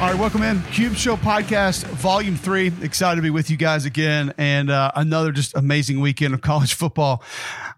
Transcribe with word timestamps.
All 0.00 0.10
right, 0.10 0.18
welcome 0.18 0.42
in. 0.42 0.60
Cube 0.64 0.96
Show 0.96 1.14
Podcast, 1.16 1.84
Volume 1.84 2.34
3. 2.34 2.72
Excited 2.82 3.14
to 3.14 3.22
be 3.22 3.30
with 3.30 3.48
you 3.48 3.56
guys 3.56 3.84
again. 3.84 4.34
And 4.36 4.68
uh, 4.68 4.90
another 4.96 5.30
just 5.30 5.56
amazing 5.56 6.00
weekend 6.00 6.34
of 6.34 6.40
college 6.42 6.74
football, 6.74 7.22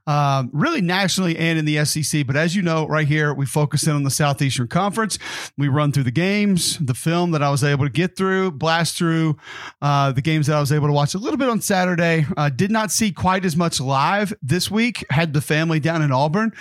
um, 0.06 0.48
really 0.55 0.80
nationally 0.80 1.37
and 1.37 1.59
in 1.59 1.66
the 1.66 1.84
SEC. 1.84 2.27
But 2.27 2.34
as 2.34 2.56
you 2.56 2.62
know, 2.62 2.89
right 2.89 3.06
here, 3.06 3.34
we 3.34 3.45
focus 3.45 3.87
in 3.87 3.95
on 3.95 4.02
the 4.02 4.11
Southeastern 4.11 4.66
Conference. 4.66 5.19
We 5.59 5.69
run 5.69 5.92
through 5.92 6.05
the 6.05 6.11
games, 6.11 6.79
the 6.79 6.95
film 6.95 7.33
that 7.33 7.42
I 7.42 7.51
was 7.51 7.62
able 7.62 7.84
to 7.84 7.92
get 7.92 8.17
through, 8.17 8.53
blast 8.53 8.97
through 8.97 9.37
uh, 9.83 10.11
the 10.12 10.23
games 10.23 10.47
that 10.47 10.56
I 10.56 10.61
was 10.61 10.73
able 10.73 10.87
to 10.87 10.95
watch 10.95 11.14
a 11.14 11.19
little 11.19 11.39
bit 11.39 11.51
on 11.51 11.61
Saturday. 11.61 12.27
Uh, 12.34 12.48
did 12.48 12.70
not 12.70 12.91
see 12.91 13.12
quite 13.12 13.45
as 13.45 13.56
much 13.56 13.78
live 13.78 14.33
this 14.42 14.70
week. 14.70 15.05
Had 15.11 15.34
the 15.34 15.42
family 15.42 15.80
down 15.80 16.01
in 16.01 16.11
Auburn 16.12 16.55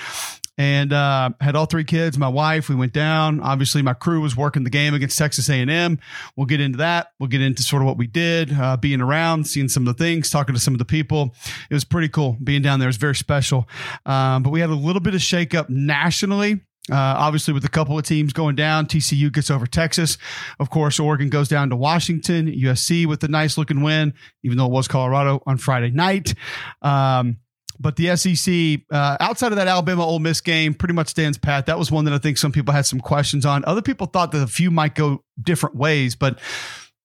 and 0.58 0.94
uh, 0.94 1.32
had 1.42 1.56
all 1.56 1.66
three 1.66 1.84
kids. 1.84 2.18
My 2.18 2.28
wife, 2.28 2.70
we 2.70 2.76
went 2.76 2.94
down. 2.94 3.42
Obviously, 3.42 3.82
my 3.82 3.94
crew 3.94 4.22
was 4.22 4.38
working 4.38 4.64
the 4.64 4.70
game 4.70 4.94
against 4.94 5.18
Texas 5.18 5.50
A&M. 5.50 6.00
We'll 6.36 6.46
get 6.46 6.62
into 6.62 6.78
that. 6.78 7.08
We'll 7.20 7.30
get 7.30 7.42
into 7.42 7.64
sort 7.64 7.82
of 7.82 7.88
what 7.88 7.98
we 7.98 8.08
did, 8.08 8.54
uh, 8.54 8.78
being 8.78 9.02
around, 9.02 9.46
seeing 9.48 9.70
some 9.70 9.88
of 9.88 9.98
the 9.98 10.04
things, 10.04 10.30
talking 10.30 10.56
to 10.56 10.62
some 10.62 10.74
of 10.74 10.80
the 10.80 10.86
people. 10.86 11.34
It 11.70 11.74
was 11.74 11.84
pretty 11.84 12.10
cool 12.10 12.38
being 12.44 12.62
down 12.62 12.80
there. 12.80 12.88
It 12.88 12.90
was 12.90 12.98
very 12.98 13.16
special. 13.16 13.68
Um, 14.06 14.44
but 14.44 14.52
we 14.52 14.62
had 14.62 14.70
a 14.70 14.76
little 14.76 15.02
bit 15.02 15.14
of 15.14 15.22
shakeup 15.22 15.70
nationally. 15.70 16.62
Uh, 16.92 16.96
obviously, 17.18 17.52
with 17.52 17.66
a 17.66 17.70
couple 17.70 17.98
of 17.98 18.06
teams 18.06 18.32
going 18.32 18.56
down, 18.56 18.86
TCU 18.86 19.34
gets 19.34 19.50
over 19.50 19.66
Texas. 19.66 20.20
Of 20.60 20.70
course, 20.70 21.00
Oregon 21.00 21.30
goes 21.30 21.48
down 21.48 21.70
to 21.72 21.76
Washington. 21.76 22.46
USC 22.48 23.08
with 23.08 23.24
a 23.24 23.28
nice 23.28 23.58
looking 23.58 23.82
win, 23.82 24.14
even 24.44 24.58
though 24.58 24.68
it 24.68 24.72
was 24.72 24.88
Colorado 24.88 25.42
on 25.48 25.58
Friday 25.58 25.90
night. 25.90 26.36
Um, 26.84 27.38
but 27.80 27.96
the 27.96 28.16
SEC, 28.16 28.82
uh, 28.92 29.18
outside 29.20 29.52
of 29.52 29.58
that 29.58 29.68
Alabama 29.68 30.06
Ole 30.06 30.20
Miss 30.20 30.42
game, 30.42 30.74
pretty 30.74 30.94
much 30.94 31.10
stands 31.10 31.38
pat. 31.38 31.66
That 31.66 31.78
was 31.78 31.92
one 31.92 32.06
that 32.06 32.14
I 32.14 32.18
think 32.18 32.38
some 32.38 32.52
people 32.52 32.74
had 32.74 32.86
some 32.86 33.00
questions 33.00 33.46
on. 33.46 33.64
Other 33.66 33.82
people 33.82 34.08
thought 34.08 34.32
that 34.32 34.42
a 34.42 34.48
few 34.48 34.72
might 34.72 34.96
go 34.96 35.24
different 35.42 35.76
ways, 35.76 36.16
but 36.16 36.40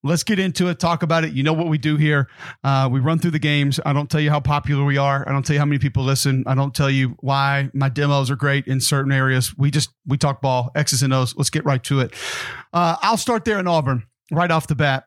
let's 0.03 0.23
get 0.23 0.39
into 0.39 0.69
it, 0.69 0.79
talk 0.79 1.03
about 1.03 1.25
it. 1.25 1.33
You 1.33 1.43
know 1.43 1.53
what 1.53 1.69
we 1.69 1.79
do 1.79 1.97
here. 1.97 2.29
Uh, 2.65 2.89
we 2.91 3.01
run 3.01 3.19
through 3.19 3.33
the 3.33 3.39
games. 3.39 3.81
I 3.85 3.93
don't 3.93 4.11
tell 4.11 4.21
you 4.21 4.31
how 4.31 4.41
popular 4.41 4.85
we 4.85 4.99
are. 4.99 5.29
I 5.29 5.33
don't 5.33 5.45
tell 5.45 5.55
you 5.55 5.61
how 5.61 5.67
many 5.67 5.79
people 5.79 6.05
listen. 6.05 6.45
I 6.47 6.55
don't 6.55 6.75
tell 6.75 6.91
you 6.91 7.17
why 7.21 7.71
my 7.75 7.89
demos 7.89 8.31
are 8.31 8.37
great 8.37 8.67
in 8.67 8.81
certain 8.81 9.13
areas. 9.13 9.57
We 9.57 9.71
just 9.71 9.91
we 10.07 10.17
talk 10.17 10.41
ball, 10.41 10.71
X's 10.75 11.03
and 11.03 11.13
O's. 11.13 11.37
Let's 11.37 11.51
get 11.51 11.65
right 11.65 11.83
to 11.85 12.01
it. 12.01 12.15
Uh, 12.73 12.97
I'll 13.03 13.17
start 13.17 13.45
there 13.45 13.59
in 13.59 13.67
Auburn 13.67 14.05
right 14.31 14.51
off 14.51 14.67
the 14.67 14.75
bat. 14.75 15.05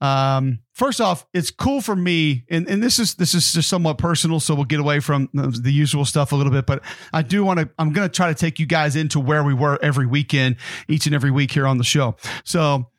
Um, 0.00 0.60
first 0.72 1.00
off, 1.00 1.26
it's 1.32 1.50
cool 1.50 1.80
for 1.80 1.94
me, 1.94 2.44
and, 2.50 2.68
and 2.68 2.82
this 2.82 2.98
is 2.98 3.14
this 3.14 3.34
is 3.34 3.52
just 3.52 3.68
somewhat 3.68 3.98
personal, 3.98 4.40
so 4.40 4.54
we'll 4.54 4.64
get 4.64 4.80
away 4.80 5.00
from 5.00 5.28
the 5.32 5.72
usual 5.72 6.04
stuff 6.04 6.32
a 6.32 6.36
little 6.36 6.52
bit. 6.52 6.66
But 6.66 6.82
I 7.12 7.22
do 7.22 7.44
want 7.44 7.60
to. 7.60 7.70
I'm 7.78 7.92
going 7.92 8.08
to 8.08 8.12
try 8.14 8.28
to 8.28 8.34
take 8.34 8.58
you 8.58 8.66
guys 8.66 8.96
into 8.96 9.20
where 9.20 9.44
we 9.44 9.54
were 9.54 9.78
every 9.82 10.06
weekend, 10.06 10.56
each 10.88 11.06
and 11.06 11.14
every 11.14 11.30
week 11.30 11.50
here 11.50 11.66
on 11.66 11.78
the 11.78 11.84
show. 11.84 12.16
So. 12.44 12.90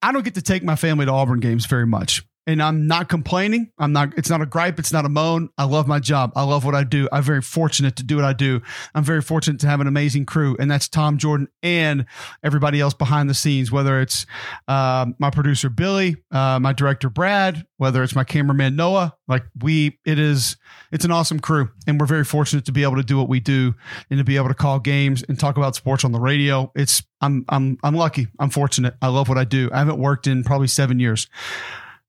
I 0.00 0.12
don't 0.12 0.24
get 0.24 0.34
to 0.36 0.42
take 0.42 0.62
my 0.62 0.76
family 0.76 1.06
to 1.06 1.10
Auburn 1.10 1.40
games 1.40 1.66
very 1.66 1.84
much 1.84 2.24
and 2.48 2.62
I'm 2.62 2.86
not 2.86 3.10
complaining. 3.10 3.70
I'm 3.78 3.92
not, 3.92 4.16
it's 4.16 4.30
not 4.30 4.40
a 4.40 4.46
gripe. 4.46 4.78
It's 4.78 4.90
not 4.90 5.04
a 5.04 5.10
moan. 5.10 5.50
I 5.58 5.64
love 5.64 5.86
my 5.86 6.00
job. 6.00 6.32
I 6.34 6.44
love 6.44 6.64
what 6.64 6.74
I 6.74 6.82
do. 6.82 7.06
I'm 7.12 7.22
very 7.22 7.42
fortunate 7.42 7.94
to 7.96 8.02
do 8.02 8.16
what 8.16 8.24
I 8.24 8.32
do. 8.32 8.62
I'm 8.94 9.04
very 9.04 9.20
fortunate 9.20 9.60
to 9.60 9.66
have 9.66 9.82
an 9.82 9.86
amazing 9.86 10.24
crew, 10.24 10.56
and 10.58 10.70
that's 10.70 10.88
Tom 10.88 11.18
Jordan 11.18 11.48
and 11.62 12.06
everybody 12.42 12.80
else 12.80 12.94
behind 12.94 13.28
the 13.28 13.34
scenes, 13.34 13.70
whether 13.70 14.00
it's 14.00 14.24
uh, 14.66 15.04
my 15.18 15.28
producer 15.28 15.68
Billy, 15.68 16.16
uh, 16.30 16.58
my 16.58 16.72
director 16.72 17.10
Brad, 17.10 17.66
whether 17.76 18.02
it's 18.02 18.14
my 18.14 18.24
cameraman 18.24 18.74
Noah. 18.76 19.14
Like 19.28 19.44
we, 19.60 19.98
it 20.06 20.18
is, 20.18 20.56
it's 20.90 21.04
an 21.04 21.10
awesome 21.10 21.40
crew, 21.40 21.68
and 21.86 22.00
we're 22.00 22.06
very 22.06 22.24
fortunate 22.24 22.64
to 22.64 22.72
be 22.72 22.82
able 22.82 22.96
to 22.96 23.02
do 23.02 23.18
what 23.18 23.28
we 23.28 23.40
do 23.40 23.74
and 24.08 24.16
to 24.16 24.24
be 24.24 24.36
able 24.36 24.48
to 24.48 24.54
call 24.54 24.80
games 24.80 25.22
and 25.28 25.38
talk 25.38 25.58
about 25.58 25.76
sports 25.76 26.02
on 26.02 26.12
the 26.12 26.20
radio. 26.20 26.72
It's, 26.74 27.02
I'm, 27.20 27.44
I'm, 27.50 27.76
I'm 27.82 27.94
lucky. 27.94 28.28
I'm 28.40 28.48
fortunate. 28.48 28.94
I 29.02 29.08
love 29.08 29.28
what 29.28 29.36
I 29.36 29.44
do. 29.44 29.68
I 29.70 29.80
haven't 29.80 29.98
worked 29.98 30.26
in 30.26 30.44
probably 30.44 30.68
seven 30.68 30.98
years. 30.98 31.28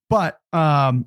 But 0.09 0.39
um, 0.53 1.05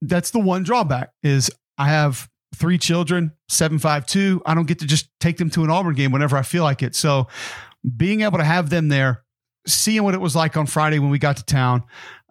that's 0.00 0.30
the 0.30 0.38
one 0.38 0.62
drawback 0.62 1.10
is 1.22 1.50
I 1.76 1.88
have 1.88 2.28
three 2.54 2.78
children, 2.78 3.32
seven, 3.48 3.78
five, 3.78 4.06
two. 4.06 4.42
I 4.46 4.54
don't 4.54 4.66
get 4.66 4.80
to 4.80 4.86
just 4.86 5.08
take 5.20 5.36
them 5.36 5.50
to 5.50 5.64
an 5.64 5.70
Auburn 5.70 5.94
game 5.94 6.12
whenever 6.12 6.36
I 6.36 6.42
feel 6.42 6.64
like 6.64 6.82
it. 6.82 6.94
So 6.94 7.28
being 7.96 8.22
able 8.22 8.38
to 8.38 8.44
have 8.44 8.70
them 8.70 8.88
there, 8.88 9.22
seeing 9.66 10.02
what 10.02 10.14
it 10.14 10.20
was 10.20 10.34
like 10.34 10.56
on 10.56 10.66
Friday 10.66 10.98
when 10.98 11.10
we 11.10 11.18
got 11.18 11.36
to 11.36 11.44
town, 11.44 11.82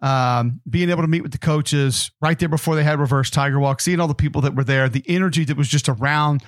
um, 0.02 0.60
being 0.68 0.90
able 0.90 1.02
to 1.02 1.08
meet 1.08 1.22
with 1.22 1.32
the 1.32 1.38
coaches 1.38 2.10
right 2.20 2.38
there 2.38 2.48
before 2.48 2.74
they 2.74 2.84
had 2.84 2.98
reverse 2.98 3.30
Tiger 3.30 3.60
Walk, 3.60 3.80
seeing 3.80 4.00
all 4.00 4.08
the 4.08 4.14
people 4.14 4.42
that 4.42 4.54
were 4.54 4.64
there, 4.64 4.88
the 4.88 5.04
energy 5.06 5.44
that 5.44 5.56
was 5.56 5.68
just 5.68 5.88
around 5.88 6.42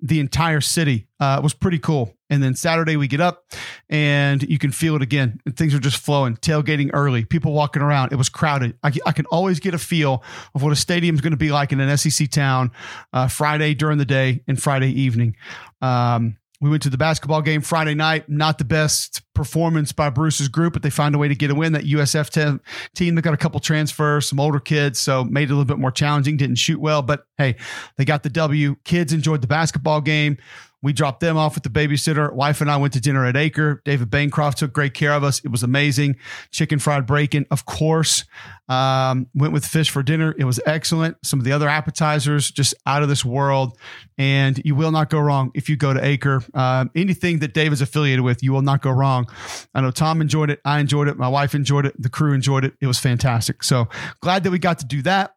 the 0.00 0.20
entire 0.20 0.60
city 0.60 1.06
uh, 1.20 1.40
was 1.42 1.54
pretty 1.54 1.78
cool. 1.78 2.14
And 2.28 2.42
then 2.42 2.54
Saturday 2.54 2.96
we 2.96 3.06
get 3.06 3.20
up 3.20 3.44
and 3.90 4.42
you 4.42 4.58
can 4.58 4.72
feel 4.72 4.96
it 4.96 5.02
again. 5.02 5.40
Things 5.56 5.74
are 5.74 5.78
just 5.78 5.98
flowing, 5.98 6.36
tailgating 6.36 6.90
early, 6.92 7.24
people 7.24 7.52
walking 7.52 7.82
around. 7.82 8.12
It 8.12 8.16
was 8.16 8.28
crowded. 8.28 8.76
I, 8.82 8.92
I 9.06 9.12
can 9.12 9.26
always 9.26 9.60
get 9.60 9.74
a 9.74 9.78
feel 9.78 10.22
of 10.54 10.62
what 10.62 10.72
a 10.72 10.76
stadium 10.76 11.14
is 11.14 11.20
going 11.20 11.32
to 11.32 11.36
be 11.36 11.50
like 11.50 11.72
in 11.72 11.80
an 11.80 11.96
SEC 11.96 12.30
town 12.30 12.70
uh, 13.12 13.28
Friday 13.28 13.74
during 13.74 13.98
the 13.98 14.04
day 14.04 14.42
and 14.48 14.60
Friday 14.60 14.90
evening. 14.90 15.36
Um, 15.82 16.36
we 16.64 16.70
went 16.70 16.82
to 16.84 16.88
the 16.90 16.96
basketball 16.96 17.42
game 17.42 17.60
Friday 17.60 17.94
night. 17.94 18.28
Not 18.28 18.56
the 18.56 18.64
best 18.64 19.20
performance 19.34 19.92
by 19.92 20.08
Bruce's 20.08 20.48
group, 20.48 20.72
but 20.72 20.82
they 20.82 20.88
found 20.88 21.14
a 21.14 21.18
way 21.18 21.28
to 21.28 21.34
get 21.34 21.50
a 21.50 21.54
win. 21.54 21.74
That 21.74 21.84
USF 21.84 22.30
te- 22.30 22.62
team, 22.94 23.16
they 23.16 23.20
got 23.20 23.34
a 23.34 23.36
couple 23.36 23.60
transfers, 23.60 24.28
some 24.28 24.40
older 24.40 24.60
kids, 24.60 24.98
so 24.98 25.24
made 25.24 25.50
it 25.50 25.52
a 25.52 25.56
little 25.56 25.66
bit 25.66 25.78
more 25.78 25.90
challenging. 25.90 26.38
Didn't 26.38 26.56
shoot 26.56 26.80
well, 26.80 27.02
but 27.02 27.26
hey, 27.36 27.56
they 27.98 28.06
got 28.06 28.22
the 28.22 28.30
W. 28.30 28.76
Kids 28.84 29.12
enjoyed 29.12 29.42
the 29.42 29.46
basketball 29.46 30.00
game. 30.00 30.38
We 30.84 30.92
dropped 30.92 31.20
them 31.20 31.38
off 31.38 31.54
with 31.54 31.64
the 31.64 31.70
babysitter. 31.70 32.30
Wife 32.30 32.60
and 32.60 32.70
I 32.70 32.76
went 32.76 32.92
to 32.92 33.00
dinner 33.00 33.24
at 33.24 33.36
Acre. 33.36 33.80
David 33.86 34.10
Bancroft 34.10 34.58
took 34.58 34.72
great 34.74 34.92
care 34.92 35.12
of 35.12 35.24
us. 35.24 35.40
It 35.42 35.50
was 35.50 35.62
amazing. 35.62 36.16
Chicken 36.50 36.78
fried 36.78 37.06
bacon, 37.06 37.46
of 37.50 37.64
course. 37.64 38.24
Um, 38.68 39.26
went 39.34 39.54
with 39.54 39.64
fish 39.64 39.88
for 39.88 40.02
dinner. 40.02 40.34
It 40.38 40.44
was 40.44 40.60
excellent. 40.66 41.16
Some 41.24 41.38
of 41.38 41.44
the 41.44 41.52
other 41.52 41.68
appetizers, 41.68 42.50
just 42.50 42.74
out 42.86 43.02
of 43.02 43.08
this 43.08 43.24
world. 43.24 43.78
And 44.18 44.60
you 44.62 44.74
will 44.74 44.90
not 44.90 45.08
go 45.08 45.20
wrong 45.20 45.50
if 45.54 45.70
you 45.70 45.76
go 45.76 45.94
to 45.94 46.04
Acre. 46.04 46.42
Um, 46.52 46.90
anything 46.94 47.38
that 47.38 47.54
Dave 47.54 47.72
is 47.72 47.80
affiliated 47.80 48.20
with, 48.22 48.42
you 48.42 48.52
will 48.52 48.62
not 48.62 48.82
go 48.82 48.90
wrong. 48.90 49.26
I 49.74 49.80
know 49.80 49.90
Tom 49.90 50.20
enjoyed 50.20 50.50
it. 50.50 50.60
I 50.66 50.80
enjoyed 50.80 51.08
it. 51.08 51.16
My 51.16 51.28
wife 51.28 51.54
enjoyed 51.54 51.86
it. 51.86 51.94
The 52.00 52.10
crew 52.10 52.34
enjoyed 52.34 52.66
it. 52.66 52.74
It 52.82 52.86
was 52.86 52.98
fantastic. 52.98 53.62
So 53.62 53.88
glad 54.20 54.44
that 54.44 54.50
we 54.50 54.58
got 54.58 54.80
to 54.80 54.86
do 54.86 55.00
that. 55.02 55.33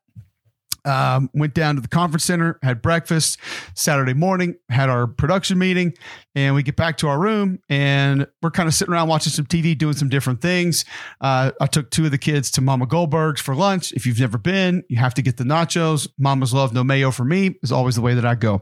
Um, 0.88 1.30
went 1.34 1.54
down 1.54 1.76
to 1.76 1.82
the 1.82 1.88
conference 1.90 2.24
center, 2.24 2.60
had 2.64 2.82
breakfast 2.82 3.40
Saturday 3.76 4.14
morning, 4.14 4.56
had 4.70 4.90
our 4.90 5.06
production 5.06 5.58
meeting, 5.58 5.94
and 6.34 6.56
we 6.56 6.64
get 6.64 6.78
back 6.78 6.98
to 6.98 7.08
our 7.08 7.20
room 7.20 7.60
and 7.68 8.26
we're 8.42 8.52
kind 8.52 8.68
of 8.68 8.74
sitting 8.74 8.94
around 8.94 9.10
watching 9.10 9.32
some 9.32 9.46
TV, 9.46 9.78
doing 9.78 9.96
some 9.96 10.08
different 10.08 10.42
things. 10.42 10.86
Uh, 11.20 11.52
I 11.60 11.66
took 11.66 11.92
two 11.92 12.06
of 12.06 12.12
the 12.12 12.18
kids 12.18 12.50
to 12.52 12.62
Mama 12.62 12.86
Goldberg's 12.86 13.42
for 13.42 13.54
lunch. 13.54 13.92
If 13.92 14.06
you've 14.06 14.20
never 14.20 14.38
been, 14.38 14.84
you 14.88 14.98
have 14.98 15.14
to 15.16 15.22
get 15.22 15.36
the 15.36 15.44
nachos. 15.44 16.08
Mama's 16.18 16.54
love, 16.54 16.74
no 16.74 16.84
mayo 16.84 17.12
for 17.12 17.26
me 17.26 17.56
is 17.62 17.72
always 17.72 17.96
the 17.96 18.02
way 18.02 18.14
that 18.14 18.26
I 18.26 18.36
go. 18.36 18.62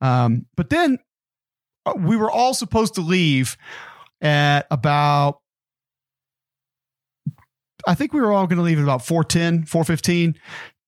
Um, 0.00 0.46
but 0.56 0.68
then 0.68 0.98
uh, 1.86 1.94
we 1.96 2.16
were 2.16 2.30
all 2.30 2.54
supposed 2.54 2.94
to 2.94 3.00
leave 3.02 3.56
at 4.20 4.66
about 4.70 5.38
I 7.86 7.94
think 7.94 8.12
we 8.12 8.20
were 8.20 8.32
all 8.32 8.46
going 8.46 8.58
to 8.58 8.62
leave 8.62 8.78
at 8.78 8.84
about 8.84 9.04
410, 9.04 9.66
415. 9.66 10.36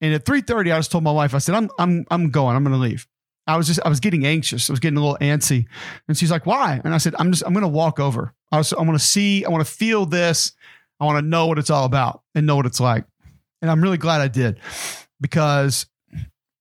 And 0.04 0.12
at 0.12 0.26
3:30, 0.26 0.70
I 0.70 0.78
just 0.78 0.92
told 0.92 1.02
my 1.02 1.10
wife, 1.10 1.32
I 1.32 1.38
said, 1.38 1.54
I'm 1.54 1.70
I'm 1.78 2.04
I'm 2.10 2.28
going, 2.28 2.54
I'm 2.54 2.62
gonna 2.62 2.76
leave. 2.76 3.06
I 3.46 3.56
was 3.56 3.66
just 3.66 3.80
I 3.86 3.88
was 3.88 4.00
getting 4.00 4.26
anxious. 4.26 4.68
I 4.68 4.74
was 4.74 4.80
getting 4.80 4.98
a 4.98 5.00
little 5.00 5.16
antsy. 5.16 5.64
And 6.08 6.14
she's 6.14 6.30
like, 6.30 6.44
why? 6.44 6.78
And 6.84 6.94
I 6.94 6.98
said, 6.98 7.14
I'm 7.18 7.32
just 7.32 7.42
I'm 7.46 7.54
gonna 7.54 7.68
walk 7.68 7.98
over. 7.98 8.34
I 8.52 8.58
was 8.58 8.74
I 8.74 8.82
want 8.82 8.98
to 8.98 9.04
see, 9.04 9.46
I 9.46 9.48
want 9.48 9.66
to 9.66 9.72
feel 9.72 10.04
this. 10.04 10.52
I 11.00 11.06
want 11.06 11.24
to 11.24 11.26
know 11.26 11.46
what 11.46 11.58
it's 11.58 11.70
all 11.70 11.86
about 11.86 12.20
and 12.34 12.46
know 12.46 12.54
what 12.54 12.66
it's 12.66 12.80
like. 12.80 13.06
And 13.62 13.70
I'm 13.70 13.80
really 13.82 13.96
glad 13.96 14.20
I 14.20 14.28
did 14.28 14.60
because 15.22 15.86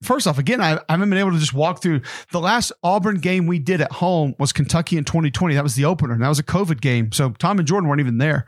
first 0.04 0.28
off, 0.28 0.38
again, 0.38 0.62
I, 0.62 0.74
I 0.74 0.94
haven't 0.94 1.10
been 1.10 1.20
able 1.20 1.32
to 1.32 1.40
just 1.40 1.54
walk 1.54 1.82
through 1.82 2.02
the 2.32 2.40
last 2.40 2.72
Auburn 2.84 3.20
game 3.20 3.48
we 3.48 3.60
did 3.60 3.82
at 3.82 3.92
home 3.92 4.36
was 4.40 4.54
Kentucky 4.54 4.98
in 4.98 5.04
2020. 5.04 5.56
That 5.56 5.64
was 5.64 5.76
the 5.76 5.86
opener. 5.86 6.14
And 6.14 6.22
that 6.22 6.30
was 6.30 6.40
a 6.40 6.44
COVID 6.44 6.82
game. 6.82 7.12
So 7.12 7.32
Tom 7.32 7.60
and 7.60 7.68
Jordan 7.68 7.90
weren't 7.90 8.02
even 8.02 8.18
there. 8.18 8.46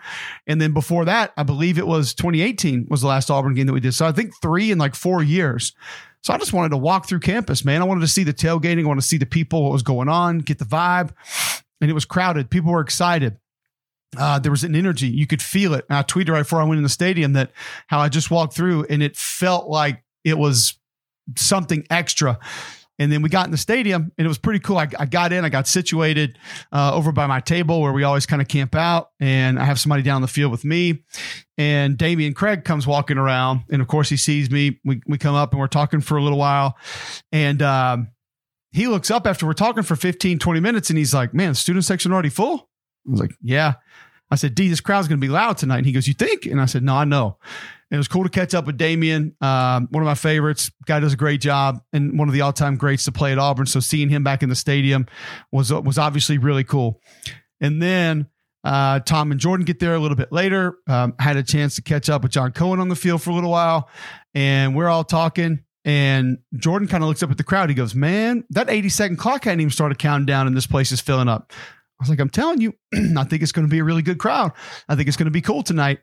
And 0.48 0.62
then 0.62 0.74
before 0.74 1.06
that, 1.06 1.34
I 1.38 1.44
believe 1.44 1.78
it 1.78 1.88
was 1.88 2.14
2018 2.14 2.88
was 2.90 3.02
the 3.02 3.08
last 3.08 3.30
Auburn 3.30 3.54
game 3.54 3.68
that 3.68 3.74
we 3.74 3.80
did. 3.80 3.94
So 3.94 4.06
I 4.06 4.12
think 4.12 4.34
three 4.42 4.72
in 4.72 4.78
like 4.78 4.96
four 4.96 5.24
years. 5.24 5.74
So 6.22 6.34
I 6.34 6.38
just 6.38 6.54
wanted 6.54 6.70
to 6.70 6.78
walk 6.78 7.08
through 7.08 7.20
campus, 7.20 7.64
man. 7.64 7.82
I 7.82 7.86
wanted 7.86 8.02
to 8.02 8.08
see 8.08 8.24
the 8.24 8.34
tailgating. 8.34 8.84
I 8.84 8.88
wanted 8.88 9.02
to 9.02 9.08
see 9.08 9.18
the 9.18 9.28
people, 9.28 9.64
what 9.64 9.72
was 9.72 9.84
going 9.84 10.10
on, 10.10 10.40
get 10.40 10.58
the 10.58 10.66
vibe. 10.66 11.12
And 11.82 11.90
it 11.90 11.94
was 11.94 12.06
crowded. 12.06 12.50
People 12.50 12.72
were 12.72 12.82
excited. 12.82 13.38
Uh, 14.18 14.40
there 14.40 14.52
was 14.52 14.64
an 14.64 14.76
energy. 14.76 15.08
You 15.08 15.28
could 15.28 15.42
feel 15.42 15.74
it. 15.74 15.86
And 15.90 15.98
I 15.98 16.04
tweeted 16.04 16.30
right 16.30 16.40
before 16.40 16.62
I 16.62 16.64
went 16.64 16.78
in 16.78 16.84
the 16.84 16.90
stadium 16.90 17.34
that 17.34 17.52
how 17.88 18.00
I 18.00 18.10
just 18.10 18.32
walked 18.32 18.56
through 18.56 18.86
and 18.90 19.04
it 19.04 19.16
felt 19.16 19.68
like 19.68 20.04
it 20.24 20.38
was 20.38 20.80
something 21.36 21.86
extra. 21.90 22.40
And 22.98 23.12
then 23.12 23.22
we 23.22 23.30
got 23.30 23.46
in 23.46 23.52
the 23.52 23.58
stadium 23.58 24.12
and 24.18 24.26
it 24.26 24.28
was 24.28 24.38
pretty 24.38 24.60
cool. 24.60 24.78
I, 24.78 24.88
I 24.98 25.06
got 25.06 25.34
in, 25.34 25.44
I 25.44 25.50
got 25.50 25.68
situated 25.68 26.40
uh, 26.72 26.94
over 26.94 27.12
by 27.12 27.28
my 27.28 27.42
table 27.42 27.82
where 27.82 27.92
we 27.92 28.04
always 28.04 28.26
kind 28.26 28.42
of 28.42 28.48
camp 28.48 28.74
out. 28.74 29.10
And 29.20 29.60
I 29.60 29.66
have 29.66 29.80
somebody 29.80 30.02
down 30.02 30.22
the 30.22 30.30
field 30.30 30.52
with 30.52 30.64
me. 30.64 31.04
And 31.58 31.98
Damian 31.98 32.34
Craig 32.34 32.64
comes 32.64 32.88
walking 32.88 33.18
around. 33.18 33.64
And 33.70 33.82
of 33.82 33.90
course, 33.90 34.08
he 34.08 34.18
sees 34.18 34.50
me. 34.50 34.80
We, 34.86 35.02
we 35.08 35.18
come 35.18 35.36
up 35.36 35.52
and 35.52 35.60
we're 35.60 35.68
talking 35.68 36.00
for 36.00 36.18
a 36.18 36.24
little 36.24 36.38
while. 36.38 36.78
And 37.34 37.62
um, 37.62 38.12
he 38.72 38.88
looks 38.88 39.12
up 39.12 39.28
after 39.28 39.46
we're 39.46 39.54
talking 39.54 39.84
for 39.84 39.96
15, 39.98 40.40
20 40.40 40.60
minutes 40.62 40.90
and 40.90 40.98
he's 40.98 41.14
like, 41.14 41.34
Man, 41.34 41.50
the 41.50 41.56
student 41.56 41.84
section 41.86 42.14
already 42.14 42.30
full? 42.30 42.70
I 43.08 43.12
was 43.12 43.20
like, 43.20 43.36
Yeah. 43.42 43.74
I 44.32 44.36
said, 44.36 44.56
D, 44.56 44.70
this 44.70 44.82
crowd's 44.82 45.08
going 45.08 45.20
to 45.20 45.26
be 45.26 45.32
loud 45.32 45.58
tonight. 45.58 45.78
And 45.78 45.86
he 45.86 45.92
goes, 45.92 46.08
You 46.08 46.14
think? 46.14 46.46
And 46.46 46.60
I 46.60 46.66
said, 46.66 46.84
No, 46.84 46.96
I 46.96 47.06
know. 47.06 47.38
And 47.92 47.98
it 47.98 48.00
was 48.00 48.08
cool 48.08 48.24
to 48.24 48.30
catch 48.30 48.56
up 48.56 48.66
with 48.66 48.78
Damien, 48.78 49.36
um, 49.42 49.88
one 49.92 50.02
of 50.02 50.08
my 50.08 50.16
favorites. 50.16 50.72
Guy 50.86 51.00
does 51.00 51.14
a 51.14 51.18
great 51.18 51.40
job 51.40 51.82
and 51.94 52.18
one 52.18 52.28
of 52.28 52.34
the 52.34 52.42
all 52.42 52.52
time 52.52 52.78
greats 52.78 53.06
to 53.06 53.12
play 53.12 53.32
at 53.32 53.38
Auburn. 53.38 53.68
So 53.68 53.80
seeing 53.80 54.10
him 54.10 54.24
back 54.24 54.42
in 54.42 54.50
the 54.50 54.56
stadium 54.56 55.06
was 55.52 55.72
was 55.72 55.98
obviously 55.98 56.38
really 56.40 56.64
cool. 56.64 57.00
And 57.62 57.82
then 57.82 58.28
uh, 58.64 59.00
Tom 59.02 59.32
and 59.32 59.40
Jordan 59.40 59.64
get 59.66 59.80
there 59.80 59.94
a 59.94 60.00
little 60.00 60.18
bit 60.18 60.32
later. 60.32 60.78
Um, 60.88 61.14
had 61.20 61.38
a 61.38 61.44
chance 61.44 61.76
to 61.76 61.84
catch 61.84 62.10
up 62.10 62.24
with 62.24 62.32
John 62.32 62.52
Cohen 62.52 62.80
on 62.80 62.90
the 62.90 62.96
field 62.96 63.22
for 63.22 63.30
a 63.30 63.34
little 63.34 63.52
while, 63.52 63.90
and 64.34 64.76
we're 64.76 64.90
all 64.90 65.04
talking. 65.04 65.64
And 65.86 66.40
Jordan 66.56 66.88
kind 66.88 67.04
of 67.04 67.08
looks 67.08 67.22
up 67.22 67.30
at 67.30 67.38
the 67.38 67.44
crowd. 67.44 67.70
He 67.70 67.76
goes, 67.76 67.94
"Man, 67.94 68.44
that 68.50 68.72
80 68.72 68.90
second 68.90 69.18
clock 69.18 69.44
hadn't 69.44 69.62
even 69.62 69.70
started 69.70 70.00
counting 70.00 70.26
down, 70.26 70.48
and 70.48 70.58
this 70.58 70.66
place 70.66 70.92
is 70.92 71.00
filling 71.00 71.30
up." 71.30 71.54
I 72.00 72.04
was 72.04 72.10
like, 72.10 72.20
I'm 72.20 72.30
telling 72.30 72.60
you, 72.60 72.74
I 73.18 73.24
think 73.24 73.42
it's 73.42 73.52
going 73.52 73.66
to 73.68 73.72
be 73.72 73.80
a 73.80 73.84
really 73.84 74.02
good 74.02 74.18
crowd. 74.18 74.52
I 74.90 74.96
think 74.96 75.08
it's 75.08 75.18
going 75.18 75.26
to 75.26 75.32
be 75.32 75.42
cool 75.42 75.64
tonight. 75.64 76.00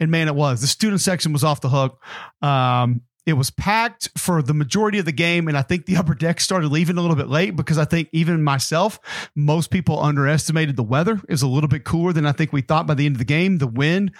And 0.00 0.10
man, 0.10 0.28
it 0.28 0.34
was. 0.34 0.60
The 0.60 0.66
student 0.66 1.00
section 1.00 1.32
was 1.32 1.44
off 1.44 1.60
the 1.60 1.68
hook. 1.68 2.02
Um, 2.42 3.02
it 3.26 3.32
was 3.32 3.50
packed 3.50 4.08
for 4.16 4.40
the 4.40 4.54
majority 4.54 4.98
of 4.98 5.04
the 5.04 5.12
game, 5.12 5.48
and 5.48 5.58
I 5.58 5.62
think 5.62 5.86
the 5.86 5.96
upper 5.98 6.14
deck 6.14 6.40
started 6.40 6.70
leaving 6.70 6.96
a 6.96 7.00
little 7.00 7.16
bit 7.16 7.28
late 7.28 7.56
because 7.56 7.76
I 7.76 7.84
think 7.84 8.08
even 8.12 8.42
myself, 8.42 9.00
most 9.34 9.70
people 9.70 10.00
underestimated 10.00 10.76
the 10.76 10.84
weather. 10.84 11.14
It 11.14 11.30
was 11.30 11.42
a 11.42 11.48
little 11.48 11.68
bit 11.68 11.84
cooler 11.84 12.12
than 12.12 12.24
I 12.24 12.32
think 12.32 12.52
we 12.52 12.62
thought 12.62 12.86
by 12.86 12.94
the 12.94 13.04
end 13.04 13.16
of 13.16 13.18
the 13.18 13.24
game. 13.24 13.58
The 13.58 13.66
wind 13.66 14.12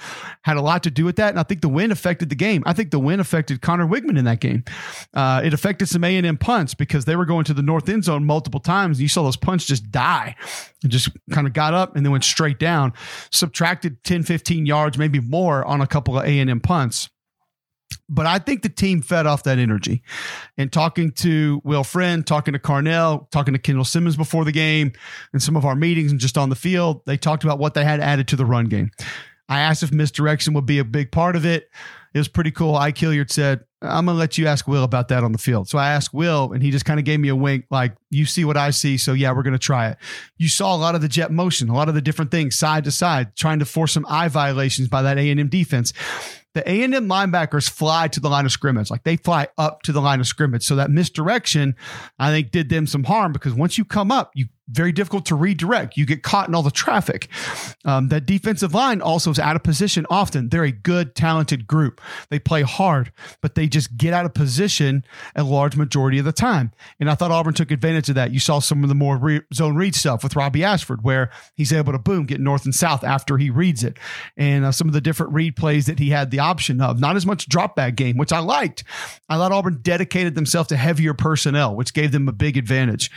had 0.42 0.56
a 0.56 0.62
lot 0.62 0.82
to 0.82 0.90
do 0.90 1.04
with 1.04 1.16
that, 1.16 1.30
and 1.30 1.38
I 1.38 1.44
think 1.44 1.60
the 1.60 1.68
wind 1.68 1.92
affected 1.92 2.28
the 2.28 2.34
game. 2.34 2.64
I 2.66 2.72
think 2.72 2.90
the 2.90 2.98
wind 2.98 3.20
affected 3.20 3.62
Conner 3.62 3.86
Weigman 3.86 4.18
in 4.18 4.24
that 4.24 4.40
game. 4.40 4.64
Uh, 5.14 5.40
it 5.44 5.54
affected 5.54 5.88
some 5.88 6.02
A 6.02 6.16
and 6.16 6.26
M 6.26 6.36
punts 6.36 6.74
because 6.74 7.04
they 7.04 7.14
were 7.14 7.24
going 7.24 7.44
to 7.44 7.54
the 7.54 7.62
north 7.62 7.88
end 7.88 8.04
zone 8.04 8.24
multiple 8.24 8.60
times. 8.60 8.98
And 8.98 9.02
you 9.02 9.08
saw 9.08 9.22
those 9.22 9.36
punts 9.36 9.64
just 9.66 9.90
die 9.90 10.34
and 10.82 10.90
just 10.90 11.10
kind 11.30 11.46
of 11.46 11.52
got 11.52 11.74
up 11.74 11.94
and 11.94 12.04
then 12.04 12.10
went 12.10 12.24
straight 12.24 12.58
down. 12.58 12.92
Subtracted 13.30 14.02
10, 14.02 14.24
15 14.24 14.66
yards, 14.66 14.98
maybe 14.98 15.20
more 15.20 15.64
on 15.64 15.80
a 15.80 15.86
couple 15.86 16.18
of 16.18 16.24
A 16.24 16.38
and 16.38 16.50
M 16.50 16.60
punts. 16.60 17.08
But 18.08 18.26
I 18.26 18.38
think 18.38 18.62
the 18.62 18.68
team 18.68 19.02
fed 19.02 19.26
off 19.26 19.42
that 19.44 19.58
energy. 19.58 20.02
And 20.56 20.72
talking 20.72 21.10
to 21.12 21.60
Will 21.64 21.84
Friend, 21.84 22.26
talking 22.26 22.52
to 22.52 22.58
Carnell, 22.58 23.30
talking 23.30 23.54
to 23.54 23.58
Kendall 23.58 23.84
Simmons 23.84 24.16
before 24.16 24.44
the 24.44 24.52
game, 24.52 24.92
and 25.32 25.42
some 25.42 25.56
of 25.56 25.64
our 25.64 25.74
meetings 25.74 26.12
and 26.12 26.20
just 26.20 26.38
on 26.38 26.48
the 26.48 26.56
field, 26.56 27.02
they 27.06 27.16
talked 27.16 27.44
about 27.44 27.58
what 27.58 27.74
they 27.74 27.84
had 27.84 28.00
added 28.00 28.28
to 28.28 28.36
the 28.36 28.46
run 28.46 28.66
game. 28.66 28.90
I 29.48 29.60
asked 29.60 29.82
if 29.82 29.92
misdirection 29.92 30.54
would 30.54 30.66
be 30.66 30.78
a 30.78 30.84
big 30.84 31.10
part 31.12 31.36
of 31.36 31.44
it. 31.44 31.70
It 32.14 32.18
was 32.18 32.28
pretty 32.28 32.50
cool. 32.50 32.76
Ike 32.76 32.96
Hilliard 32.98 33.30
said, 33.30 33.64
I'm 33.82 34.06
going 34.06 34.14
to 34.14 34.18
let 34.18 34.38
you 34.38 34.46
ask 34.46 34.66
Will 34.66 34.84
about 34.84 35.08
that 35.08 35.22
on 35.22 35.32
the 35.32 35.38
field. 35.38 35.68
So 35.68 35.78
I 35.78 35.90
asked 35.90 36.14
Will, 36.14 36.52
and 36.52 36.62
he 36.62 36.70
just 36.70 36.84
kind 36.84 36.98
of 36.98 37.04
gave 37.04 37.20
me 37.20 37.28
a 37.28 37.36
wink, 37.36 37.66
like, 37.70 37.94
you 38.10 38.24
see 38.24 38.44
what 38.44 38.56
I 38.56 38.70
see. 38.70 38.96
So 38.96 39.12
yeah, 39.12 39.32
we're 39.32 39.42
going 39.42 39.52
to 39.52 39.58
try 39.58 39.88
it. 39.90 39.98
You 40.38 40.48
saw 40.48 40.74
a 40.74 40.78
lot 40.78 40.94
of 40.94 41.02
the 41.02 41.08
jet 41.08 41.30
motion, 41.30 41.68
a 41.68 41.74
lot 41.74 41.88
of 41.88 41.94
the 41.94 42.00
different 42.00 42.30
things 42.30 42.56
side 42.56 42.84
to 42.84 42.90
side, 42.90 43.36
trying 43.36 43.58
to 43.58 43.66
force 43.66 43.92
some 43.92 44.06
eye 44.08 44.28
violations 44.28 44.88
by 44.88 45.02
that 45.02 45.18
A&M 45.18 45.48
defense 45.48 45.92
the 46.56 46.66
A&M 46.66 46.90
linebackers 46.90 47.68
fly 47.68 48.08
to 48.08 48.18
the 48.18 48.30
line 48.30 48.46
of 48.46 48.50
scrimmage. 48.50 48.90
Like 48.90 49.04
they 49.04 49.18
fly 49.18 49.46
up 49.58 49.82
to 49.82 49.92
the 49.92 50.00
line 50.00 50.20
of 50.20 50.26
scrimmage. 50.26 50.64
So 50.64 50.74
that 50.76 50.90
misdirection, 50.90 51.76
I 52.18 52.30
think, 52.30 52.50
did 52.50 52.70
them 52.70 52.86
some 52.86 53.04
harm 53.04 53.34
because 53.34 53.52
once 53.52 53.76
you 53.76 53.84
come 53.84 54.10
up, 54.10 54.30
you 54.34 54.46
very 54.68 54.92
difficult 54.92 55.26
to 55.26 55.34
redirect. 55.34 55.96
You 55.96 56.06
get 56.06 56.22
caught 56.22 56.48
in 56.48 56.54
all 56.54 56.62
the 56.62 56.70
traffic. 56.70 57.28
Um, 57.84 58.08
that 58.08 58.26
defensive 58.26 58.74
line 58.74 59.00
also 59.00 59.30
is 59.30 59.38
out 59.38 59.56
of 59.56 59.62
position 59.62 60.06
often. 60.10 60.48
They're 60.48 60.64
a 60.64 60.72
good, 60.72 61.14
talented 61.14 61.66
group. 61.66 62.00
They 62.30 62.38
play 62.38 62.62
hard, 62.62 63.12
but 63.40 63.54
they 63.54 63.68
just 63.68 63.96
get 63.96 64.12
out 64.12 64.26
of 64.26 64.34
position 64.34 65.04
a 65.36 65.44
large 65.44 65.76
majority 65.76 66.18
of 66.18 66.24
the 66.24 66.32
time. 66.32 66.72
And 66.98 67.08
I 67.08 67.14
thought 67.14 67.30
Auburn 67.30 67.54
took 67.54 67.70
advantage 67.70 68.08
of 68.08 68.16
that. 68.16 68.32
You 68.32 68.40
saw 68.40 68.58
some 68.58 68.82
of 68.82 68.88
the 68.88 68.94
more 68.94 69.16
re- 69.16 69.42
zone 69.54 69.76
read 69.76 69.94
stuff 69.94 70.22
with 70.24 70.34
Robbie 70.34 70.64
Ashford, 70.64 71.02
where 71.02 71.30
he's 71.54 71.72
able 71.72 71.92
to 71.92 71.98
boom, 71.98 72.26
get 72.26 72.40
north 72.40 72.64
and 72.64 72.74
south 72.74 73.04
after 73.04 73.38
he 73.38 73.50
reads 73.50 73.84
it. 73.84 73.98
And 74.36 74.64
uh, 74.64 74.72
some 74.72 74.88
of 74.88 74.94
the 74.94 75.00
different 75.00 75.32
read 75.32 75.56
plays 75.56 75.86
that 75.86 75.98
he 75.98 76.10
had 76.10 76.30
the 76.30 76.40
option 76.40 76.80
of. 76.80 76.98
Not 76.98 77.16
as 77.16 77.26
much 77.26 77.48
drop 77.48 77.76
back 77.76 77.94
game, 77.94 78.16
which 78.16 78.32
I 78.32 78.40
liked. 78.40 78.82
I 79.28 79.36
thought 79.36 79.52
Auburn 79.52 79.78
dedicated 79.82 80.34
themselves 80.34 80.68
to 80.70 80.76
heavier 80.76 81.14
personnel, 81.14 81.76
which 81.76 81.94
gave 81.94 82.12
them 82.12 82.28
a 82.28 82.32
big 82.32 82.56
advantage. 82.56 83.10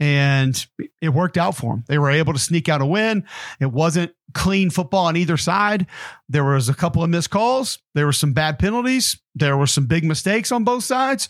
And 0.00 0.66
it 1.00 1.10
worked 1.10 1.36
out 1.36 1.56
for 1.56 1.72
them. 1.72 1.84
They 1.86 1.98
were 1.98 2.10
able 2.10 2.32
to 2.32 2.38
sneak 2.38 2.68
out 2.68 2.80
a 2.80 2.86
win. 2.86 3.24
It 3.60 3.72
wasn't 3.72 4.14
clean 4.32 4.70
football 4.70 5.06
on 5.06 5.16
either 5.16 5.36
side. 5.36 5.86
There 6.28 6.44
was 6.44 6.68
a 6.68 6.74
couple 6.74 7.02
of 7.02 7.10
missed 7.10 7.30
calls. 7.30 7.78
There 7.94 8.06
were 8.06 8.12
some 8.12 8.32
bad 8.32 8.58
penalties. 8.58 9.20
There 9.34 9.56
were 9.56 9.66
some 9.66 9.86
big 9.86 10.04
mistakes 10.04 10.50
on 10.50 10.64
both 10.64 10.84
sides. 10.84 11.28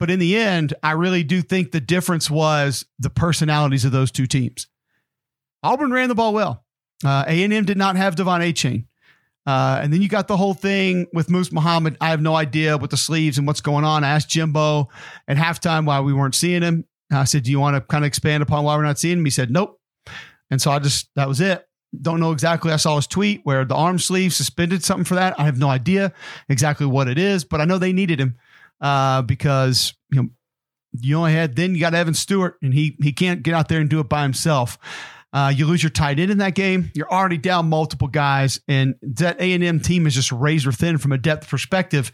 But 0.00 0.10
in 0.10 0.18
the 0.18 0.36
end, 0.36 0.74
I 0.82 0.92
really 0.92 1.22
do 1.22 1.42
think 1.42 1.70
the 1.70 1.80
difference 1.80 2.30
was 2.30 2.84
the 2.98 3.10
personalities 3.10 3.84
of 3.84 3.92
those 3.92 4.10
two 4.10 4.26
teams. 4.26 4.66
Auburn 5.62 5.92
ran 5.92 6.08
the 6.08 6.14
ball 6.14 6.34
well. 6.34 6.64
Uh, 7.04 7.24
A&M 7.26 7.64
did 7.64 7.76
not 7.76 7.96
have 7.96 8.16
De'Von 8.16 8.40
Achane. 8.40 8.86
Uh, 9.46 9.78
and 9.82 9.92
then 9.92 10.00
you 10.00 10.08
got 10.08 10.26
the 10.26 10.36
whole 10.36 10.54
thing 10.54 11.06
with 11.12 11.30
Moose 11.30 11.52
Muhammad. 11.52 11.96
I 12.00 12.08
have 12.08 12.22
no 12.22 12.34
idea 12.34 12.78
with 12.78 12.90
the 12.90 12.96
sleeves 12.96 13.36
and 13.36 13.46
what's 13.46 13.60
going 13.60 13.84
on. 13.84 14.02
I 14.02 14.10
asked 14.10 14.30
Jimbo 14.30 14.88
at 15.28 15.36
halftime 15.36 15.84
why 15.84 16.00
we 16.00 16.14
weren't 16.14 16.34
seeing 16.34 16.62
him. 16.62 16.86
I 17.10 17.24
said, 17.24 17.44
Do 17.44 17.50
you 17.50 17.60
want 17.60 17.76
to 17.76 17.80
kind 17.80 18.04
of 18.04 18.06
expand 18.06 18.42
upon 18.42 18.64
why 18.64 18.76
we're 18.76 18.82
not 18.82 18.98
seeing 18.98 19.18
him? 19.18 19.24
He 19.24 19.30
said, 19.30 19.50
Nope. 19.50 19.80
And 20.50 20.60
so 20.60 20.70
I 20.70 20.78
just, 20.78 21.08
that 21.16 21.28
was 21.28 21.40
it. 21.40 21.66
Don't 22.00 22.20
know 22.20 22.32
exactly. 22.32 22.72
I 22.72 22.76
saw 22.76 22.96
his 22.96 23.06
tweet 23.06 23.40
where 23.44 23.64
the 23.64 23.74
arm 23.74 23.98
sleeve 23.98 24.34
suspended 24.34 24.84
something 24.84 25.04
for 25.04 25.14
that. 25.14 25.38
I 25.38 25.44
have 25.44 25.58
no 25.58 25.68
idea 25.68 26.12
exactly 26.48 26.86
what 26.86 27.08
it 27.08 27.18
is, 27.18 27.44
but 27.44 27.60
I 27.60 27.64
know 27.64 27.78
they 27.78 27.92
needed 27.92 28.20
him 28.20 28.36
uh, 28.80 29.22
because, 29.22 29.94
you 30.10 30.22
know, 30.22 30.28
you 31.00 31.16
only 31.16 31.32
had, 31.32 31.56
then 31.56 31.74
you 31.74 31.80
got 31.80 31.94
Evan 31.94 32.14
Stewart 32.14 32.56
and 32.62 32.74
he, 32.74 32.96
he 33.00 33.12
can't 33.12 33.42
get 33.42 33.54
out 33.54 33.68
there 33.68 33.80
and 33.80 33.88
do 33.88 34.00
it 34.00 34.08
by 34.08 34.22
himself. 34.22 34.78
Uh, 35.34 35.52
you 35.54 35.66
lose 35.66 35.82
your 35.82 35.90
tight 35.90 36.20
end 36.20 36.30
in 36.30 36.38
that 36.38 36.54
game. 36.54 36.92
You're 36.94 37.10
already 37.10 37.38
down 37.38 37.68
multiple 37.68 38.06
guys, 38.06 38.60
and 38.68 38.94
that 39.02 39.40
A 39.40 39.52
and 39.52 39.64
M 39.64 39.80
team 39.80 40.06
is 40.06 40.14
just 40.14 40.30
razor 40.30 40.70
thin 40.70 40.96
from 40.96 41.10
a 41.10 41.18
depth 41.18 41.48
perspective, 41.48 42.12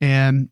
and 0.00 0.48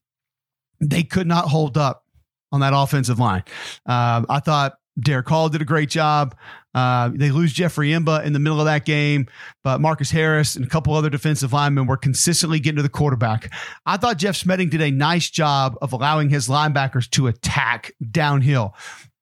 they 0.81 1.05
could 1.05 1.29
not 1.29 1.45
hold 1.45 1.79
up 1.79 2.05
on 2.53 2.61
that 2.61 2.73
offensive 2.75 3.19
line. 3.19 3.43
Uh, 3.87 4.25
I 4.29 4.41
thought 4.41 4.75
Derick 4.99 5.29
Hall 5.29 5.49
did 5.49 5.63
a 5.63 5.65
great 5.65 5.89
job. 5.89 6.35
Uh, 6.75 7.11
they 7.13 7.31
lose 7.31 7.53
Jeffrey 7.53 7.91
M'ba 7.91 8.25
in 8.25 8.33
the 8.33 8.39
middle 8.39 8.61
of 8.61 8.67
that 8.67 8.85
game, 8.85 9.27
but 9.65 9.81
Marcus 9.81 10.11
Harris 10.11 10.55
and 10.57 10.65
a 10.65 10.69
couple 10.69 10.95
other 10.95 11.11
defensive 11.11 11.53
linemen 11.53 11.87
were 11.87 11.97
consistently 11.97 12.61
getting 12.61 12.77
to 12.77 12.83
the 12.83 12.89
quarterback. 12.89 13.53
I 13.87 13.97
thought 13.97 14.19
Jeff 14.19 14.37
Schmedding 14.37 14.71
did 14.71 14.81
a 14.81 14.91
nice 14.91 15.31
job 15.31 15.77
of 15.83 15.93
allowing 15.93 16.29
his 16.29 16.49
linebackers 16.49 17.11
to 17.11 17.27
attack 17.27 17.93
downhill. 18.11 18.75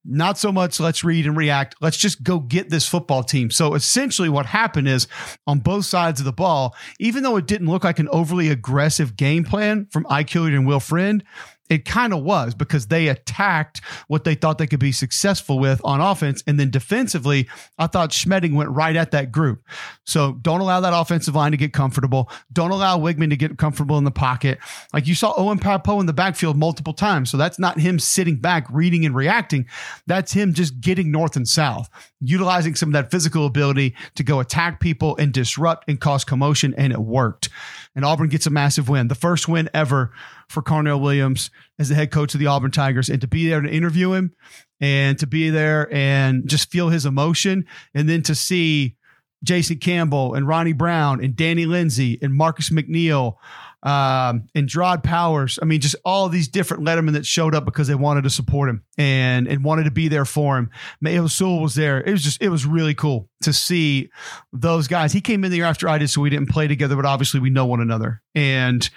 Not 0.05 0.39
so 0.39 0.51
much 0.53 0.81
let's 0.81 1.05
read 1.05 1.27
and 1.27 1.37
react. 1.37 1.75
Let's 1.81 1.97
just 1.97 2.23
go 2.23 2.39
get 2.39 2.71
this 2.71 2.89
football 2.89 3.23
team. 3.23 3.51
So 3.51 3.75
essentially, 3.75 4.31
what 4.31 4.47
happened 4.47 4.89
is 4.89 5.07
on 5.47 5.59
both 5.59 5.85
sides 5.85 6.21
of 6.21 6.25
the 6.25 6.33
ball, 6.33 6.75
even 6.99 7.23
though 7.23 7.37
it 7.37 7.47
didn't 7.47 7.69
look 7.69 7.85
like 7.85 7.99
an 7.99 8.09
overly 8.09 8.49
aggressive 8.49 9.17
game 9.17 9.45
plan 9.45 9.87
from 9.91 10.07
Ike 10.09 10.31
Hilliard 10.31 10.55
and 10.55 10.67
Will 10.67 10.81
Friend, 10.81 11.23
it 11.69 11.85
kind 11.85 12.13
of 12.13 12.23
was 12.23 12.55
because 12.55 12.87
they 12.87 13.09
attacked 13.09 13.81
what 14.09 14.25
they 14.25 14.35
thought 14.35 14.59
they 14.59 14.67
could 14.67 14.81
be 14.81 14.93
successful 14.93 15.59
with 15.59 15.81
on 15.85 16.01
offense. 16.01 16.43
And 16.47 16.59
then 16.59 16.71
defensively, 16.71 17.49
I 17.79 17.87
thought 17.87 18.11
Schmedding 18.11 18.55
went 18.55 18.71
right 18.71 18.97
at 18.97 19.11
that 19.11 19.31
group. 19.31 19.63
So 20.05 20.33
don't 20.41 20.61
allow 20.61 20.81
that 20.81 20.99
offensive 20.99 21.35
line 21.35 21.53
to 21.53 21.59
get 21.59 21.73
comfortable. 21.73 22.31
Don't 22.53 22.71
allow 22.71 22.99
Weigman 22.99 23.31
to 23.31 23.37
get 23.37 23.59
comfortable 23.59 23.99
in 23.99 24.05
the 24.05 24.11
pocket. 24.11 24.59
Like 24.93 25.07
you 25.07 25.15
saw 25.15 25.35
Owen 25.37 25.59
Pappoe 25.59 26.01
in 26.01 26.07
the 26.07 26.13
backfield 26.13 26.57
multiple 26.57 26.95
times. 26.95 27.31
So 27.31 27.37
that's 27.37 27.59
not 27.59 27.79
him 27.79 27.99
sitting 27.99 28.37
back, 28.37 28.67
reading 28.71 29.05
and 29.05 29.15
reacting. 29.15 29.67
That's 30.07 30.33
him 30.33 30.55
just 30.55 30.81
getting 30.81 31.11
north 31.11 31.37
and 31.37 31.47
south, 31.47 31.91
utilizing 32.21 32.75
some 32.75 32.91
of 32.91 32.93
that 32.95 33.11
physical 33.11 33.47
ability 33.47 33.95
to 34.15 34.23
go 34.23 34.41
attack 34.41 34.81
people 34.81 35.17
and 35.19 35.33
disrupt 35.33 35.89
and 35.89 36.01
cause 36.01 36.25
commotion. 36.25 36.75
And 36.79 36.93
it 36.93 37.01
worked. 37.01 37.51
And 37.95 38.05
Auburn 38.05 38.29
gets 38.29 38.47
a 38.47 38.51
massive 38.51 38.89
win, 38.89 39.09
the 39.09 39.15
first 39.15 39.49
win 39.49 39.69
ever 39.75 40.13
for 40.49 40.63
Carnell 40.63 41.01
Williams 41.01 41.51
as 41.79 41.89
the 41.89 41.95
head 41.95 42.11
coach 42.11 42.35
of 42.35 42.41
the 42.41 42.47
Auburn 42.47 42.71
Tigers 42.71 43.09
and 43.09 43.21
to 43.21 43.29
be 43.29 43.49
there 43.49 43.61
to 43.61 43.69
interview 43.69 44.13
him 44.13 44.33
and 44.81 45.19
to 45.19 45.27
be 45.27 45.51
there 45.51 45.93
and 45.93 46.49
just 46.49 46.71
feel 46.71 46.89
his 46.89 47.07
emotion 47.07 47.67
and 47.95 48.09
then 48.09 48.23
to 48.23 48.35
see 48.35 48.97
Jason 49.45 49.79
Campbell 49.79 50.35
and 50.35 50.49
Ronnie 50.49 50.73
Brown 50.73 51.23
and 51.23 51.37
Danny 51.37 51.67
Lindsay 51.67 52.19
and 52.23 52.35
Marcus 52.35 52.71
McNeil 52.71 53.37
um, 53.83 54.49
and 54.55 54.69
Jerraud 54.69 55.05
Powers. 55.05 55.59
I 55.63 55.65
mean, 55.65 55.81
just 55.81 55.95
all 56.05 56.29
these 56.29 56.49
different 56.49 56.85
Lettermen 56.85 57.13
that 57.13 57.25
showed 57.25 57.55
up 57.55 57.65
because 57.65 57.87
they 57.87 57.95
wanted 57.95 58.25
to 58.25 58.31
support 58.31 58.69
him 58.69 58.83
and 58.97 59.47
and 59.47 59.63
wanted 59.63 59.85
to 59.85 59.91
be 59.91 60.09
there 60.09 60.25
for 60.25 60.59
him. 60.59 60.71
Mayo 61.01 61.29
Sewell 61.29 61.63
was 61.63 61.77
there. 61.77 62.01
It 62.01 62.11
was 62.11 62.25
just 62.25 62.43
it 62.43 62.49
was 62.49 62.67
really 62.67 62.95
cool 62.95 63.29
to 63.43 63.53
see 63.53 64.11
those 64.53 64.89
guys. 64.89 65.13
He 65.13 65.21
came 65.21 65.45
in 65.45 65.51
the 65.51 65.59
year 65.59 65.67
after 65.67 65.89
I 65.89 65.99
did, 65.99 66.11
so 66.11 66.21
we 66.21 66.31
didn't 66.31 66.51
play 66.51 66.67
together, 66.67 66.97
but 66.97 67.05
obviously 67.05 67.39
we 67.39 67.51
know 67.51 67.67
one 67.67 67.81
another. 67.81 68.23
And 68.35 68.89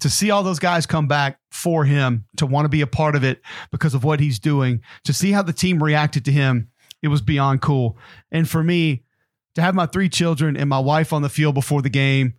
to 0.00 0.08
see 0.08 0.30
all 0.30 0.42
those 0.42 0.58
guys 0.58 0.86
come 0.86 1.08
back 1.08 1.38
for 1.50 1.84
him, 1.84 2.24
to 2.36 2.46
want 2.46 2.64
to 2.64 2.68
be 2.68 2.80
a 2.80 2.86
part 2.86 3.16
of 3.16 3.24
it 3.24 3.40
because 3.70 3.94
of 3.94 4.04
what 4.04 4.20
he's 4.20 4.38
doing, 4.38 4.80
to 5.04 5.12
see 5.12 5.32
how 5.32 5.42
the 5.42 5.52
team 5.52 5.82
reacted 5.82 6.24
to 6.24 6.32
him, 6.32 6.70
it 7.02 7.08
was 7.08 7.20
beyond 7.20 7.62
cool. 7.62 7.96
And 8.30 8.48
for 8.48 8.62
me, 8.62 9.02
to 9.54 9.62
have 9.62 9.74
my 9.74 9.86
three 9.86 10.08
children 10.08 10.56
and 10.56 10.68
my 10.68 10.78
wife 10.78 11.12
on 11.12 11.22
the 11.22 11.28
field 11.28 11.54
before 11.54 11.82
the 11.82 11.90
game 11.90 12.34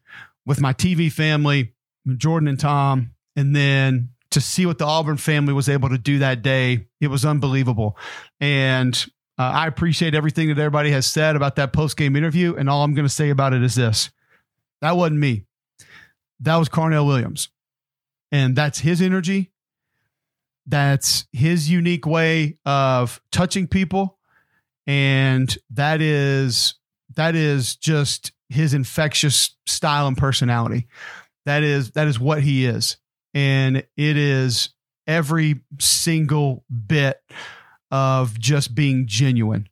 with 0.46 0.62
my 0.62 0.74
TV 0.74 1.12
family, 1.12 1.74
Jordan 2.18 2.48
and 2.48 2.60
Tom, 2.60 3.12
and 3.36 3.56
then 3.56 4.10
to 4.32 4.42
see 4.42 4.66
what 4.66 4.78
the 4.78 4.86
Auburn 4.86 5.18
family 5.18 5.54
was 5.54 5.68
able 5.68 5.89
to 5.89 5.98
do 5.98 6.20
that 6.20 6.42
day, 6.42 6.88
it 7.01 7.08
was 7.08 7.25
unbelievable. 7.25 7.98
And 8.39 8.96
uh, 9.38 9.51
I 9.54 9.68
appreciate 9.68 10.13
everything 10.13 10.48
that 10.50 10.58
everybody 10.58 10.92
has 10.92 11.08
said 11.08 11.36
about 11.36 11.56
that 11.56 11.74
post 11.74 11.98
game 11.98 12.16
interview. 12.16 12.56
And 12.56 12.70
all 12.70 12.84
I'm 12.84 12.94
going 12.94 13.08
to 13.08 13.13
say 13.13 13.30
about 13.30 13.54
it 13.54 13.63
is 13.63 13.75
this 13.75 14.12
that 14.82 14.96
wasn't 14.96 15.20
me, 15.20 15.46
that 16.41 16.55
was 16.58 16.69
Carnell 16.69 17.05
Williams. 17.05 17.50
And 18.31 18.55
that's 18.55 18.79
his 18.79 19.01
energy. 19.01 19.51
That's 20.65 21.25
his 21.31 21.69
unique 21.69 22.05
way 22.05 22.58
of 22.65 23.22
touching 23.31 23.67
people. 23.67 24.19
And 24.86 25.55
that 25.72 26.01
is 26.01 26.75
that 27.15 27.36
is 27.36 27.75
just 27.75 28.31
his 28.50 28.74
infectious 28.74 29.55
style 29.65 30.08
and 30.08 30.17
personality. 30.17 30.88
That 31.46 31.63
is 31.63 31.91
that 31.91 32.08
is 32.08 32.19
what 32.19 32.43
he 32.43 32.65
is. 32.65 32.98
And 33.34 33.77
it 33.77 34.17
is 34.17 34.69
every 35.08 35.62
single 35.79 36.63
bit 36.88 37.19
of 37.91 38.39
just 38.39 38.75
being 38.75 39.08
genuine. 39.08 39.67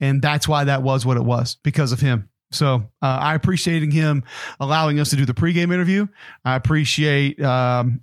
And 0.00 0.20
that's 0.20 0.48
why 0.48 0.64
that 0.64 0.82
was 0.82 1.06
what 1.06 1.16
it 1.16 1.24
was 1.24 1.56
because 1.62 1.92
of 1.92 2.00
him. 2.00 2.28
So 2.54 2.88
uh, 3.02 3.06
I 3.20 3.34
appreciating 3.34 3.90
him 3.90 4.24
allowing 4.60 5.00
us 5.00 5.10
to 5.10 5.16
do 5.16 5.26
the 5.26 5.34
pregame 5.34 5.72
interview. 5.72 6.06
I 6.44 6.56
appreciate 6.56 7.40
um, 7.42 8.00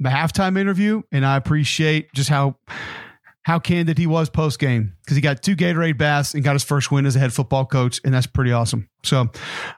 the 0.00 0.08
halftime 0.08 0.58
interview, 0.58 1.02
and 1.12 1.24
I 1.24 1.36
appreciate 1.36 2.12
just 2.14 2.28
how 2.28 2.56
how 3.42 3.58
candid 3.58 3.98
he 3.98 4.06
was 4.06 4.30
post 4.30 4.58
game 4.58 4.94
because 5.02 5.16
he 5.16 5.20
got 5.20 5.42
two 5.42 5.54
Gatorade 5.54 5.98
baths 5.98 6.34
and 6.34 6.42
got 6.42 6.54
his 6.54 6.64
first 6.64 6.90
win 6.90 7.04
as 7.04 7.14
a 7.14 7.18
head 7.18 7.32
football 7.32 7.66
coach, 7.66 8.00
and 8.04 8.14
that's 8.14 8.26
pretty 8.26 8.52
awesome. 8.52 8.88
So, 9.02 9.28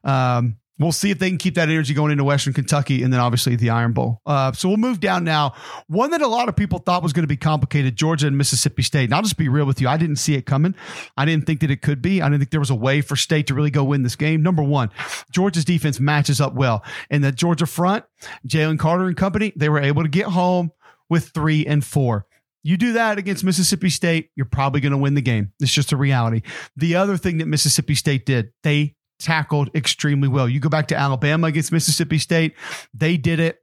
um, 0.04 0.56
We'll 0.78 0.92
see 0.92 1.11
if 1.11 1.18
they 1.18 1.30
can 1.30 1.38
keep 1.38 1.54
that 1.54 1.71
energy 1.71 1.95
going 1.95 2.12
into 2.12 2.25
Western 2.25 2.52
Kentucky 2.52 3.02
and 3.02 3.11
then 3.12 3.18
obviously 3.18 3.56
the 3.56 3.71
Iron 3.71 3.92
Bowl. 3.92 4.21
Uh, 4.26 4.52
so 4.52 4.68
we'll 4.68 4.76
move 4.76 5.00
down 5.00 5.25
now. 5.25 5.54
One 5.87 6.11
that 6.11 6.21
a 6.21 6.26
lot 6.26 6.50
of 6.50 6.56
people 6.56 6.78
thought 6.78 7.02
was 7.02 7.14
going 7.14 7.23
to 7.23 7.28
be 7.28 7.37
complicated 7.37 7.97
Georgia 7.97 8.26
and 8.26 8.37
Mississippi 8.37 8.83
State. 8.83 9.04
And 9.04 9.14
I'll 9.14 9.23
just 9.23 9.38
be 9.38 9.49
real 9.49 9.64
with 9.64 9.80
you. 9.80 9.88
I 9.88 9.97
didn't 9.97 10.16
see 10.16 10.35
it 10.35 10.45
coming. 10.45 10.75
I 11.16 11.25
didn't 11.25 11.47
think 11.47 11.61
that 11.61 11.71
it 11.71 11.80
could 11.80 12.02
be. 12.02 12.21
I 12.21 12.26
didn't 12.26 12.40
think 12.40 12.50
there 12.50 12.61
was 12.61 12.71
a 12.71 12.75
way 12.75 13.00
for 13.00 13.16
State 13.16 13.47
to 13.47 13.54
really 13.54 13.71
go 13.71 13.85
win 13.85 14.02
this 14.02 14.16
game. 14.16 14.42
Number 14.42 14.62
one, 14.62 14.90
Georgia's 15.30 15.64
defense 15.64 15.99
matches 15.99 16.40
up 16.40 16.54
well. 16.54 16.85
And 17.11 17.25
the 17.25 17.33
Georgia 17.33 17.66
front, 17.66 18.04
Jalen 18.47 18.78
Carter 18.78 19.06
and 19.06 19.16
company, 19.16 19.52
they 19.56 19.71
were 19.71 19.80
able 19.80 20.02
to 20.02 20.09
get 20.09 20.26
home 20.26 20.73
with 21.09 21.28
three 21.28 21.64
and 21.64 21.85
four. 21.85 22.26
You 22.62 22.76
do 22.76 22.95
that 22.95 23.16
against 23.16 23.45
Mississippi 23.45 23.88
State, 23.90 24.30
you're 24.35 24.45
probably 24.45 24.80
going 24.80 24.90
to 24.90 24.99
win 24.99 25.14
the 25.14 25.23
game. 25.23 25.52
It's 25.61 25.73
just 25.73 25.92
a 25.92 25.97
reality. 25.97 26.42
The 26.76 26.97
other 26.97 27.16
thing 27.16 27.38
that 27.38 27.47
Mississippi 27.47 27.95
State 27.95 28.26
did, 28.26 28.50
they 28.64 28.95
tackled 29.18 29.70
extremely 29.75 30.28
well. 30.28 30.49
You 30.49 30.61
go 30.61 30.68
back 30.68 30.88
to 30.88 30.96
Alabama 30.96 31.46
against 31.46 31.73
Mississippi 31.73 32.18
State, 32.18 32.54
they 32.92 33.16
did 33.16 33.40
it. 33.40 33.62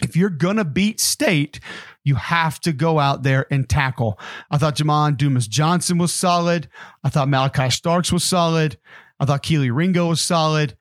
If 0.00 0.16
you're 0.16 0.30
going 0.30 0.56
to 0.56 0.64
beat 0.64 1.00
state, 1.00 1.58
you 2.04 2.14
have 2.14 2.60
to 2.60 2.72
go 2.72 3.00
out 3.00 3.24
there 3.24 3.46
and 3.50 3.68
tackle. 3.68 4.18
I 4.50 4.56
thought 4.56 4.76
Jamon 4.76 5.16
Dumas 5.16 5.48
Johnson 5.48 5.98
was 5.98 6.14
solid. 6.14 6.68
I 7.02 7.08
thought 7.08 7.26
Malaki 7.26 7.72
Starks 7.72 8.12
was 8.12 8.22
solid. 8.22 8.78
I 9.18 9.24
thought 9.24 9.42
Kelee 9.42 9.74
Ringo 9.74 10.06
was 10.06 10.20
solid 10.20 10.77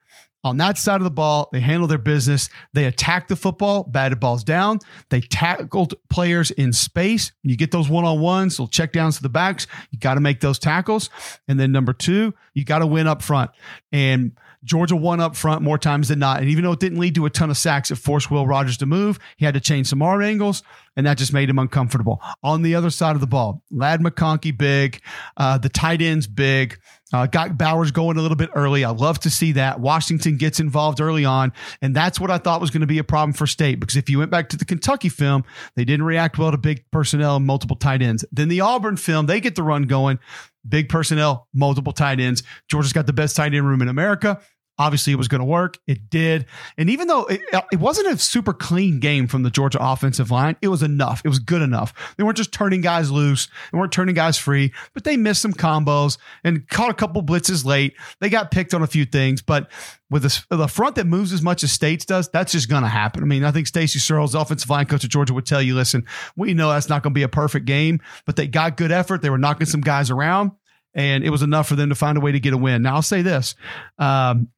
on 0.48 0.58
that 0.58 0.77
side 0.77 0.98
of 0.98 1.04
the 1.04 1.12
ball. 1.12 1.50
They 1.51 1.60
handled 1.60 1.92
their 1.92 1.98
business. 1.98 2.50
They 2.74 2.86
attacked 2.86 3.30
the 3.30 3.36
football, 3.36 3.84
batted 3.84 4.20
balls 4.20 4.44
down. 4.44 4.80
They 5.10 5.22
tackled 5.22 5.94
players 6.10 6.51
in 6.51 6.74
space. 6.74 7.32
You 7.44 7.56
get 7.56 7.72
those 7.72 7.89
one 7.89 8.06
on 8.06 8.20
ones, 8.20 8.60
little 8.60 8.68
check 8.68 8.92
downs 8.94 9.18
to 9.18 9.24
the 9.24 9.30
backs. 9.30 9.68
You 9.92 10.00
got 10.00 10.16
to 10.16 10.22
make 10.22 10.39
those 10.39 10.58
tackles. 10.58 11.10
And 11.48 11.60
then 11.60 11.72
number 11.72 11.94
two, 11.94 12.34
you 12.54 12.66
got 12.66 12.80
to 12.80 12.88
win 12.88 13.08
up 13.08 13.22
front. 13.22 13.51
And 13.92 14.32
Georgia 14.63 14.96
won 14.96 15.20
up 15.20 15.36
front 15.36 15.62
more 15.62 15.77
times 15.77 16.10
than 16.10 16.20
not. 16.20 16.39
And 16.39 16.50
even 16.50 16.63
though 16.63 16.72
it 16.72 16.80
didn't 16.80 17.00
lead 17.00 17.16
to 17.16 17.25
a 17.25 17.30
ton 17.30 17.50
of 17.50 17.58
sacks, 17.58 17.92
it 17.92 17.96
forced 17.96 18.32
Will 18.32 18.48
Rogers 18.48 18.77
to 18.77 18.86
move. 18.86 19.20
He 19.38 19.46
had 19.46 19.54
to 19.54 19.60
change 19.60 19.88
some 19.88 20.01
arm 20.01 20.22
angles, 20.22 20.63
and 20.98 21.06
that 21.06 21.18
just 21.18 21.32
made 21.32 21.50
him 21.50 21.60
uncomfortable. 21.60 22.22
On 22.44 22.63
the 22.63 22.75
other 22.75 22.89
side 22.89 23.16
of 23.16 23.22
the 23.22 23.27
ball, 23.27 23.63
Ladd 23.72 24.01
McConkey 24.01 24.58
big, 24.58 25.00
uh, 25.38 25.58
the 25.58 25.70
tight 25.70 26.01
ends 26.01 26.27
big. 26.27 26.77
Uh, 27.13 27.25
got 27.25 27.58
Bowers 27.58 27.92
going 27.92 28.18
a 28.18 28.22
little 28.22 28.36
bit 28.36 28.50
early. 28.54 28.84
I 28.84 28.89
love 28.89 29.18
to 29.20 29.30
see 29.30 29.54
that. 29.54 29.80
Washington 29.80 30.36
gets 30.36 30.60
involved 30.60 31.00
early 31.00 31.24
on. 31.24 31.54
And 31.82 31.96
that's 31.96 32.20
what 32.20 32.30
I 32.30 32.38
thought 32.38 32.60
was 32.60 32.70
going 32.70 32.82
to 32.82 32.88
be 32.88 32.98
a 32.98 33.04
problem 33.04 33.32
for 33.32 33.48
State 33.48 33.80
because 33.80 33.96
if 33.96 34.10
you 34.10 34.20
went 34.20 34.30
back 34.30 34.50
to 34.50 34.58
the 34.58 34.66
Kentucky 34.66 35.08
film, 35.08 35.46
they 35.75 35.86
didn't 35.86 36.06
react 36.06 36.38
well 36.38 36.51
to 36.51 36.58
big 36.58 36.84
personnel 36.92 37.38
and 37.38 37.46
multiple 37.46 37.77
tight 37.77 38.01
ends. 38.01 38.25
Then 38.34 38.50
the 38.50 38.60
Auburn 38.60 38.98
film, 38.98 39.25
they 39.25 39.39
get 39.39 39.56
the 39.56 39.63
run 39.63 39.84
going, 39.84 40.20
big 40.68 40.89
personnel, 40.89 41.48
multiple 41.54 41.94
tight 41.94 42.20
ends. 42.20 42.44
Georgia's 42.68 42.92
got 42.92 43.06
the 43.06 43.13
best 43.13 43.38
tight 43.38 43.54
end 43.54 43.66
room 43.66 43.82
in 43.82 43.88
America. 43.88 44.42
Obviously, 44.79 45.12
it 45.12 45.15
was 45.15 45.27
going 45.27 45.39
to 45.39 45.46
work. 45.46 45.79
It 45.88 46.10
did. 46.10 46.46
And 46.77 46.89
even 46.89 47.07
though 47.07 47.25
it, 47.25 47.41
it 47.72 47.79
wasn't 47.79 48.07
a 48.07 48.17
super 48.17 48.53
clean 48.53 49.00
game 49.00 49.27
from 49.27 49.43
the 49.43 49.50
Georgia 49.50 49.79
offensive 49.81 50.29
line, 50.29 50.55
it 50.62 50.67
was 50.67 50.84
enough. 50.84 51.22
It 51.25 51.29
was 51.29 51.39
good 51.39 51.62
enough. 51.62 52.15
They 52.17 52.24
weren't 52.24 52.38
just 52.38 52.51
turning 52.51 52.81
guys 52.81 53.10
loose. 53.10 53.48
They 53.72 53.77
weren't 53.77 53.91
turning 53.91 54.13
guys 54.13 54.38
free, 54.38 54.74
but 54.93 55.03
they 55.03 55.17
missed 55.17 55.41
some 55.41 55.53
combos 55.53 56.17
and 56.43 56.67
caught 56.69 56.91
a 56.91 56.93
couple 56.93 57.24
blitzes 57.24 57.65
late. 57.65 57.96
They 58.19 58.29
got 58.29 58.51
picked 58.51 58.74
on 58.74 58.84
a 58.84 58.88
few 58.88 59.05
things, 59.05 59.41
but 59.41 59.72
with 60.10 60.24
the 60.50 60.67
front 60.67 60.96
that 60.96 61.05
moves 61.05 61.34
as 61.34 61.41
much 61.41 61.63
as 61.63 61.72
States 61.72 62.05
does, 62.05 62.29
that's 62.29 62.51
just 62.51 62.69
going 62.69 62.84
to 62.84 62.89
happen. 62.89 63.24
I 63.24 63.25
mean, 63.25 63.43
I 63.43 63.51
think 63.51 63.67
Stacy 63.67 64.00
Searels, 64.00 64.36
offensive 64.36 64.69
line 64.69 64.86
coach 64.86 65.03
of 65.03 65.10
Georgia, 65.10 65.34
would 65.34 65.46
tell 65.46 65.62
you, 65.62 65.75
listen, 65.75 66.05
we 66.36 66.53
know 66.53 66.69
that's 66.69 66.88
not 66.88 67.03
going 67.03 67.13
to 67.13 67.17
be 67.17 67.24
a 67.24 67.29
perfect 67.29 67.65
game, 67.65 68.00
but 68.25 68.36
they 68.36 68.48
got 68.48 68.77
good 68.77 68.91
effort. 68.91 69.22
They 69.22 69.29
were 69.29 69.38
knocking 69.38 69.67
some 69.67 69.81
guys 69.81 70.12
around 70.12 70.51
and 70.98 71.24
it 71.24 71.29
was 71.29 71.43
enough 71.43 71.67
for 71.67 71.75
them 71.75 71.89
to 71.89 71.96
find 71.96 72.17
a 72.17 72.22
way 72.22 72.31
to 72.31 72.39
get 72.39 72.53
a 72.53 72.57
win. 72.57 72.81
Now 72.81 72.96
I'll 72.96 73.01
say 73.01 73.22
this: 73.22 73.55
um, 74.00 74.50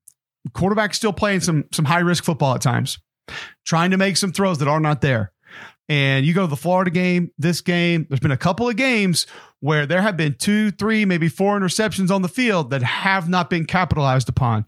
quarterback 0.53 0.93
still 0.93 1.13
playing 1.13 1.41
some 1.41 1.65
some 1.71 1.85
high 1.85 1.99
risk 1.99 2.23
football 2.23 2.55
at 2.55 2.61
times, 2.61 2.99
trying 3.65 3.91
to 3.91 3.97
make 3.97 4.17
some 4.17 4.31
throws 4.31 4.59
that 4.59 4.67
are 4.67 4.79
not 4.79 5.01
there. 5.01 5.31
And 5.89 6.23
you 6.23 6.35
go 6.35 6.41
to 6.41 6.47
the 6.47 6.55
Florida 6.55 6.91
game, 6.91 7.31
this 7.39 7.61
game, 7.61 8.05
there's 8.07 8.19
been 8.19 8.31
a 8.31 8.37
couple 8.37 8.69
of 8.69 8.75
games 8.75 9.25
where 9.59 9.87
there 9.87 10.03
have 10.03 10.15
been 10.15 10.35
two, 10.35 10.69
three, 10.69 11.03
maybe 11.03 11.27
four 11.27 11.59
interceptions 11.59 12.11
on 12.11 12.21
the 12.21 12.29
field 12.29 12.69
that 12.69 12.83
have 12.83 13.27
not 13.27 13.49
been 13.49 13.65
capitalized 13.65 14.29
upon. 14.29 14.67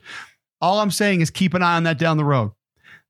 All 0.61 0.79
I'm 0.79 0.89
saying 0.89 1.21
is 1.21 1.29
keep 1.29 1.53
an 1.53 1.61
eye 1.61 1.75
on 1.75 1.83
that 1.83 1.99
down 1.99 2.17
the 2.17 2.25
road. 2.25 2.51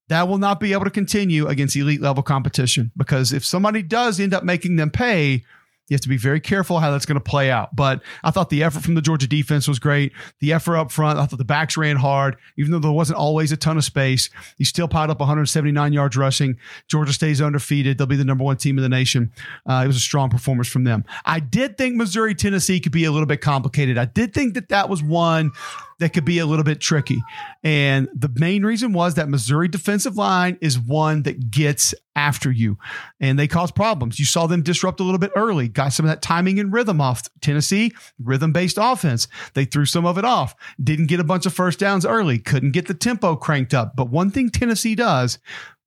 That 0.09 0.27
will 0.27 0.37
not 0.37 0.59
be 0.59 0.73
able 0.73 0.83
to 0.83 0.91
continue 0.91 1.47
against 1.47 1.75
elite 1.77 2.01
level 2.01 2.21
competition 2.21 2.91
because 2.97 3.31
if 3.31 3.45
somebody 3.45 3.81
does 3.81 4.19
end 4.19 4.33
up 4.33 4.43
making 4.43 4.75
them 4.75 4.89
pay, 4.89 5.45
you 5.87 5.95
have 5.95 6.01
to 6.01 6.09
be 6.09 6.17
very 6.17 6.39
careful 6.39 6.79
how 6.79 6.89
that's 6.89 7.05
going 7.05 7.19
to 7.19 7.23
play 7.23 7.51
out. 7.51 7.75
But 7.75 8.01
I 8.23 8.31
thought 8.31 8.49
the 8.49 8.63
effort 8.63 8.81
from 8.81 8.95
the 8.95 9.01
Georgia 9.01 9.27
defense 9.27 9.67
was 9.67 9.77
great. 9.77 10.13
The 10.39 10.53
effort 10.53 10.77
up 10.77 10.91
front, 10.91 11.19
I 11.19 11.25
thought 11.25 11.37
the 11.37 11.43
backs 11.43 11.75
ran 11.75 11.97
hard, 11.97 12.37
even 12.57 12.71
though 12.71 12.79
there 12.79 12.91
wasn't 12.91 13.19
always 13.19 13.51
a 13.51 13.57
ton 13.57 13.77
of 13.77 13.83
space. 13.83 14.29
He 14.57 14.63
still 14.63 14.87
piled 14.87 15.09
up 15.09 15.19
179 15.19 15.93
yards 15.93 16.15
rushing. 16.15 16.57
Georgia 16.87 17.11
stays 17.11 17.41
undefeated. 17.41 17.97
They'll 17.97 18.07
be 18.07 18.15
the 18.15 18.23
number 18.23 18.43
one 18.43 18.57
team 18.57 18.77
in 18.77 18.83
the 18.83 18.89
nation. 18.89 19.33
Uh, 19.69 19.81
it 19.83 19.87
was 19.87 19.97
a 19.97 20.01
strong 20.01 20.29
performance 20.29 20.69
from 20.69 20.85
them. 20.85 21.03
I 21.25 21.39
did 21.39 21.77
think 21.77 21.95
Missouri 21.95 22.35
Tennessee 22.35 22.79
could 22.79 22.93
be 22.93 23.03
a 23.03 23.11
little 23.11 23.27
bit 23.27 23.41
complicated. 23.41 23.97
I 23.97 24.05
did 24.05 24.33
think 24.33 24.53
that 24.53 24.69
that 24.69 24.87
was 24.87 25.03
one 25.03 25.51
that 26.01 26.13
could 26.13 26.25
be 26.25 26.39
a 26.39 26.47
little 26.47 26.65
bit 26.65 26.81
tricky. 26.81 27.23
And 27.63 28.09
the 28.13 28.29
main 28.35 28.65
reason 28.65 28.91
was 28.91 29.13
that 29.15 29.29
Missouri 29.29 29.67
defensive 29.67 30.17
line 30.17 30.57
is 30.59 30.79
one 30.79 31.21
that 31.23 31.51
gets 31.51 31.93
after 32.15 32.51
you 32.51 32.77
and 33.19 33.37
they 33.37 33.47
cause 33.47 33.71
problems. 33.71 34.17
You 34.17 34.25
saw 34.25 34.47
them 34.47 34.63
disrupt 34.63 34.99
a 34.99 35.03
little 35.03 35.19
bit 35.19 35.31
early, 35.35 35.67
got 35.67 35.93
some 35.93 36.05
of 36.05 36.09
that 36.09 36.23
timing 36.23 36.59
and 36.59 36.73
rhythm 36.73 36.99
off. 36.99 37.21
Tennessee, 37.39 37.91
rhythm 38.19 38.51
based 38.51 38.79
offense. 38.81 39.27
They 39.53 39.63
threw 39.63 39.85
some 39.85 40.07
of 40.07 40.17
it 40.17 40.25
off, 40.25 40.55
didn't 40.83 41.05
get 41.05 41.19
a 41.19 41.23
bunch 41.23 41.45
of 41.45 41.53
first 41.53 41.77
downs 41.77 42.03
early, 42.03 42.39
couldn't 42.39 42.71
get 42.71 42.87
the 42.87 42.95
tempo 42.95 43.35
cranked 43.35 43.75
up. 43.75 43.95
But 43.95 44.09
one 44.09 44.31
thing 44.31 44.49
Tennessee 44.49 44.95
does, 44.95 45.37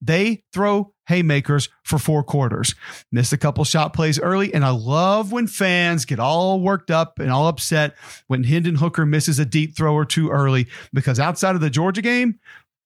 they 0.00 0.44
throw 0.52 0.92
haymakers 1.06 1.68
for 1.82 1.98
four 1.98 2.22
quarters. 2.22 2.74
Missed 3.12 3.32
a 3.32 3.38
couple 3.38 3.64
shot 3.64 3.92
plays 3.92 4.18
early. 4.18 4.52
And 4.54 4.64
I 4.64 4.70
love 4.70 5.32
when 5.32 5.46
fans 5.46 6.04
get 6.04 6.18
all 6.18 6.60
worked 6.60 6.90
up 6.90 7.18
and 7.18 7.30
all 7.30 7.46
upset 7.46 7.94
when 8.26 8.44
Hendon 8.44 8.76
Hooker 8.76 9.04
misses 9.04 9.38
a 9.38 9.44
deep 9.44 9.76
throw 9.76 9.94
or 9.94 10.04
two 10.04 10.30
early, 10.30 10.66
because 10.92 11.20
outside 11.20 11.54
of 11.54 11.60
the 11.60 11.70
Georgia 11.70 12.02
game, 12.02 12.38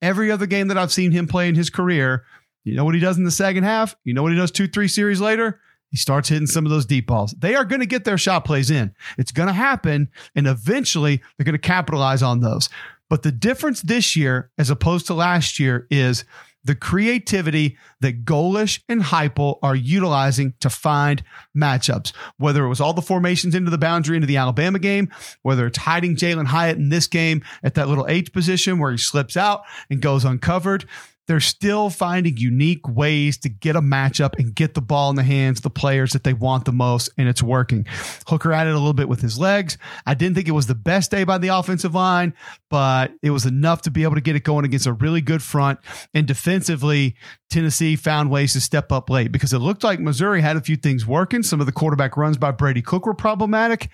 every 0.03 0.31
other 0.31 0.47
game 0.47 0.69
that 0.69 0.79
I've 0.79 0.93
seen 0.93 1.13
him 1.13 1.27
play 1.27 1.49
in 1.49 1.55
his 1.55 1.71
career, 1.71 2.25
You 2.69 2.75
know 2.75 2.85
what 2.85 2.95
he 2.95 3.01
does 3.01 3.17
in 3.17 3.25
the 3.25 3.31
second 3.31 3.65
half? 3.65 3.97
You 4.05 4.13
know 4.13 4.23
what 4.23 4.33
he 4.33 4.39
does 4.39 4.51
two, 4.51 4.69
three 4.69 4.89
series 4.89 5.21
later? 5.21 5.61
He 5.91 5.97
starts 5.97 6.29
hitting 6.29 6.47
some 6.47 6.67
of 6.67 6.71
those 6.71 6.85
deep 6.85 7.07
balls. 7.07 7.35
They 7.39 7.55
are 7.55 7.65
going 7.65 7.81
to 7.81 7.87
get 7.87 8.05
their 8.05 8.19
shot 8.19 8.45
plays 8.45 8.71
in. 8.71 8.95
It's 9.17 9.33
going 9.33 9.47
to 9.47 9.55
happen. 9.55 10.11
And 10.35 10.47
eventually 10.47 11.23
they're 11.37 11.47
going 11.47 11.55
to 11.55 11.59
capitalize 11.59 12.23
on 12.23 12.41
those. 12.41 12.69
But 13.09 13.23
the 13.23 13.33
difference 13.33 13.81
this 13.81 14.17
year, 14.17 14.51
as 14.59 14.69
opposed 14.69 15.07
to 15.07 15.15
last 15.15 15.59
year, 15.59 15.87
is 15.91 16.27
the 16.69 16.75
creativity 16.75 17.79
that 18.01 18.27
Golesh 18.27 18.81
and 18.91 19.03
Heupel 19.03 19.59
are 19.63 19.75
utilizing 19.75 20.53
to 20.61 20.69
find 20.69 21.25
matchups. 21.57 22.13
Whether 22.37 22.63
it 22.63 22.69
was 22.69 22.79
all 22.79 22.93
the 22.93 23.01
formations 23.01 23.55
into 23.55 23.71
the 23.71 23.79
boundary 23.79 24.17
into 24.17 24.27
the 24.27 24.37
Alabama 24.37 24.79
game, 24.79 25.09
whether 25.41 25.67
it's 25.67 25.79
hiding 25.79 26.15
Jalin 26.15 26.45
Hyatt 26.45 26.77
in 26.77 26.91
this 26.91 27.07
game 27.07 27.43
at 27.63 27.75
that 27.77 27.89
little 27.89 28.07
H 28.07 28.35
position 28.35 28.79
where 28.79 28.93
he 28.93 28.99
slips 28.99 29.35
out 29.35 29.63
and 29.89 30.03
goes 30.03 30.27
uncovered 30.27 30.85
they're 31.29 31.41
still 31.41 31.91
finding 31.91 32.39
unique 32.39 32.89
ways 32.89 33.37
to 33.39 33.51
get 33.51 33.77
a 33.77 33.83
matchup 33.83 34.37
and 34.39 34.55
get 34.55 34.73
the 34.73 34.81
ball 34.81 35.11
in 35.11 35.17
the 35.17 35.23
hands 35.23 35.59
of 35.59 35.63
the 35.63 35.71
players 35.71 36.15
that 36.15 36.25
they 36.25 36.33
want 36.33 36.65
the 36.65 36.73
most, 36.73 37.11
and 37.19 37.29
it's 37.29 37.43
working. 37.43 37.87
Hooker 38.27 38.53
added 38.53 38.73
a 38.73 38.79
little 38.79 38.95
bit 38.95 39.11
with 39.11 39.21
his 39.21 39.39
legs. 39.39 39.77
I 40.07 40.15
didn't 40.15 40.35
think 40.35 40.49
it 40.49 40.53
was 40.53 40.67
the 40.67 40.75
best 40.75 41.11
day 41.11 41.25
by 41.25 41.37
the 41.37 41.49
offensive 41.49 41.95
line, 41.95 42.33
but 42.71 43.13
it 43.23 43.31
was 43.31 43.45
enough 43.45 43.83
to 43.83 43.91
be 43.91 44.05
able 44.05 44.15
to 44.15 44.23
get 44.23 44.37
it 44.37 44.43
going 44.43 44.65
against 44.65 44.87
a 44.87 44.93
really 44.95 45.21
good 45.21 45.43
front. 45.43 45.79
And 46.15 46.27
defensively, 46.27 47.15
Tennessee 47.51 47.95
found 47.95 48.31
ways 48.31 48.55
to 48.55 48.61
step 48.61 48.91
up 48.91 49.11
late 49.11 49.31
because 49.31 49.53
it 49.53 49.59
looked 49.59 49.85
like 49.85 50.01
Missouri 50.01 50.41
had 50.41 50.57
a 50.57 50.63
few 50.63 50.77
things 50.77 51.07
working. 51.07 51.43
Some 51.43 51.61
of 51.61 51.67
the 51.67 51.73
quarterback 51.73 52.17
runs 52.17 52.39
by 52.39 52.53
Brady 52.53 52.83
Cook 52.83 53.05
were 53.05 53.15
problematic. 53.15 53.91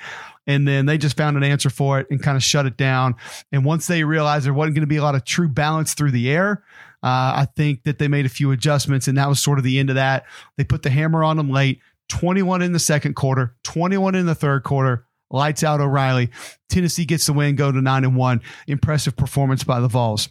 And 0.46 0.68
then 0.68 0.86
they 0.86 0.98
just 0.98 1.16
found 1.16 1.36
an 1.36 1.42
answer 1.42 1.70
for 1.70 1.98
it 1.98 2.06
and 2.10 2.22
kind 2.22 2.36
of 2.36 2.42
shut 2.42 2.66
it 2.66 2.76
down. 2.76 3.16
And 3.50 3.64
once 3.64 3.86
they 3.86 4.04
realized 4.04 4.46
there 4.46 4.52
wasn't 4.52 4.76
going 4.76 4.82
to 4.82 4.86
be 4.86 4.96
a 4.96 5.02
lot 5.02 5.14
of 5.14 5.24
true 5.24 5.48
balance 5.48 5.94
through 5.94 6.10
the 6.10 6.30
air, 6.30 6.62
uh, 7.04 7.36
I 7.36 7.48
think 7.54 7.82
that 7.82 7.98
they 7.98 8.08
made 8.08 8.24
a 8.24 8.30
few 8.30 8.50
adjustments, 8.50 9.08
and 9.08 9.18
that 9.18 9.28
was 9.28 9.38
sort 9.38 9.58
of 9.58 9.64
the 9.64 9.78
end 9.78 9.90
of 9.90 9.96
that. 9.96 10.24
They 10.56 10.64
put 10.64 10.82
the 10.82 10.88
hammer 10.88 11.22
on 11.22 11.36
them 11.36 11.50
late 11.50 11.80
21 12.08 12.62
in 12.62 12.72
the 12.72 12.78
second 12.78 13.14
quarter, 13.14 13.54
21 13.64 14.14
in 14.14 14.24
the 14.24 14.34
third 14.34 14.62
quarter. 14.62 15.06
Lights 15.30 15.62
out 15.62 15.82
O'Reilly. 15.82 16.30
Tennessee 16.70 17.04
gets 17.04 17.26
the 17.26 17.34
win, 17.34 17.56
go 17.56 17.70
to 17.70 17.82
9 17.82 18.04
and 18.04 18.16
1. 18.16 18.40
Impressive 18.68 19.16
performance 19.16 19.64
by 19.64 19.80
the 19.80 19.88
Vols. 19.88 20.30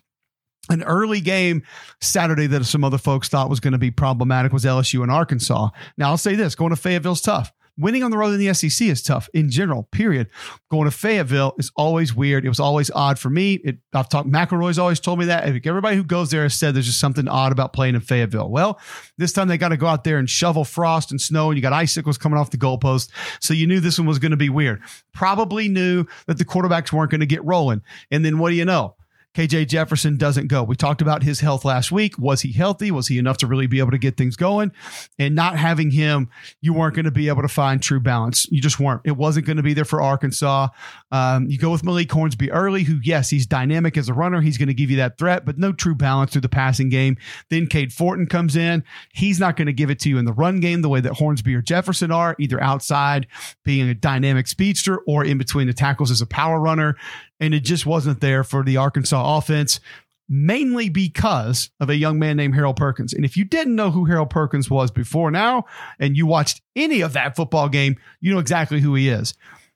An 0.70 0.82
early 0.82 1.22
game 1.22 1.62
Saturday 2.02 2.48
that 2.48 2.66
some 2.66 2.84
other 2.84 2.98
folks 2.98 3.28
thought 3.30 3.52
was 3.52 3.60
going 3.60 3.74
to 3.74 3.78
be 3.78 3.92
problematic 3.92 4.52
was 4.52 4.66
LSU 4.66 5.04
and 5.04 5.12
Arkansas. 5.12 5.70
Now, 5.98 6.10
I'll 6.10 6.18
say 6.18 6.34
this 6.34 6.56
going 6.56 6.72
to 6.72 6.76
Fayetteville's 6.76 7.22
tough 7.22 7.52
winning 7.78 8.04
on 8.04 8.12
the 8.12 8.18
road 8.18 8.34
in 8.34 8.40
the 8.40 8.54
SEC 8.54 8.88
is 8.88 9.02
tough 9.02 9.30
in 9.34 9.50
general, 9.50 9.84
period. 9.92 10.30
Going 10.70 10.86
to 10.86 10.92
Fayetteville 10.92 11.54
is 11.58 11.72
always 11.76 12.14
weird. 12.14 12.46
It 12.46 12.50
was 12.50 12.60
always 12.60 12.92
odd 12.92 13.18
for 13.18 13.30
me. 13.30 13.56
It, 13.56 13.78
I've 13.94 14.10
talked, 14.10 14.30
McElroy's 14.30 14.80
always 14.80 15.00
told 15.00 15.20
me 15.20 15.26
that. 15.26 15.44
Everybody 15.44 15.96
who 15.96 16.04
goes 16.04 16.32
there 16.32 16.44
has 16.44 16.54
said 16.54 16.76
there's 16.76 16.86
just 16.86 17.00
something 17.00 17.28
odd 17.28 17.52
about 17.52 17.74
playing 17.74 17.96
in 17.96 18.02
Fayetteville. 18.02 18.50
Well, 18.50 18.80
this 19.18 19.34
time 19.34 19.48
they 19.48 19.58
got 19.58 19.70
to 19.70 19.78
go 19.78 19.88
out 19.88 20.04
there 20.04 20.18
and 20.18 20.30
shovel 20.30 20.66
frost 20.66 21.12
and 21.12 21.20
snow, 21.20 21.50
and 21.50 21.58
you 21.58 21.62
got 21.62 21.74
icicles 21.74 22.18
coming 22.18 22.38
off 22.38 22.52
the 22.52 22.58
goalpost. 22.58 23.10
So 23.40 23.54
you 23.54 23.68
knew 23.68 23.80
this 23.80 23.98
one 23.98 24.08
was 24.08 24.20
going 24.20 24.32
to 24.32 24.38
be 24.38 24.50
weird. 24.50 24.82
Probably 25.14 25.68
knew 25.68 26.06
that 26.28 26.38
the 26.38 26.46
quarterbacks 26.46 26.92
weren't 26.92 27.12
going 27.12 27.22
to 27.22 27.28
get 27.28 27.44
rolling. 27.44 27.82
And 28.12 28.24
then 28.24 28.40
what 28.40 28.50
do 28.50 28.56
you 28.56 28.66
know? 28.66 28.96
KJ 29.34 29.68
Jefferson 29.68 30.18
doesn't 30.18 30.48
go. 30.48 30.64
We 30.64 30.76
talked 30.76 31.02
about 31.02 31.24
his 31.24 31.40
health 31.40 31.66
last 31.66 31.92
week. 31.92 32.18
Was 32.20 32.42
he 32.42 32.52
healthy? 32.52 32.92
Was 32.92 33.08
he 33.08 33.18
enough 33.18 33.38
to 33.38 33.48
really 33.48 33.66
be 33.66 33.80
able 33.80 33.92
to 33.92 33.98
get 33.98 34.16
things 34.16 34.36
going? 34.36 34.72
And 35.18 35.34
not 35.34 35.58
having 35.58 35.92
him, 35.92 36.30
you 36.62 36.74
weren't 36.74 36.96
going 36.96 37.06
to 37.06 37.12
be 37.12 37.30
able 37.30 37.42
to 37.42 37.48
find 37.48 37.82
true 37.82 38.00
balance. 38.00 38.48
You 38.52 38.62
just 38.62 38.80
weren't. 38.80 39.02
It 39.06 39.18
wasn't 39.18 39.48
going 39.48 39.58
to 39.58 39.64
be 39.64 39.74
there 39.74 39.86
for 39.86 40.02
Arkansas. 40.02 40.68
Um, 41.12 41.48
you 41.48 41.58
go 41.58 41.72
with 41.72 41.84
Malik 41.84 42.12
Hornsby 42.12 42.52
early, 42.52 42.84
who, 42.84 43.00
yes, 43.04 43.30
he's 43.30 43.48
dynamic 43.48 43.98
as 43.98 44.08
a 44.08 44.14
runner. 44.14 44.42
He's 44.42 44.58
going 44.58 44.68
to 44.68 44.74
give 44.74 44.92
you 44.92 44.98
that 44.98 45.18
threat, 45.18 45.46
but 45.46 45.58
no 45.58 45.72
true 45.72 45.96
balance 45.96 46.32
through 46.32 46.42
the 46.42 46.50
passing 46.50 46.90
game. 46.90 47.18
Then 47.50 47.66
Cade 47.66 47.92
Fortin 47.92 48.28
comes 48.28 48.56
in. 48.56 48.84
He's 49.14 49.40
not 49.40 49.56
going 49.56 49.66
to 49.66 49.74
give 49.74 49.90
it 49.90 50.00
to 50.02 50.10
you 50.10 50.20
in 50.20 50.26
the 50.26 50.34
run 50.34 50.60
game 50.60 50.82
the 50.82 50.90
way 50.90 51.02
that 51.02 51.14
Hornsby 51.14 51.56
or 51.56 51.62
Jefferson 51.62 52.12
are, 52.12 52.36
either 52.38 52.62
outside 52.62 53.28
being 53.64 53.90
a 53.90 53.96
dynamic 53.96 54.48
speedster 54.48 55.00
or 55.08 55.26
in 55.26 55.38
between 55.40 55.68
the 55.68 55.74
tackles 55.74 56.12
as 56.12 56.22
a 56.22 56.28
power 56.28 56.60
runner 56.60 56.96
and 57.44 57.54
it 57.54 57.60
just 57.60 57.86
wasn't 57.86 58.22
there 58.22 58.42
for 58.44 58.64
the 58.64 58.78
Arkansas 58.78 59.38
offense, 59.38 59.82
mainly 60.30 60.88
because 60.88 61.70
of 61.82 61.90
a 61.90 61.96
young 61.96 62.18
man 62.18 62.38
named 62.38 62.56
Harold 62.56 62.78
Perkins. 62.78 63.14
And 63.14 63.26
if 63.26 63.36
you 63.36 63.44
didn't 63.44 63.76
know 63.76 63.92
who 63.92 64.06
Harold 64.06 64.30
Perkins 64.30 64.70
was 64.70 64.92
before 64.92 65.30
now, 65.30 65.66
and 66.00 66.16
you 66.16 66.26
watched 66.26 66.62
any 66.78 67.02
of 67.02 67.12
that 67.14 67.36
football 67.36 67.68
game, 67.68 67.98
you 68.22 68.34
know 68.34 68.40
exactly 68.40 68.80
who 68.80 68.96
he 68.96 69.10
is 69.10 69.34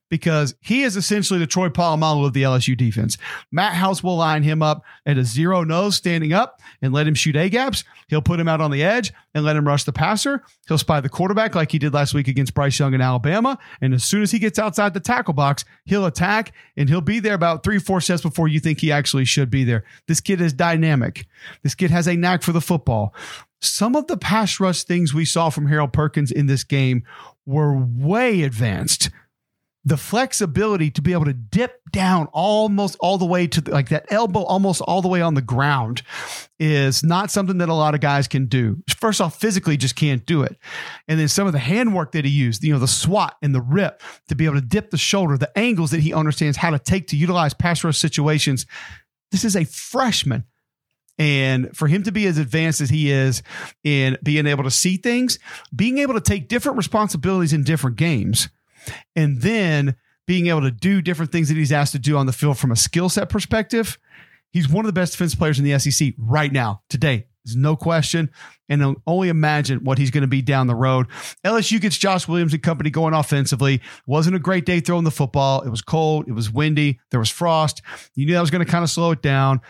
because 0.09 0.55
he 0.61 0.83
is 0.83 0.95
essentially 0.95 1.39
the 1.39 1.47
Troy 1.47 1.69
Polamalu 1.69 2.25
of 2.25 2.33
the 2.33 2.43
LSU 2.43 2.77
defense. 2.77 3.17
Matt 3.51 3.73
House 3.73 4.03
will 4.03 4.17
line 4.17 4.43
him 4.43 4.61
up 4.61 4.83
at 5.05 5.17
a 5.17 5.23
zero 5.23 5.63
nose 5.63 5.95
standing 5.95 6.33
up 6.33 6.61
and 6.81 6.93
let 6.93 7.07
him 7.07 7.13
shoot 7.13 7.35
A 7.35 7.49
gaps. 7.49 7.83
He'll 8.07 8.21
put 8.21 8.39
him 8.39 8.47
out 8.47 8.61
on 8.61 8.71
the 8.71 8.83
edge 8.83 9.13
and 9.33 9.43
let 9.43 9.55
him 9.55 9.67
rush 9.67 9.83
the 9.83 9.93
passer. 9.93 10.43
He'll 10.67 10.77
spy 10.77 11.01
the 11.01 11.09
quarterback 11.09 11.55
like 11.55 11.71
he 11.71 11.79
did 11.79 11.93
last 11.93 12.13
week 12.13 12.27
against 12.27 12.53
Bryce 12.53 12.79
Young 12.79 12.93
in 12.93 13.01
Alabama. 13.01 13.57
And 13.81 13.93
as 13.93 14.03
soon 14.03 14.21
as 14.21 14.31
he 14.31 14.39
gets 14.39 14.59
outside 14.59 14.93
the 14.93 14.99
tackle 14.99 15.33
box, 15.33 15.65
he'll 15.85 16.05
attack 16.05 16.53
and 16.75 16.87
he'll 16.87 17.01
be 17.01 17.19
there 17.19 17.33
about 17.33 17.63
three, 17.63 17.79
four 17.79 18.01
steps 18.01 18.21
before 18.21 18.47
you 18.47 18.59
think 18.59 18.79
he 18.79 18.91
actually 18.91 19.25
should 19.25 19.49
be 19.49 19.63
there. 19.63 19.83
This 20.07 20.21
kid 20.21 20.41
is 20.41 20.53
dynamic. 20.53 21.25
This 21.63 21.75
kid 21.75 21.91
has 21.91 22.07
a 22.07 22.15
knack 22.15 22.43
for 22.43 22.51
the 22.53 22.61
football. 22.61 23.13
Some 23.59 23.95
of 23.95 24.07
the 24.07 24.17
pass 24.17 24.59
rush 24.59 24.83
things 24.83 25.13
we 25.13 25.25
saw 25.25 25.49
from 25.49 25.67
Harold 25.67 25.91
Perkins 25.91 26.31
in 26.31 26.45
this 26.45 26.63
game 26.63 27.03
were 27.45 27.75
way 27.75 28.43
advanced 28.43 29.09
the 29.87 29.95
flexibility 29.95 30.91
to 30.91 31.01
be 31.01 31.13
able 31.13 31.23
to 31.23 31.31
dip 31.31 31.79
down 31.91 32.27
almost 32.33 32.97
all 32.99 33.17
the 33.17 33.25
way 33.25 33.47
to 33.47 33.61
the, 33.61 33.71
like 33.71 33.87
that 33.87 34.05
elbow 34.11 34.43
almost 34.43 34.81
all 34.81 35.01
the 35.01 35.07
way 35.07 35.21
on 35.21 35.33
the 35.33 35.41
ground 35.41 36.01
is 36.59 37.05
not 37.05 37.31
something 37.31 37.59
that 37.59 37.69
a 37.69 37.73
lot 37.73 37.95
of 37.95 38.01
guys 38.01 38.27
can 38.27 38.47
do. 38.47 38.83
First 38.97 39.21
off, 39.21 39.39
physically 39.39 39.77
just 39.77 39.95
can't 39.95 40.25
do 40.25 40.41
it. 40.41 40.57
And 41.07 41.17
then 41.17 41.29
some 41.29 41.47
of 41.47 41.53
the 41.53 41.59
handwork 41.59 42.11
that 42.11 42.25
he 42.25 42.31
used, 42.31 42.65
you 42.65 42.73
know, 42.73 42.79
the 42.79 42.87
swat 42.87 43.37
and 43.41 43.55
the 43.55 43.61
rip 43.61 44.01
to 44.27 44.35
be 44.35 44.43
able 44.43 44.55
to 44.55 44.61
dip 44.61 44.89
the 44.89 44.97
shoulder, 44.97 45.37
the 45.37 45.57
angles 45.57 45.91
that 45.91 46.01
he 46.01 46.13
understands 46.13 46.57
how 46.57 46.71
to 46.71 46.79
take 46.79 47.07
to 47.07 47.15
utilize 47.15 47.53
pass 47.53 47.81
rush 47.81 47.97
situations. 47.97 48.65
This 49.31 49.45
is 49.45 49.55
a 49.55 49.63
freshman. 49.63 50.43
And 51.17 51.75
for 51.75 51.87
him 51.87 52.03
to 52.03 52.11
be 52.11 52.27
as 52.27 52.37
advanced 52.37 52.81
as 52.81 52.89
he 52.89 53.09
is 53.09 53.41
in 53.85 54.17
being 54.21 54.47
able 54.47 54.65
to 54.65 54.71
see 54.71 54.97
things, 54.97 55.39
being 55.73 55.99
able 55.99 56.13
to 56.15 56.21
take 56.21 56.49
different 56.49 56.77
responsibilities 56.77 57.53
in 57.53 57.63
different 57.63 57.95
games, 57.95 58.49
and 59.15 59.41
then 59.41 59.95
being 60.25 60.47
able 60.47 60.61
to 60.61 60.71
do 60.71 61.01
different 61.01 61.31
things 61.31 61.47
that 61.47 61.55
he's 61.55 61.71
asked 61.71 61.93
to 61.93 61.99
do 61.99 62.17
on 62.17 62.25
the 62.25 62.33
field 62.33 62.57
from 62.57 62.71
a 62.71 62.75
skill 62.75 63.09
set 63.09 63.29
perspective. 63.29 63.97
He's 64.51 64.69
one 64.69 64.85
of 64.85 64.87
the 64.89 64.99
best 64.99 65.13
defense 65.13 65.35
players 65.35 65.59
in 65.59 65.65
the 65.65 65.77
SEC 65.79 66.13
right 66.17 66.51
now, 66.51 66.81
today. 66.89 67.27
There's 67.45 67.55
no 67.55 67.77
question. 67.77 68.29
And 68.67 68.97
only 69.07 69.29
imagine 69.29 69.85
what 69.85 69.97
he's 69.97 70.11
going 70.11 70.23
to 70.23 70.27
be 70.27 70.41
down 70.41 70.67
the 70.67 70.75
road. 70.75 71.07
LSU 71.45 71.79
gets 71.79 71.97
Josh 71.97 72.27
Williams 72.27 72.53
and 72.53 72.61
company 72.61 72.89
going 72.89 73.13
offensively. 73.13 73.81
Wasn't 74.05 74.35
a 74.35 74.39
great 74.39 74.65
day 74.65 74.81
throwing 74.81 75.05
the 75.05 75.11
football. 75.11 75.61
It 75.61 75.69
was 75.69 75.81
cold. 75.81 76.27
It 76.27 76.33
was 76.33 76.51
windy. 76.51 76.99
There 77.11 77.21
was 77.21 77.29
frost. 77.29 77.81
You 78.15 78.25
knew 78.25 78.33
that 78.33 78.41
was 78.41 78.51
going 78.51 78.65
to 78.65 78.69
kind 78.69 78.83
of 78.83 78.89
slow 78.89 79.11
it 79.11 79.21
down. 79.21 79.61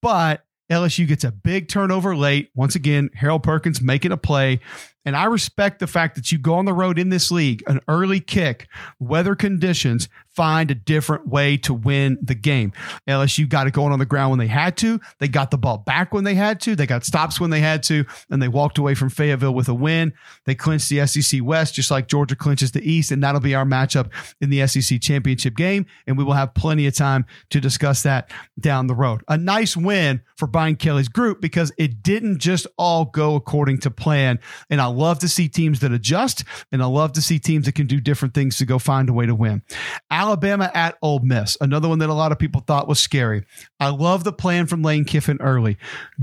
But 0.00 0.46
LSU 0.70 1.06
gets 1.06 1.24
a 1.24 1.30
big 1.30 1.68
turnover 1.68 2.16
late. 2.16 2.50
Once 2.54 2.74
again, 2.74 3.10
Harold 3.14 3.42
Perkins 3.42 3.82
making 3.82 4.12
a 4.12 4.16
play. 4.16 4.60
And 5.06 5.16
I 5.16 5.24
respect 5.24 5.78
the 5.78 5.86
fact 5.86 6.16
that 6.16 6.30
you 6.30 6.38
go 6.38 6.54
on 6.54 6.64
the 6.64 6.74
road 6.74 6.98
in 6.98 7.08
this 7.08 7.30
league, 7.30 7.62
an 7.66 7.80
early 7.88 8.20
kick, 8.20 8.68
weather 8.98 9.34
conditions, 9.34 10.08
find 10.36 10.70
a 10.70 10.74
different 10.74 11.26
way 11.26 11.56
to 11.56 11.72
win 11.72 12.18
the 12.20 12.34
game. 12.34 12.70
LSU 13.08 13.48
got 13.48 13.66
it 13.66 13.72
going 13.72 13.92
on 13.92 13.98
the 13.98 14.04
ground 14.04 14.30
when 14.30 14.38
they 14.38 14.46
had 14.46 14.76
to. 14.76 15.00
They 15.18 15.28
got 15.28 15.50
the 15.50 15.56
ball 15.56 15.78
back 15.78 16.12
when 16.12 16.24
they 16.24 16.34
had 16.34 16.60
to. 16.60 16.76
They 16.76 16.86
got 16.86 17.06
stops 17.06 17.40
when 17.40 17.48
they 17.48 17.60
had 17.60 17.82
to. 17.84 18.04
And 18.28 18.42
they 18.42 18.48
walked 18.48 18.76
away 18.76 18.94
from 18.94 19.08
Fayetteville 19.08 19.54
with 19.54 19.68
a 19.68 19.74
win. 19.74 20.12
They 20.44 20.54
clinched 20.54 20.90
the 20.90 21.06
SEC 21.06 21.40
West, 21.42 21.74
just 21.74 21.90
like 21.90 22.06
Georgia 22.06 22.36
clinches 22.36 22.72
the 22.72 22.86
East. 22.86 23.10
And 23.10 23.22
that'll 23.22 23.40
be 23.40 23.54
our 23.54 23.64
matchup 23.64 24.10
in 24.42 24.50
the 24.50 24.66
SEC 24.66 25.00
championship 25.00 25.56
game. 25.56 25.86
And 26.06 26.18
we 26.18 26.24
will 26.24 26.34
have 26.34 26.52
plenty 26.52 26.86
of 26.86 26.94
time 26.94 27.24
to 27.48 27.58
discuss 27.58 28.02
that 28.02 28.30
down 28.60 28.88
the 28.88 28.94
road. 28.94 29.22
A 29.28 29.38
nice 29.38 29.74
win 29.74 30.20
for 30.36 30.46
Brian 30.46 30.76
Kelly's 30.76 31.08
group 31.08 31.40
because 31.40 31.72
it 31.78 32.02
didn't 32.02 32.40
just 32.40 32.66
all 32.76 33.06
go 33.06 33.36
according 33.36 33.78
to 33.78 33.90
plan. 33.90 34.38
And 34.68 34.82
I 34.82 34.88
love 34.96 35.18
to 35.20 35.28
see 35.28 35.48
teams 35.48 35.80
that 35.80 35.92
adjust. 35.92 36.44
And 36.72 36.82
I 36.82 36.86
love 36.86 37.12
to 37.12 37.22
see 37.22 37.38
teams 37.38 37.66
that 37.66 37.74
can 37.74 37.86
do 37.86 38.00
different 38.00 38.34
things 38.34 38.58
to 38.58 38.66
go 38.66 38.78
find 38.78 39.08
a 39.08 39.12
way 39.12 39.26
to 39.26 39.34
win. 39.34 39.62
Alabama 40.10 40.70
at 40.74 40.96
Ole 41.02 41.20
Miss, 41.20 41.56
another 41.60 41.88
one 41.88 41.98
that 42.00 42.10
a 42.10 42.14
lot 42.14 42.32
of 42.32 42.38
people 42.38 42.60
thought 42.60 42.88
was 42.88 43.00
scary. 43.00 43.44
I 43.78 43.88
love 43.88 44.24
the 44.24 44.32
plan 44.32 44.66
from 44.66 44.82
Lane 44.82 45.04
Kiffin 45.04 45.38
early. 45.40 45.76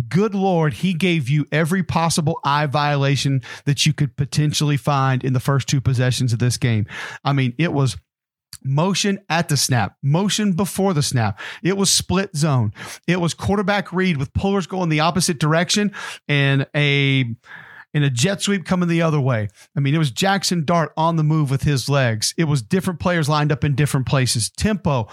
Good 0.10 0.36
Lord, 0.36 0.74
he 0.74 0.94
gave 0.94 1.30
you 1.30 1.46
every 1.52 1.84
possible 1.84 2.40
eye 2.44 2.66
violation 2.66 3.42
that 3.66 3.86
you 3.86 3.94
could 3.94 4.16
potentially 4.16 4.78
find 4.78 5.24
in 5.24 5.34
the 5.34 5.40
first 5.40 5.68
two 5.68 5.82
possessions 5.82 6.34
of 6.34 6.40
this 6.40 6.58
game. 6.58 6.86
I 7.24 7.34
mean, 7.34 7.54
it 7.58 7.74
was 7.74 7.98
motion 8.64 9.20
at 9.30 9.50
the 9.50 9.58
snap, 9.58 9.98
motion 10.02 10.54
before 10.54 10.94
the 10.94 11.02
snap. 11.02 11.40
It 11.62 11.78
was 11.78 11.92
split 11.92 12.36
zone. 12.36 12.74
It 13.08 13.20
was 13.20 13.34
quarterback 13.34 13.92
read 13.92 14.18
with 14.18 14.34
pullers 14.34 14.68
going 14.68 14.90
the 14.90 15.02
opposite 15.02 15.40
direction 15.40 15.92
and 16.28 16.66
a 16.76 17.36
in 17.94 18.04
a 18.04 18.10
jet 18.10 18.42
sweep 18.42 18.66
coming 18.66 18.90
the 18.90 19.02
other 19.02 19.20
way. 19.20 19.50
I 19.76 19.80
mean, 19.80 19.94
it 19.94 20.00
was 20.00 20.12
Jackson 20.12 20.66
Dart 20.66 20.92
on 20.98 21.16
the 21.16 21.24
move 21.24 21.52
with 21.52 21.64
his 21.64 21.88
legs. 21.88 22.34
It 22.38 22.46
was 22.46 22.62
different 22.62 23.00
players 23.00 23.30
lined 23.30 23.52
up 23.52 23.64
in 23.64 23.76
different 23.76 24.08
places. 24.08 24.50
Tempo, 24.50 25.08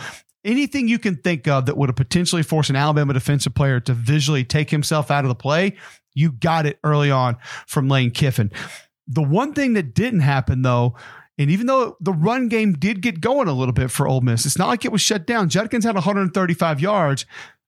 anything 0.45 0.88
you 0.88 0.99
can 0.99 1.16
think 1.16 1.47
of 1.47 1.66
that 1.66 1.77
would 1.77 1.88
have 1.88 1.97
potentially 1.97 2.43
forced 2.43 2.71
an 2.71 2.77
Alabama 2.77 3.12
defensive 3.12 3.55
player 3.55 3.81
to 3.81 3.93
visually 3.93 4.45
take 4.45 4.71
himself 4.71 5.11
out 5.11 5.25
of 5.25 5.29
the 5.29 5.35
play, 5.35 5.77
You 6.14 6.33
got 6.33 6.66
it 6.66 6.79
early 6.83 7.11
on 7.11 7.37
from 7.66 7.88
Lane 7.88 8.11
Kiffin. 8.11 8.51
The 9.07 9.23
one 9.23 9.53
thing 9.53 9.75
that 9.75 9.95
didn't 9.95 10.21
happen 10.21 10.62
though, 10.62 10.97
and 11.38 11.51
even 11.51 11.66
though 11.66 11.97
the 12.01 12.12
run 12.12 12.49
game 12.49 12.75
did 12.75 13.01
get 13.01 13.21
going 13.21 13.49
a 13.49 13.53
little 13.53 13.73
bit 13.73 13.90
for 13.90 14.07
Ole 14.07 14.21
Miss, 14.21 14.47
it's 14.47 14.59
not 14.59 14.69
like 14.69 14.85
it 14.85 14.93
was 14.93 15.01
shut 15.01 15.27
down. 15.27 15.49
Judkins 15.49 15.85
had 15.85 15.95
135 15.95 16.81
yards. 16.81 17.27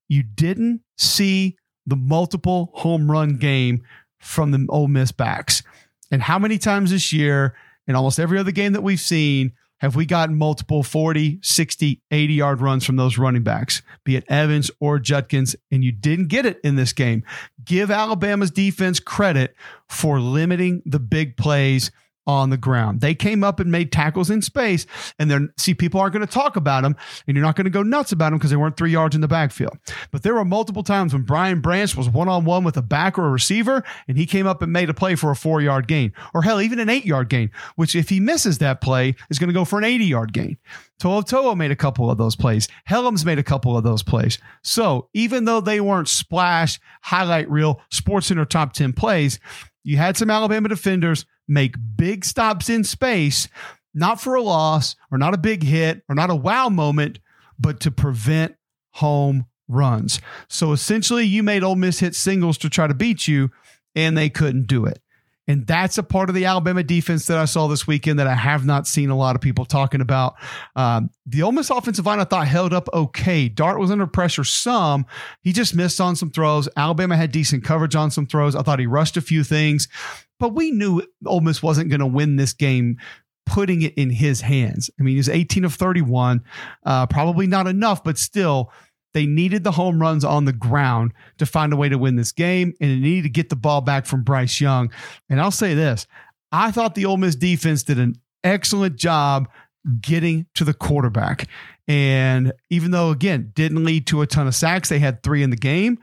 You 0.08 0.22
didn't 0.22 0.82
see 0.98 1.56
the 1.86 1.96
multiple 1.96 2.70
home 2.74 3.10
run 3.10 3.36
game 3.36 3.82
from 4.22 4.50
the 4.52 4.66
Ole 4.68 4.88
Miss 4.88 5.12
backs. 5.12 5.62
And 6.10 6.22
how 6.22 6.38
many 6.38 6.58
times 6.58 6.90
this 6.90 7.12
year, 7.12 7.54
in 7.86 7.94
almost 7.94 8.18
every 8.18 8.38
other 8.38 8.52
game 8.52 8.72
that 8.72 8.82
we've 8.82 9.00
seen, 9.00 9.52
have 9.78 9.96
we 9.96 10.06
gotten 10.06 10.38
multiple 10.38 10.84
40, 10.84 11.40
60, 11.42 12.00
80 12.10 12.32
yard 12.32 12.60
runs 12.60 12.84
from 12.84 12.94
those 12.94 13.18
running 13.18 13.42
backs, 13.42 13.82
be 14.04 14.14
it 14.14 14.24
Evans 14.28 14.70
or 14.78 15.00
Judkins, 15.00 15.56
and 15.72 15.82
you 15.82 15.90
didn't 15.90 16.28
get 16.28 16.46
it 16.46 16.60
in 16.62 16.76
this 16.76 16.92
game? 16.92 17.24
Give 17.64 17.90
Alabama's 17.90 18.52
defense 18.52 19.00
credit 19.00 19.56
for 19.88 20.20
limiting 20.20 20.82
the 20.86 21.00
big 21.00 21.36
plays 21.36 21.90
on 22.26 22.50
the 22.50 22.56
ground. 22.56 23.00
They 23.00 23.14
came 23.14 23.42
up 23.42 23.60
and 23.60 23.70
made 23.70 23.92
tackles 23.92 24.30
in 24.30 24.42
space, 24.42 24.86
and 25.18 25.30
then 25.30 25.52
see 25.56 25.74
people 25.74 26.00
aren't 26.00 26.12
going 26.12 26.26
to 26.26 26.32
talk 26.32 26.56
about 26.56 26.82
them, 26.82 26.96
and 27.26 27.36
you're 27.36 27.44
not 27.44 27.56
going 27.56 27.64
to 27.64 27.70
go 27.70 27.82
nuts 27.82 28.12
about 28.12 28.30
them 28.30 28.38
because 28.38 28.50
they 28.50 28.56
weren't 28.56 28.76
three 28.76 28.90
yards 28.90 29.14
in 29.14 29.20
the 29.20 29.28
backfield. 29.28 29.76
But 30.10 30.22
there 30.22 30.34
were 30.34 30.44
multiple 30.44 30.82
times 30.82 31.12
when 31.12 31.22
Brian 31.22 31.60
Branch 31.60 31.96
was 31.96 32.08
one 32.08 32.28
on 32.28 32.44
one 32.44 32.64
with 32.64 32.76
a 32.76 32.82
back 32.82 33.18
or 33.18 33.26
a 33.26 33.30
receiver, 33.30 33.82
and 34.06 34.16
he 34.16 34.26
came 34.26 34.46
up 34.46 34.62
and 34.62 34.72
made 34.72 34.90
a 34.90 34.94
play 34.94 35.14
for 35.14 35.30
a 35.30 35.36
four 35.36 35.60
yard 35.60 35.88
gain, 35.88 36.12
or 36.34 36.42
hell, 36.42 36.60
even 36.60 36.78
an 36.78 36.88
eight 36.88 37.04
yard 37.04 37.28
gain. 37.28 37.50
Which, 37.76 37.94
if 37.94 38.08
he 38.08 38.20
misses 38.20 38.58
that 38.58 38.80
play, 38.80 39.14
is 39.30 39.38
going 39.38 39.48
to 39.48 39.54
go 39.54 39.64
for 39.64 39.78
an 39.78 39.84
80 39.84 40.04
yard 40.04 40.32
gain. 40.32 40.58
To'oTo'o 41.02 41.56
made 41.56 41.72
a 41.72 41.76
couple 41.76 42.10
of 42.10 42.18
those 42.18 42.36
plays. 42.36 42.68
Hellams 42.88 43.24
made 43.24 43.38
a 43.38 43.42
couple 43.42 43.76
of 43.76 43.82
those 43.82 44.04
plays. 44.04 44.38
So 44.62 45.08
even 45.14 45.46
though 45.46 45.60
they 45.60 45.80
weren't 45.80 46.08
splash, 46.08 46.78
highlight 47.02 47.50
reel, 47.50 47.80
Sports 47.90 48.28
Center 48.28 48.44
top 48.44 48.72
10 48.72 48.92
plays, 48.92 49.40
you 49.82 49.96
had 49.96 50.16
some 50.16 50.30
Alabama 50.30 50.68
defenders 50.68 51.26
make 51.52 51.74
big 51.96 52.24
stops 52.24 52.68
in 52.68 52.84
space, 52.84 53.48
not 53.94 54.20
for 54.20 54.34
a 54.34 54.42
loss 54.42 54.96
or 55.10 55.18
not 55.18 55.34
a 55.34 55.38
big 55.38 55.62
hit 55.62 56.02
or 56.08 56.14
not 56.14 56.30
a 56.30 56.36
wow 56.36 56.68
moment, 56.68 57.18
but 57.58 57.80
to 57.80 57.90
prevent 57.90 58.56
home 58.92 59.46
runs. 59.68 60.20
So 60.48 60.72
essentially, 60.72 61.24
you 61.24 61.42
made 61.42 61.62
Ole 61.62 61.76
Miss 61.76 62.00
hit 62.00 62.14
singles 62.14 62.58
to 62.58 62.70
try 62.70 62.86
to 62.86 62.94
beat 62.94 63.28
you, 63.28 63.50
and 63.94 64.16
they 64.16 64.30
couldn't 64.30 64.66
do 64.66 64.86
it. 64.86 65.01
And 65.48 65.66
that's 65.66 65.98
a 65.98 66.04
part 66.04 66.28
of 66.28 66.36
the 66.36 66.44
Alabama 66.44 66.84
defense 66.84 67.26
that 67.26 67.38
I 67.38 67.46
saw 67.46 67.66
this 67.66 67.86
weekend 67.86 68.18
that 68.20 68.28
I 68.28 68.34
have 68.34 68.64
not 68.64 68.86
seen 68.86 69.10
a 69.10 69.16
lot 69.16 69.34
of 69.34 69.42
people 69.42 69.64
talking 69.64 70.00
about. 70.00 70.34
Um, 70.76 71.10
the 71.26 71.42
Ole 71.42 71.52
Miss 71.52 71.68
offensive 71.68 72.06
line 72.06 72.20
I 72.20 72.24
thought 72.24 72.46
held 72.46 72.72
up 72.72 72.88
okay. 72.92 73.48
Dart 73.48 73.80
was 73.80 73.90
under 73.90 74.06
pressure 74.06 74.44
some. 74.44 75.04
He 75.42 75.52
just 75.52 75.74
missed 75.74 76.00
on 76.00 76.14
some 76.14 76.30
throws. 76.30 76.68
Alabama 76.76 77.16
had 77.16 77.32
decent 77.32 77.64
coverage 77.64 77.96
on 77.96 78.10
some 78.10 78.26
throws. 78.26 78.54
I 78.54 78.62
thought 78.62 78.78
he 78.78 78.86
rushed 78.86 79.16
a 79.16 79.20
few 79.20 79.42
things, 79.42 79.88
but 80.38 80.54
we 80.54 80.70
knew 80.70 81.02
Ole 81.26 81.40
Miss 81.40 81.62
wasn't 81.62 81.90
going 81.90 82.00
to 82.00 82.06
win 82.06 82.36
this 82.36 82.52
game 82.52 82.98
putting 83.44 83.82
it 83.82 83.94
in 83.94 84.10
his 84.10 84.40
hands. 84.40 84.90
I 84.98 85.02
mean, 85.02 85.16
he's 85.16 85.28
18 85.28 85.64
of 85.64 85.74
31, 85.74 86.42
uh, 86.86 87.06
probably 87.06 87.48
not 87.48 87.66
enough, 87.66 88.04
but 88.04 88.16
still 88.16 88.72
they 89.14 89.26
needed 89.26 89.64
the 89.64 89.72
home 89.72 90.00
runs 90.00 90.24
on 90.24 90.44
the 90.44 90.52
ground 90.52 91.12
to 91.38 91.46
find 91.46 91.72
a 91.72 91.76
way 91.76 91.88
to 91.88 91.98
win 91.98 92.16
this 92.16 92.32
game, 92.32 92.74
and 92.80 92.90
they 92.90 92.96
needed 92.96 93.22
to 93.22 93.28
get 93.28 93.48
the 93.48 93.56
ball 93.56 93.80
back 93.80 94.06
from 94.06 94.22
Bryce 94.22 94.60
Young. 94.60 94.90
And 95.28 95.40
I'll 95.40 95.50
say 95.50 95.74
this 95.74 96.06
I 96.50 96.70
thought 96.70 96.94
the 96.94 97.06
Ole 97.06 97.16
Miss 97.16 97.36
defense 97.36 97.82
did 97.82 97.98
an 97.98 98.16
excellent 98.44 98.96
job 98.96 99.48
getting 100.00 100.46
to 100.54 100.64
the 100.64 100.74
quarterback. 100.74 101.48
And 101.88 102.52
even 102.70 102.92
though, 102.92 103.10
again, 103.10 103.52
didn't 103.54 103.84
lead 103.84 104.06
to 104.08 104.22
a 104.22 104.26
ton 104.26 104.46
of 104.46 104.54
sacks, 104.54 104.88
they 104.88 105.00
had 105.00 105.22
three 105.22 105.42
in 105.42 105.50
the 105.50 105.56
game 105.56 105.98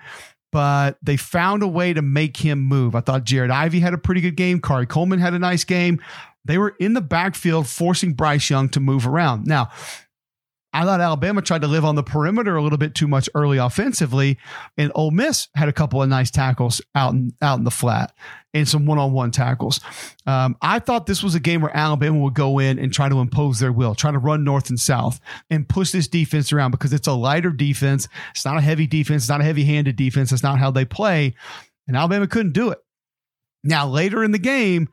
but 0.52 0.98
they 1.02 1.17
found 1.17 1.63
a 1.63 1.67
way 1.67 1.93
to 1.93 2.02
make 2.02 2.38
him 2.38 2.60
move. 2.60 2.95
I 2.95 3.02
thought 3.02 3.24
Jared 3.24 3.52
Ivey 3.52 3.80
had 3.80 3.93
a 3.93 3.98
pretty 3.98 4.22
good 4.22 4.36
game. 4.36 4.60
Khari 4.60 4.88
Coleman 4.88 5.19
had 5.19 5.34
a 5.34 5.39
nice 5.39 5.63
game. 5.63 6.02
They 6.45 6.58
were 6.58 6.76
in 6.80 6.93
the 6.93 7.02
backfield 7.02 7.67
forcing 7.67 8.13
Bryce 8.13 8.50
Young 8.50 8.69
to 8.69 8.80
move 8.80 9.06
around. 9.06 9.45
Now, 9.45 9.69
I 10.71 10.86
thought 10.86 11.01
Alabama 11.01 11.41
tried 11.41 11.62
to 11.62 11.67
live 11.67 11.84
on 11.84 11.95
the 11.95 12.03
perimeter 12.03 12.55
a 12.55 12.62
little 12.62 12.77
bit 12.77 12.93
too 12.93 13.08
much 13.08 13.27
early 13.34 13.58
offensively, 13.58 14.38
and 14.77 14.91
Ole 14.93 15.12
Miss 15.12 15.47
had 15.55 15.67
a 15.67 15.73
couple 15.73 16.01
of 16.01 16.10
nice 16.10 16.29
tackles 16.29 16.79
out 16.93 17.13
in, 17.13 17.34
out 17.41 17.58
in 17.58 17.63
the 17.63 17.71
flat 17.71 18.13
and 18.53 18.67
some 18.67 18.86
one 18.86 18.97
on 18.97 19.12
one 19.12 19.32
tackles. 19.32 19.79
Um, 20.25 20.58
I 20.62 20.79
thought 20.79 21.05
this 21.05 21.23
was 21.23 21.36
a 21.36 21.39
game 21.39 21.62
where 21.62 21.75
Alabama 21.75 22.19
would 22.19 22.34
go 22.34 22.60
in 22.60 22.79
and 22.79 22.93
try 22.93 23.10
to 23.10 23.19
impose 23.19 23.60
their 23.60 23.71
will, 23.71 23.95
try 23.95 24.12
to 24.12 24.17
run 24.17 24.43
north 24.43 24.69
and 24.69 24.79
south 24.79 25.19
and 25.49 25.67
push 25.67 25.91
this 25.91 26.08
defense 26.08 26.51
around 26.51 26.71
because 26.71 26.93
it's 26.93 27.08
a 27.08 27.13
lighter 27.13 27.51
defense. 27.51 28.08
It's 28.32 28.45
not 28.45 28.58
a 28.58 28.62
heavy 28.62 28.88
defense. 28.88 29.23
It's 29.23 29.29
not 29.29 29.41
a 29.41 29.45
heavy 29.45 29.65
handed 29.65 29.95
defense. 29.95 30.32
It's 30.32 30.43
not 30.43 30.60
how 30.60 30.71
they 30.71 30.86
play. 30.86 31.36
And 31.88 31.97
Alabama 31.97 32.27
couldn't 32.27 32.53
do 32.53 32.69
it. 32.71 32.79
Now, 33.63 33.88
later 33.88 34.23
in 34.23 34.32
the 34.32 34.39
game, 34.39 34.89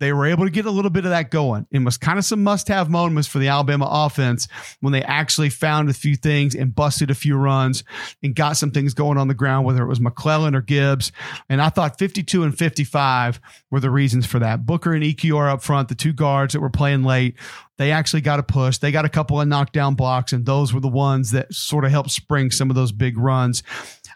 they 0.00 0.12
were 0.12 0.26
able 0.26 0.44
to 0.44 0.50
get 0.50 0.66
a 0.66 0.70
little 0.70 0.90
bit 0.90 1.04
of 1.04 1.10
that 1.10 1.30
going. 1.30 1.66
It 1.70 1.84
was 1.84 1.98
kind 1.98 2.18
of 2.18 2.24
some 2.24 2.42
must 2.42 2.68
have 2.68 2.90
moments 2.90 3.28
for 3.28 3.38
the 3.38 3.48
Alabama 3.48 3.86
offense 3.88 4.48
when 4.80 4.92
they 4.92 5.02
actually 5.02 5.50
found 5.50 5.90
a 5.90 5.94
few 5.94 6.16
things 6.16 6.54
and 6.54 6.74
busted 6.74 7.10
a 7.10 7.14
few 7.14 7.36
runs 7.36 7.84
and 8.22 8.34
got 8.34 8.56
some 8.56 8.70
things 8.70 8.94
going 8.94 9.18
on 9.18 9.28
the 9.28 9.34
ground, 9.34 9.66
whether 9.66 9.82
it 9.82 9.88
was 9.88 10.00
McClellan 10.00 10.54
or 10.54 10.62
Gibbs. 10.62 11.12
And 11.48 11.60
I 11.60 11.68
thought 11.68 11.98
52 11.98 12.42
and 12.42 12.56
55 12.56 13.40
were 13.70 13.80
the 13.80 13.90
reasons 13.90 14.26
for 14.26 14.38
that. 14.38 14.66
Booker 14.66 14.94
and 14.94 15.04
Ekiyor 15.04 15.52
up 15.52 15.62
front, 15.62 15.88
the 15.88 15.94
two 15.94 16.14
guards 16.14 16.54
that 16.54 16.60
were 16.60 16.70
playing 16.70 17.04
late, 17.04 17.36
they 17.76 17.92
actually 17.92 18.20
got 18.20 18.38
a 18.38 18.42
push. 18.42 18.76
They 18.76 18.92
got 18.92 19.06
a 19.06 19.10
couple 19.10 19.40
of 19.40 19.48
knockdown 19.48 19.94
blocks, 19.94 20.34
and 20.34 20.44
those 20.44 20.74
were 20.74 20.80
the 20.80 20.88
ones 20.88 21.30
that 21.30 21.54
sort 21.54 21.86
of 21.86 21.90
helped 21.90 22.10
spring 22.10 22.50
some 22.50 22.68
of 22.68 22.76
those 22.76 22.92
big 22.92 23.16
runs. 23.16 23.62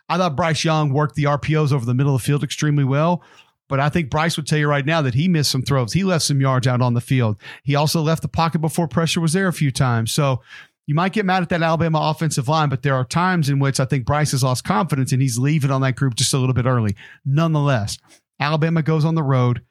I 0.06 0.18
thought 0.18 0.36
Bryce 0.36 0.64
Young 0.64 0.92
worked 0.92 1.14
the 1.14 1.24
RPOs 1.24 1.72
over 1.72 1.86
the 1.86 1.94
middle 1.94 2.14
of 2.14 2.20
the 2.20 2.26
field 2.26 2.44
extremely 2.44 2.84
well. 2.84 3.22
But 3.68 3.80
I 3.80 3.88
think 3.88 4.10
Bryce 4.10 4.36
would 4.36 4.46
tell 4.46 4.58
you 4.58 4.68
right 4.68 4.84
now 4.84 5.02
that 5.02 5.14
he 5.14 5.26
missed 5.26 5.50
some 5.50 5.62
throws. 5.62 5.92
He 5.92 6.04
left 6.04 6.24
some 6.24 6.40
yards 6.40 6.66
out 6.66 6.82
on 6.82 6.94
the 6.94 7.00
field. 7.00 7.36
He 7.62 7.74
also 7.74 8.02
left 8.02 8.22
the 8.22 8.28
pocket 8.28 8.60
before 8.60 8.88
pressure 8.88 9.20
was 9.20 9.32
there 9.32 9.48
a 9.48 9.52
few 9.52 9.70
times. 9.70 10.12
So 10.12 10.42
you 10.86 10.94
might 10.94 11.12
get 11.12 11.24
mad 11.24 11.42
at 11.42 11.48
that 11.48 11.62
Alabama 11.62 11.98
offensive 12.02 12.48
line, 12.48 12.68
but 12.68 12.82
there 12.82 12.94
are 12.94 13.04
times 13.04 13.48
in 13.48 13.58
which 13.58 13.80
I 13.80 13.86
think 13.86 14.04
Bryce 14.04 14.32
has 14.32 14.42
lost 14.42 14.64
confidence 14.64 15.12
and 15.12 15.22
he's 15.22 15.38
leaving 15.38 15.70
on 15.70 15.80
that 15.80 15.96
group 15.96 16.14
just 16.14 16.34
a 16.34 16.38
little 16.38 16.54
bit 16.54 16.66
early. 16.66 16.94
Nonetheless, 17.24 17.98
Alabama 18.38 18.82
goes 18.82 19.04
on 19.04 19.14
the 19.14 19.22
road, 19.22 19.62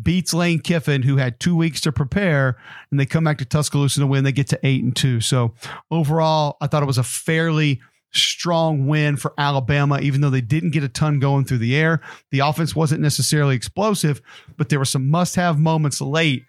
beats 0.00 0.32
Lane 0.32 0.60
Kiffin, 0.60 1.02
who 1.02 1.18
had 1.18 1.38
two 1.38 1.54
weeks 1.54 1.82
to 1.82 1.92
prepare, 1.92 2.56
and 2.90 2.98
they 2.98 3.04
come 3.04 3.24
back 3.24 3.36
to 3.38 3.44
Tuscaloosa 3.44 4.00
to 4.00 4.06
win. 4.06 4.24
They 4.24 4.32
get 4.32 4.48
to 4.48 4.60
eight 4.62 4.82
and 4.82 4.96
two. 4.96 5.20
So 5.20 5.54
overall, 5.90 6.56
I 6.62 6.68
thought 6.68 6.82
it 6.82 6.86
was 6.86 6.98
a 6.98 7.02
fairly 7.02 7.82
strong 8.12 8.86
win 8.86 9.16
for 9.16 9.32
Alabama, 9.38 9.98
even 10.00 10.20
though 10.20 10.30
they 10.30 10.40
didn't 10.40 10.70
get 10.70 10.84
a 10.84 10.88
ton 10.88 11.18
going 11.18 11.44
through 11.44 11.58
the 11.58 11.76
air. 11.76 12.00
The 12.30 12.40
offense 12.40 12.76
wasn't 12.76 13.00
necessarily 13.00 13.56
explosive, 13.56 14.20
but 14.56 14.68
there 14.68 14.78
were 14.78 14.84
some 14.84 15.10
must 15.10 15.36
have 15.36 15.58
moments 15.58 16.00
late 16.00 16.44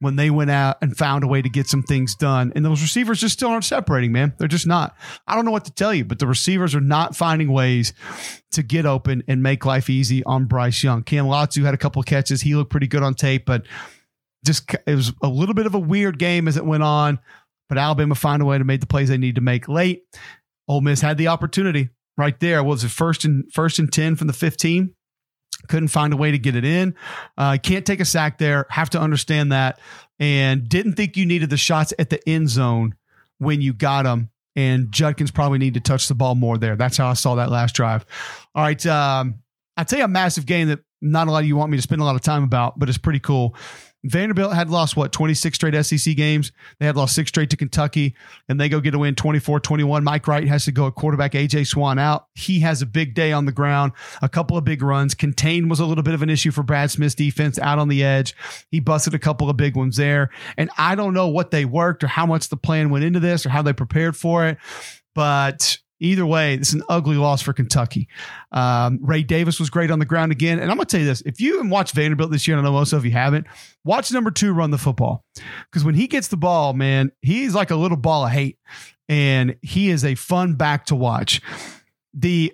when 0.00 0.16
they 0.16 0.30
went 0.30 0.50
out 0.50 0.76
and 0.80 0.96
found 0.96 1.24
a 1.24 1.26
way 1.26 1.42
to 1.42 1.48
get 1.48 1.66
some 1.66 1.82
things 1.82 2.14
done. 2.14 2.52
And 2.54 2.64
those 2.64 2.82
receivers 2.82 3.20
just 3.20 3.34
still 3.34 3.50
aren't 3.50 3.64
separating, 3.64 4.12
man. 4.12 4.32
They're 4.38 4.46
just 4.46 4.66
not. 4.66 4.96
I 5.26 5.34
don't 5.34 5.44
know 5.44 5.50
what 5.50 5.64
to 5.64 5.72
tell 5.72 5.92
you, 5.92 6.04
but 6.04 6.20
the 6.20 6.26
receivers 6.26 6.74
are 6.74 6.80
not 6.80 7.16
finding 7.16 7.50
ways 7.50 7.92
to 8.52 8.62
get 8.62 8.86
open 8.86 9.24
and 9.26 9.42
make 9.42 9.66
life 9.66 9.90
easy 9.90 10.22
on 10.24 10.44
Bryce 10.44 10.82
Young. 10.84 11.02
Cam 11.02 11.26
Latu 11.26 11.64
had 11.64 11.74
a 11.74 11.78
couple 11.78 12.02
catches. 12.04 12.42
He 12.42 12.54
looked 12.54 12.70
pretty 12.70 12.86
good 12.86 13.02
on 13.02 13.14
tape, 13.14 13.44
but 13.44 13.66
just 14.44 14.72
it 14.86 14.94
was 14.94 15.12
a 15.22 15.28
little 15.28 15.54
bit 15.54 15.66
of 15.66 15.74
a 15.74 15.80
weird 15.80 16.18
game 16.18 16.46
as 16.46 16.56
it 16.56 16.64
went 16.64 16.84
on. 16.84 17.18
But 17.68 17.76
Alabama 17.76 18.14
found 18.14 18.40
a 18.40 18.46
way 18.46 18.56
to 18.56 18.64
make 18.64 18.80
the 18.80 18.86
plays 18.86 19.08
they 19.08 19.18
need 19.18 19.34
to 19.34 19.42
make 19.42 19.68
late. 19.68 20.04
Ole 20.68 20.82
Miss 20.82 21.00
had 21.00 21.18
the 21.18 21.28
opportunity 21.28 21.88
right 22.16 22.38
there. 22.40 22.62
Was 22.62 22.84
it 22.84 22.90
first 22.90 23.24
and 23.24 23.50
first 23.52 23.78
and 23.78 23.92
ten 23.92 24.14
from 24.16 24.26
the 24.26 24.32
fifteen? 24.32 24.94
Couldn't 25.66 25.88
find 25.88 26.12
a 26.12 26.16
way 26.16 26.30
to 26.30 26.38
get 26.38 26.54
it 26.54 26.64
in. 26.64 26.94
Uh, 27.36 27.58
can't 27.60 27.84
take 27.84 28.00
a 28.00 28.04
sack 28.04 28.38
there. 28.38 28.66
Have 28.70 28.90
to 28.90 29.00
understand 29.00 29.50
that. 29.50 29.80
And 30.20 30.68
didn't 30.68 30.94
think 30.94 31.16
you 31.16 31.26
needed 31.26 31.50
the 31.50 31.56
shots 31.56 31.92
at 31.98 32.10
the 32.10 32.28
end 32.28 32.48
zone 32.48 32.94
when 33.38 33.60
you 33.60 33.72
got 33.72 34.04
them. 34.04 34.30
And 34.54 34.90
Judkins 34.92 35.30
probably 35.30 35.58
need 35.58 35.74
to 35.74 35.80
touch 35.80 36.08
the 36.08 36.14
ball 36.14 36.34
more 36.34 36.58
there. 36.58 36.76
That's 36.76 36.96
how 36.96 37.08
I 37.08 37.14
saw 37.14 37.36
that 37.36 37.50
last 37.50 37.74
drive. 37.74 38.04
All 38.54 38.62
right. 38.62 38.84
Um, 38.86 39.40
I 39.76 39.84
tell 39.84 39.98
you 39.98 40.04
a 40.04 40.08
massive 40.08 40.46
game 40.46 40.68
that 40.68 40.80
not 41.00 41.28
a 41.28 41.30
lot 41.30 41.40
of 41.40 41.46
you 41.46 41.56
want 41.56 41.70
me 41.70 41.78
to 41.78 41.82
spend 41.82 42.00
a 42.00 42.04
lot 42.04 42.16
of 42.16 42.22
time 42.22 42.42
about, 42.42 42.78
but 42.78 42.88
it's 42.88 42.98
pretty 42.98 43.20
cool. 43.20 43.54
Vanderbilt 44.08 44.54
had 44.54 44.70
lost 44.70 44.96
what 44.96 45.12
26 45.12 45.56
straight 45.56 45.84
SEC 45.84 46.16
games. 46.16 46.52
They 46.78 46.86
had 46.86 46.96
lost 46.96 47.14
six 47.14 47.28
straight 47.28 47.50
to 47.50 47.56
Kentucky, 47.56 48.14
and 48.48 48.60
they 48.60 48.68
go 48.68 48.80
get 48.80 48.94
a 48.94 48.98
win 48.98 49.14
24-21. 49.14 50.02
Mike 50.02 50.26
Wright 50.26 50.48
has 50.48 50.64
to 50.64 50.72
go 50.72 50.86
a 50.86 50.92
quarterback 50.92 51.32
AJ 51.32 51.66
Swann 51.66 51.98
out. 51.98 52.26
He 52.34 52.60
has 52.60 52.82
a 52.82 52.86
big 52.86 53.14
day 53.14 53.32
on 53.32 53.44
the 53.44 53.52
ground, 53.52 53.92
a 54.22 54.28
couple 54.28 54.56
of 54.56 54.64
big 54.64 54.82
runs. 54.82 55.14
Contain 55.14 55.68
was 55.68 55.80
a 55.80 55.86
little 55.86 56.04
bit 56.04 56.14
of 56.14 56.22
an 56.22 56.30
issue 56.30 56.50
for 56.50 56.62
Brad 56.62 56.90
Smith's 56.90 57.14
defense 57.14 57.58
out 57.58 57.78
on 57.78 57.88
the 57.88 58.02
edge. 58.02 58.34
He 58.70 58.80
busted 58.80 59.14
a 59.14 59.18
couple 59.18 59.50
of 59.50 59.56
big 59.56 59.76
ones 59.76 59.96
there, 59.96 60.30
and 60.56 60.70
I 60.78 60.94
don't 60.94 61.14
know 61.14 61.28
what 61.28 61.50
they 61.50 61.64
worked 61.64 62.04
or 62.04 62.08
how 62.08 62.26
much 62.26 62.48
the 62.48 62.56
plan 62.56 62.90
went 62.90 63.04
into 63.04 63.20
this 63.20 63.44
or 63.44 63.50
how 63.50 63.62
they 63.62 63.72
prepared 63.72 64.16
for 64.16 64.46
it, 64.46 64.58
but 65.14 65.78
Either 66.00 66.24
way, 66.24 66.54
is 66.54 66.74
an 66.74 66.82
ugly 66.88 67.16
loss 67.16 67.42
for 67.42 67.52
Kentucky. 67.52 68.08
Um, 68.52 68.98
Ray 69.02 69.22
Davis 69.22 69.58
was 69.58 69.70
great 69.70 69.90
on 69.90 69.98
the 69.98 70.04
ground 70.04 70.32
again. 70.32 70.58
And 70.58 70.70
I'm 70.70 70.76
going 70.76 70.86
to 70.86 70.90
tell 70.90 71.00
you 71.00 71.06
this 71.06 71.22
if 71.22 71.40
you 71.40 71.54
haven't 71.54 71.70
watched 71.70 71.94
Vanderbilt 71.94 72.30
this 72.30 72.46
year, 72.46 72.58
I 72.58 72.62
know 72.62 72.72
most 72.72 72.92
of 72.92 73.04
you 73.04 73.10
haven't, 73.10 73.46
watch 73.84 74.12
number 74.12 74.30
two 74.30 74.52
run 74.52 74.70
the 74.70 74.78
football. 74.78 75.24
Because 75.70 75.84
when 75.84 75.94
he 75.94 76.06
gets 76.06 76.28
the 76.28 76.36
ball, 76.36 76.72
man, 76.72 77.12
he's 77.22 77.54
like 77.54 77.70
a 77.70 77.76
little 77.76 77.96
ball 77.96 78.26
of 78.26 78.32
hate. 78.32 78.58
And 79.08 79.56
he 79.62 79.88
is 79.88 80.04
a 80.04 80.14
fun 80.14 80.54
back 80.54 80.86
to 80.86 80.94
watch. 80.94 81.40
The 82.14 82.52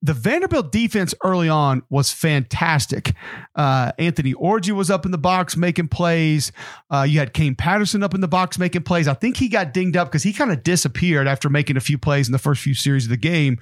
the 0.00 0.14
Vanderbilt 0.14 0.70
defense 0.70 1.12
early 1.24 1.48
on 1.48 1.82
was 1.90 2.12
fantastic. 2.12 3.14
Uh, 3.56 3.92
Anfernee 3.92 4.34
Orji 4.34 4.70
was 4.70 4.90
up 4.90 5.04
in 5.04 5.10
the 5.10 5.18
box 5.18 5.56
making 5.56 5.88
plays. 5.88 6.52
Uh, 6.88 7.04
you 7.08 7.18
had 7.18 7.32
Kane 7.32 7.56
Patterson 7.56 8.02
up 8.04 8.14
in 8.14 8.20
the 8.20 8.28
box 8.28 8.58
making 8.58 8.84
plays. 8.84 9.08
I 9.08 9.14
think 9.14 9.36
he 9.36 9.48
got 9.48 9.74
dinged 9.74 9.96
up 9.96 10.08
because 10.08 10.22
he 10.22 10.32
kind 10.32 10.52
of 10.52 10.62
disappeared 10.62 11.26
after 11.26 11.48
making 11.48 11.76
a 11.76 11.80
few 11.80 11.98
plays 11.98 12.28
in 12.28 12.32
the 12.32 12.38
first 12.38 12.62
few 12.62 12.74
series 12.74 13.04
of 13.04 13.10
the 13.10 13.16
game. 13.16 13.58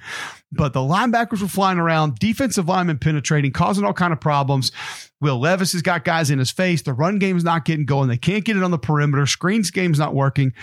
But 0.51 0.71
the 0.71 0.79
linebackers 0.79 1.41
were 1.41 1.47
flying 1.47 1.77
around, 1.77 2.15
defensive 2.19 2.69
linemen 2.69 2.99
penetrating, 2.99 3.51
causing 3.51 3.83
all 3.83 3.93
kind 3.93 4.13
of 4.13 4.21
problems. 4.21 4.71
Will 5.19 5.39
Levis 5.39 5.73
has 5.73 5.81
got 5.81 6.05
guys 6.05 6.29
in 6.29 6.39
his 6.39 6.51
face. 6.51 6.83
The 6.83 6.93
run 6.93 7.19
game's 7.19 7.43
not 7.43 7.65
getting 7.65 7.85
going. 7.85 8.07
They 8.07 8.17
can't 8.17 8.45
get 8.45 8.55
it 8.55 8.63
on 8.63 8.71
the 8.71 8.77
perimeter. 8.77 9.25
Screens 9.25 9.71
game's 9.71 9.99
not 9.99 10.13
working. 10.13 10.53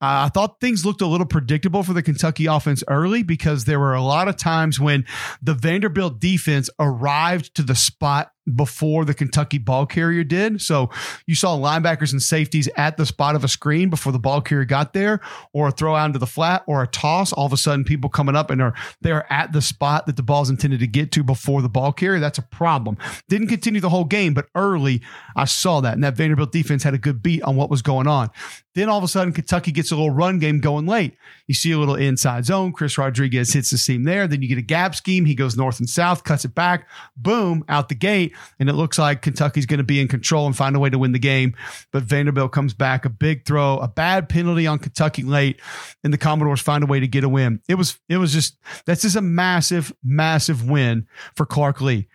Uh, 0.00 0.26
I 0.26 0.30
thought 0.30 0.60
things 0.60 0.84
looked 0.84 1.02
a 1.02 1.06
little 1.06 1.26
predictable 1.26 1.82
for 1.82 1.92
the 1.92 2.02
Kentucky 2.02 2.46
offense 2.46 2.82
early 2.88 3.22
because 3.22 3.64
there 3.64 3.78
were 3.78 3.94
a 3.94 4.02
lot 4.02 4.26
of 4.26 4.36
times 4.36 4.80
when 4.80 5.04
the 5.42 5.54
Vanderbilt 5.54 6.18
defense 6.18 6.70
arrived 6.78 7.54
to 7.56 7.62
the 7.62 7.74
spot 7.74 8.32
before 8.54 9.04
the 9.04 9.14
Kentucky 9.14 9.58
ball 9.58 9.86
carrier 9.86 10.24
did. 10.24 10.60
So 10.60 10.90
you 11.26 11.34
saw 11.34 11.56
linebackers 11.56 12.12
and 12.12 12.22
safeties 12.22 12.68
at 12.76 12.96
the 12.96 13.06
spot 13.06 13.34
of 13.34 13.44
a 13.44 13.48
screen 13.48 13.90
before 13.90 14.12
the 14.12 14.18
ball 14.18 14.40
carrier 14.40 14.64
got 14.64 14.92
there, 14.92 15.20
or 15.52 15.68
a 15.68 15.70
throw 15.70 15.94
out 15.94 16.06
into 16.06 16.18
the 16.18 16.26
flat, 16.26 16.64
or 16.66 16.82
a 16.82 16.86
toss. 16.86 17.32
All 17.32 17.46
of 17.46 17.52
a 17.52 17.56
sudden, 17.56 17.84
people 17.84 18.10
coming 18.10 18.36
up 18.36 18.50
and 18.50 18.62
are 18.62 18.74
they're 19.00 19.30
at 19.32 19.52
the 19.52 19.62
spot 19.62 20.06
that 20.06 20.16
the 20.16 20.22
ball's 20.22 20.50
intended 20.50 20.80
to 20.80 20.86
get 20.86 21.12
to 21.12 21.22
before 21.22 21.62
the 21.62 21.68
ball 21.68 21.92
carrier. 21.92 22.20
That's 22.20 22.38
a 22.38 22.42
problem. 22.42 22.96
Didn't 23.28 23.48
continue 23.48 23.80
the 23.80 23.88
whole 23.88 24.04
game, 24.04 24.34
but 24.34 24.46
early 24.54 25.02
I 25.36 25.44
saw 25.44 25.80
that, 25.80 25.94
and 25.94 26.04
that 26.04 26.16
Vanderbilt 26.16 26.52
defense 26.52 26.82
had 26.82 26.94
a 26.94 26.98
good 26.98 27.22
beat 27.22 27.42
on 27.42 27.56
what 27.56 27.70
was 27.70 27.82
going 27.82 28.06
on. 28.06 28.30
Then 28.78 28.88
all 28.88 28.98
of 28.98 29.02
a 29.02 29.08
sudden, 29.08 29.32
Kentucky 29.32 29.72
gets 29.72 29.90
a 29.90 29.96
little 29.96 30.12
run 30.12 30.38
game 30.38 30.60
going 30.60 30.86
late. 30.86 31.16
You 31.48 31.54
see 31.54 31.72
a 31.72 31.78
little 31.78 31.96
inside 31.96 32.44
zone. 32.44 32.72
Chris 32.72 32.96
Rodriguez 32.96 33.52
hits 33.52 33.70
the 33.70 33.76
seam 33.76 34.04
there. 34.04 34.28
Then 34.28 34.40
you 34.40 34.46
get 34.46 34.56
a 34.56 34.62
gap 34.62 34.94
scheme. 34.94 35.24
He 35.24 35.34
goes 35.34 35.56
north 35.56 35.80
and 35.80 35.90
south, 35.90 36.22
cuts 36.22 36.44
it 36.44 36.54
back, 36.54 36.88
boom, 37.16 37.64
out 37.68 37.88
the 37.88 37.96
gate. 37.96 38.36
And 38.60 38.68
it 38.68 38.74
looks 38.74 38.96
like 38.96 39.20
Kentucky's 39.20 39.66
going 39.66 39.78
to 39.78 39.84
be 39.84 40.00
in 40.00 40.06
control 40.06 40.46
and 40.46 40.56
find 40.56 40.76
a 40.76 40.78
way 40.78 40.90
to 40.90 40.98
win 40.98 41.10
the 41.10 41.18
game. 41.18 41.56
But 41.90 42.04
Vanderbilt 42.04 42.52
comes 42.52 42.72
back, 42.72 43.04
a 43.04 43.10
big 43.10 43.44
throw, 43.44 43.78
a 43.78 43.88
bad 43.88 44.28
penalty 44.28 44.68
on 44.68 44.78
Kentucky 44.78 45.24
late, 45.24 45.60
and 46.04 46.12
the 46.12 46.18
Commodores 46.18 46.60
find 46.60 46.84
a 46.84 46.86
way 46.86 47.00
to 47.00 47.08
get 47.08 47.24
a 47.24 47.28
win. 47.28 47.60
It 47.68 47.74
was, 47.74 47.98
it 48.08 48.18
was 48.18 48.32
just, 48.32 48.58
that's 48.86 49.02
just 49.02 49.16
a 49.16 49.20
massive, 49.20 49.92
massive 50.04 50.70
win 50.70 51.08
for 51.34 51.46
Clark 51.46 51.80
Lea 51.80 52.06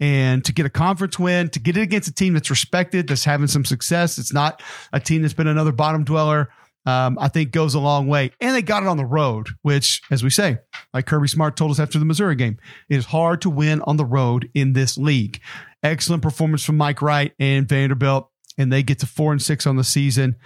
and 0.00 0.44
to 0.44 0.52
get 0.52 0.66
a 0.66 0.70
conference 0.70 1.18
win, 1.18 1.48
to 1.50 1.58
get 1.58 1.76
it 1.76 1.82
against 1.82 2.08
a 2.08 2.12
team 2.12 2.34
that's 2.34 2.50
respected, 2.50 3.08
that's 3.08 3.24
having 3.24 3.46
some 3.46 3.64
success. 3.64 4.18
It's 4.18 4.32
not 4.32 4.62
a 4.92 5.00
team 5.00 5.22
that's 5.22 5.34
been 5.34 5.46
another 5.46 5.72
bottom 5.72 6.04
dweller. 6.04 6.50
Um, 6.84 7.18
I 7.20 7.26
think 7.28 7.50
goes 7.50 7.74
a 7.74 7.80
long 7.80 8.06
way. 8.06 8.30
And 8.40 8.54
they 8.54 8.62
got 8.62 8.84
it 8.84 8.88
on 8.88 8.96
the 8.96 9.04
road, 9.04 9.48
which, 9.62 10.00
as 10.10 10.22
we 10.22 10.30
say, 10.30 10.58
like 10.94 11.06
Kirby 11.06 11.26
Smart 11.26 11.56
told 11.56 11.72
us 11.72 11.80
after 11.80 11.98
the 11.98 12.04
Missouri 12.04 12.36
game, 12.36 12.58
it 12.88 12.96
is 12.96 13.06
hard 13.06 13.40
to 13.42 13.50
win 13.50 13.82
on 13.82 13.96
the 13.96 14.04
road 14.04 14.48
in 14.54 14.72
this 14.72 14.96
league. 14.96 15.40
Excellent 15.82 16.22
performance 16.22 16.64
from 16.64 16.76
Mike 16.76 17.02
Wright 17.02 17.32
and 17.40 17.68
Vanderbilt, 17.68 18.30
and 18.56 18.72
they 18.72 18.84
get 18.84 19.00
to 19.00 19.06
four 19.06 19.32
and 19.32 19.42
six 19.42 19.66
on 19.66 19.76
the 19.76 19.84
season. 19.84 20.36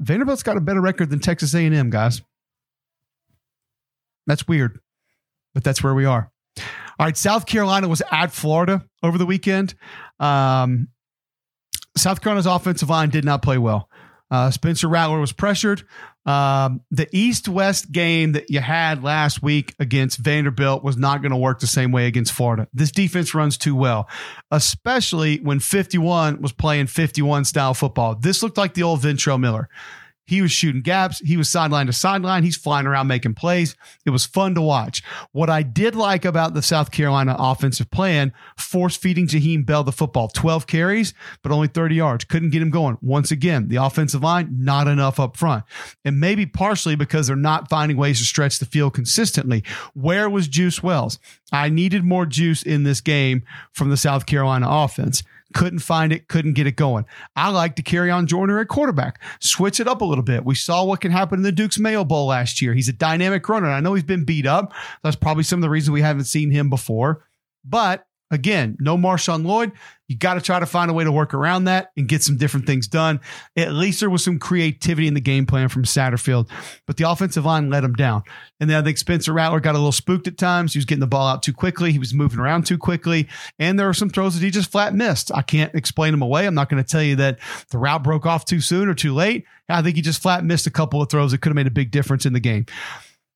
Vanderbilt's 0.00 0.42
got 0.42 0.56
a 0.56 0.60
better 0.60 0.80
record 0.80 1.10
than 1.10 1.20
Texas 1.20 1.54
A&M, 1.54 1.90
guys. 1.90 2.22
That's 4.26 4.48
weird, 4.48 4.80
but 5.52 5.64
that's 5.64 5.82
where 5.82 5.94
we 5.94 6.06
are. 6.06 6.31
All 7.02 7.06
right, 7.06 7.16
South 7.16 7.46
Carolina 7.46 7.88
was 7.88 8.00
at 8.12 8.30
Florida 8.30 8.84
over 9.02 9.18
the 9.18 9.26
weekend. 9.26 9.74
Um, 10.20 10.86
South 11.96 12.20
Carolina's 12.20 12.46
offensive 12.46 12.88
line 12.88 13.10
did 13.10 13.24
not 13.24 13.42
play 13.42 13.58
well. 13.58 13.88
Uh, 14.30 14.52
Spencer 14.52 14.86
Rattler 14.86 15.18
was 15.18 15.32
pressured. 15.32 15.82
Um, 16.26 16.82
the 16.92 17.08
East 17.10 17.48
West 17.48 17.90
game 17.90 18.32
that 18.32 18.50
you 18.50 18.60
had 18.60 19.02
last 19.02 19.42
week 19.42 19.74
against 19.80 20.18
Vanderbilt 20.18 20.84
was 20.84 20.96
not 20.96 21.22
going 21.22 21.32
to 21.32 21.36
work 21.36 21.58
the 21.58 21.66
same 21.66 21.90
way 21.90 22.06
against 22.06 22.30
Florida. 22.34 22.68
This 22.72 22.92
defense 22.92 23.34
runs 23.34 23.58
too 23.58 23.74
well, 23.74 24.08
especially 24.52 25.40
when 25.40 25.58
51 25.58 26.40
was 26.40 26.52
playing 26.52 26.86
51 26.86 27.46
style 27.46 27.74
football. 27.74 28.14
This 28.14 28.44
looked 28.44 28.56
like 28.56 28.74
the 28.74 28.84
old 28.84 29.00
Ventrell 29.00 29.40
Miller. 29.40 29.68
He 30.32 30.40
was 30.40 30.50
shooting 30.50 30.80
gaps. 30.80 31.18
He 31.18 31.36
was 31.36 31.50
sideline 31.50 31.88
to 31.88 31.92
sideline. 31.92 32.42
He's 32.42 32.56
flying 32.56 32.86
around 32.86 33.06
making 33.06 33.34
plays. 33.34 33.76
It 34.06 34.10
was 34.10 34.24
fun 34.24 34.54
to 34.54 34.62
watch. 34.62 35.02
What 35.32 35.50
I 35.50 35.62
did 35.62 35.94
like 35.94 36.24
about 36.24 36.54
the 36.54 36.62
South 36.62 36.90
Carolina 36.90 37.36
offensive 37.38 37.90
plan, 37.90 38.32
force 38.56 38.96
feeding 38.96 39.26
Jaheim 39.26 39.66
Bell 39.66 39.84
the 39.84 39.92
football, 39.92 40.28
12 40.28 40.66
carries, 40.66 41.12
but 41.42 41.52
only 41.52 41.68
30 41.68 41.96
yards. 41.96 42.24
Couldn't 42.24 42.48
get 42.48 42.62
him 42.62 42.70
going. 42.70 42.96
Once 43.02 43.30
again, 43.30 43.68
the 43.68 43.76
offensive 43.76 44.22
line, 44.22 44.48
not 44.58 44.88
enough 44.88 45.20
up 45.20 45.36
front. 45.36 45.64
And 46.02 46.18
maybe 46.18 46.46
partially 46.46 46.96
because 46.96 47.26
they're 47.26 47.36
not 47.36 47.68
finding 47.68 47.98
ways 47.98 48.18
to 48.20 48.24
stretch 48.24 48.58
the 48.58 48.64
field 48.64 48.94
consistently. 48.94 49.62
Where 49.92 50.30
was 50.30 50.48
Juice 50.48 50.82
Wells? 50.82 51.18
I 51.52 51.68
needed 51.68 52.04
more 52.04 52.24
juice 52.24 52.62
in 52.62 52.84
this 52.84 53.02
game 53.02 53.42
from 53.70 53.90
the 53.90 53.98
South 53.98 54.24
Carolina 54.24 54.66
offense. 54.66 55.22
Couldn't 55.52 55.80
find 55.80 56.12
it, 56.12 56.28
couldn't 56.28 56.54
get 56.54 56.66
it 56.66 56.76
going. 56.76 57.04
I 57.36 57.50
like 57.50 57.76
to 57.76 57.82
carry 57.82 58.10
on 58.10 58.26
Joyner 58.26 58.58
at 58.60 58.68
quarterback. 58.68 59.20
Switch 59.40 59.80
it 59.80 59.88
up 59.88 60.00
a 60.00 60.04
little 60.04 60.24
bit. 60.24 60.44
We 60.44 60.54
saw 60.54 60.84
what 60.84 61.00
can 61.00 61.10
happen 61.10 61.38
in 61.38 61.42
the 61.42 61.52
Duke's 61.52 61.78
Mayo 61.78 62.04
Bowl 62.04 62.26
last 62.26 62.62
year. 62.62 62.74
He's 62.74 62.88
a 62.88 62.92
dynamic 62.92 63.48
runner. 63.48 63.68
I 63.68 63.80
know 63.80 63.94
he's 63.94 64.04
been 64.04 64.24
beat 64.24 64.46
up. 64.46 64.72
That's 65.02 65.16
probably 65.16 65.44
some 65.44 65.58
of 65.58 65.62
the 65.62 65.70
reasons 65.70 65.92
we 65.92 66.02
haven't 66.02 66.24
seen 66.24 66.50
him 66.50 66.70
before. 66.70 67.26
But 67.64 68.06
again, 68.32 68.76
no 68.80 68.96
Marshawn 68.96 69.44
Lloyd. 69.44 69.70
You 70.08 70.18
got 70.18 70.34
to 70.34 70.40
try 70.40 70.58
to 70.58 70.66
find 70.66 70.90
a 70.90 70.94
way 70.94 71.04
to 71.04 71.12
work 71.12 71.32
around 71.32 71.64
that 71.64 71.90
and 71.96 72.08
get 72.08 72.22
some 72.22 72.36
different 72.36 72.66
things 72.66 72.86
done. 72.86 73.20
At 73.56 73.72
least 73.72 74.00
there 74.00 74.10
was 74.10 74.24
some 74.24 74.38
creativity 74.38 75.06
in 75.06 75.14
the 75.14 75.20
game 75.20 75.46
plan 75.46 75.68
from 75.68 75.84
Satterfield, 75.84 76.50
but 76.86 76.96
the 76.96 77.08
offensive 77.08 77.44
line 77.44 77.70
let 77.70 77.84
him 77.84 77.94
down. 77.94 78.22
And 78.58 78.68
then 78.68 78.76
I 78.76 78.84
think 78.84 78.98
Spencer 78.98 79.32
Rattler 79.32 79.60
got 79.60 79.74
a 79.74 79.78
little 79.78 79.92
spooked 79.92 80.26
at 80.26 80.36
times. 80.36 80.72
He 80.72 80.78
was 80.78 80.84
getting 80.84 81.00
the 81.00 81.06
ball 81.06 81.28
out 81.28 81.42
too 81.42 81.52
quickly. 81.52 81.92
He 81.92 81.98
was 81.98 82.12
moving 82.12 82.40
around 82.40 82.66
too 82.66 82.78
quickly. 82.78 83.28
And 83.58 83.78
there 83.78 83.86
were 83.86 83.94
some 83.94 84.10
throws 84.10 84.34
that 84.34 84.44
he 84.44 84.50
just 84.50 84.72
flat 84.72 84.94
missed. 84.94 85.30
I 85.34 85.42
can't 85.42 85.74
explain 85.74 86.12
them 86.12 86.22
away. 86.22 86.46
I'm 86.46 86.54
not 86.54 86.68
going 86.68 86.82
to 86.82 86.88
tell 86.88 87.02
you 87.02 87.16
that 87.16 87.38
the 87.70 87.78
route 87.78 88.02
broke 88.02 88.26
off 88.26 88.44
too 88.44 88.60
soon 88.60 88.88
or 88.88 88.94
too 88.94 89.14
late. 89.14 89.44
I 89.68 89.82
think 89.82 89.96
he 89.96 90.02
just 90.02 90.20
flat 90.20 90.44
missed 90.44 90.66
a 90.66 90.70
couple 90.70 91.00
of 91.00 91.08
throws 91.08 91.30
that 91.30 91.38
could 91.38 91.50
have 91.50 91.56
made 91.56 91.66
a 91.66 91.70
big 91.70 91.90
difference 91.90 92.26
in 92.26 92.32
the 92.32 92.40
game. 92.40 92.66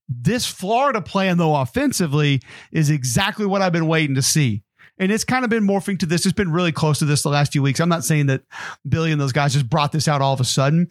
This 0.09 0.47
Florida 0.47 1.01
plan, 1.01 1.37
though, 1.37 1.57
offensively, 1.57 2.41
is 2.71 2.91
exactly 2.91 3.47
what 3.47 3.63
I've 3.63 3.73
been 3.73 3.89
waiting 3.89 4.15
to 4.15 4.23
see. 4.23 4.63
And 4.99 5.13
it's 5.13 5.25
kind 5.25 5.45
of 5.45 5.51
been 5.51 5.67
morphing 5.67 5.99
to 5.99 6.07
this. 6.07 6.25
It's 6.25 6.33
been 6.33 6.51
really 6.51 6.73
close 6.73 6.99
to 7.01 7.05
this 7.05 7.23
the 7.23 7.29
last 7.29 7.53
few 7.53 7.63
weeks. 7.63 7.81
I'm 7.81 7.89
not 7.89 8.05
saying 8.05 8.27
that 8.27 8.43
Billy 8.89 9.13
and 9.13 9.21
those 9.21 9.33
guys 9.33 9.53
just 9.53 9.69
brought 9.69 9.93
this 9.93 10.09
out 10.09 10.23
all 10.23 10.33
of 10.33 10.41
a 10.41 10.45
sudden, 10.45 10.89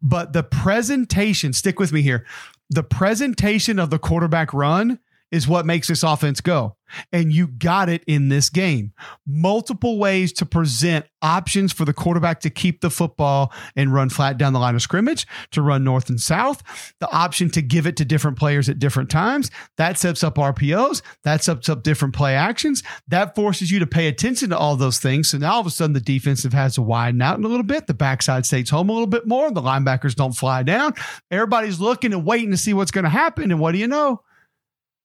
but 0.00 0.32
the 0.32 0.42
presentation, 0.42 1.52
stick 1.52 1.80
with 1.80 1.92
me 1.92 2.02
here. 2.02 2.24
The 2.70 2.82
presentation 2.82 3.78
of 3.78 3.90
the 3.90 3.98
quarterback 3.98 4.54
run 4.54 4.98
is 5.34 5.48
what 5.48 5.66
makes 5.66 5.88
this 5.88 6.04
offense 6.04 6.40
go. 6.40 6.76
And 7.12 7.32
you 7.32 7.48
got 7.48 7.88
it 7.88 8.04
in 8.06 8.28
this 8.28 8.48
game. 8.48 8.92
Multiple 9.26 9.98
ways 9.98 10.32
to 10.34 10.46
present 10.46 11.06
options 11.22 11.72
for 11.72 11.84
the 11.84 11.92
quarterback 11.92 12.38
to 12.42 12.50
keep 12.50 12.80
the 12.80 12.90
football 12.90 13.52
and 13.74 13.92
run 13.92 14.10
flat 14.10 14.38
down 14.38 14.52
the 14.52 14.60
line 14.60 14.76
of 14.76 14.82
scrimmage, 14.82 15.26
to 15.50 15.60
run 15.60 15.82
north 15.82 16.08
and 16.08 16.20
south, 16.20 16.62
the 17.00 17.10
option 17.10 17.50
to 17.50 17.62
give 17.62 17.84
it 17.88 17.96
to 17.96 18.04
different 18.04 18.38
players 18.38 18.68
at 18.68 18.78
different 18.78 19.10
times. 19.10 19.50
That 19.76 19.98
sets 19.98 20.22
up 20.22 20.36
RPOs, 20.36 21.02
that 21.24 21.42
sets 21.42 21.68
up 21.68 21.82
different 21.82 22.14
play 22.14 22.36
actions. 22.36 22.84
That 23.08 23.34
forces 23.34 23.72
you 23.72 23.80
to 23.80 23.88
pay 23.88 24.06
attention 24.06 24.50
to 24.50 24.58
all 24.58 24.76
those 24.76 25.00
things. 25.00 25.30
So 25.30 25.38
now 25.38 25.54
all 25.54 25.60
of 25.60 25.66
a 25.66 25.70
sudden 25.70 25.94
the 25.94 26.00
defensive 26.00 26.52
has 26.52 26.76
to 26.76 26.82
widen 26.82 27.20
out 27.20 27.40
a 27.40 27.48
little 27.48 27.64
bit. 27.64 27.88
The 27.88 27.94
backside 27.94 28.46
stays 28.46 28.70
home 28.70 28.88
a 28.88 28.92
little 28.92 29.08
bit 29.08 29.26
more. 29.26 29.50
The 29.50 29.60
linebackers 29.60 30.14
don't 30.14 30.36
fly 30.36 30.62
down. 30.62 30.94
Everybody's 31.28 31.80
looking 31.80 32.12
and 32.12 32.24
waiting 32.24 32.52
to 32.52 32.56
see 32.56 32.72
what's 32.72 32.92
going 32.92 33.02
to 33.02 33.10
happen. 33.10 33.50
And 33.50 33.58
what 33.58 33.72
do 33.72 33.78
you 33.78 33.88
know? 33.88 34.22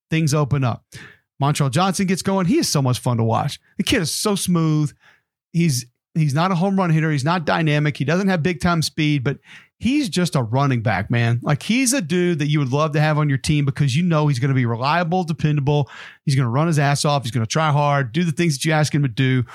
Things 0.09 0.33
open 0.33 0.63
up. 0.63 0.85
Montrell 1.41 1.71
Johnson 1.71 2.07
gets 2.07 2.21
going. 2.21 2.45
He 2.45 2.57
is 2.57 2.67
so 2.67 2.81
much 2.81 2.99
fun 2.99 3.17
to 3.17 3.23
watch. 3.23 3.59
The 3.77 3.83
kid 3.83 4.01
is 4.01 4.11
so 4.11 4.35
smooth. 4.35 4.91
He's 5.53 5.85
he's 6.13 6.33
not 6.33 6.51
a 6.51 6.55
home 6.55 6.77
run 6.77 6.89
hitter. 6.89 7.11
He's 7.11 7.23
not 7.23 7.45
dynamic. 7.45 7.97
He 7.97 8.05
doesn't 8.05 8.27
have 8.27 8.43
big 8.43 8.61
time 8.61 8.81
speed, 8.81 9.23
but 9.23 9.39
he's 9.79 10.09
just 10.09 10.35
a 10.35 10.43
running 10.43 10.81
back, 10.81 11.09
man. 11.09 11.39
Like 11.41 11.63
he's 11.63 11.93
a 11.93 12.01
dude 12.01 12.39
that 12.39 12.47
you 12.47 12.59
would 12.59 12.71
love 12.71 12.91
to 12.93 12.99
have 12.99 13.17
on 13.17 13.29
your 13.29 13.37
team 13.37 13.65
because 13.65 13.95
you 13.95 14.03
know 14.03 14.27
he's 14.27 14.39
going 14.39 14.49
to 14.49 14.55
be 14.55 14.65
reliable, 14.65 15.23
dependable. 15.23 15.89
He's 16.29 16.35
going 16.35 16.45
to 16.45 16.51
run 16.51 16.67
his 16.67 16.77
ass 16.77 17.05
off. 17.05 17.23
He's 17.23 17.31
going 17.31 17.43
to 17.43 17.49
try 17.49 17.71
hard, 17.71 18.11
do 18.11 18.23
the 18.23 18.31
things 18.31 18.55
that 18.55 18.65
you 18.65 18.71
ask 18.71 18.93
him 18.93 19.01
to 19.01 19.07
do. 19.07 19.45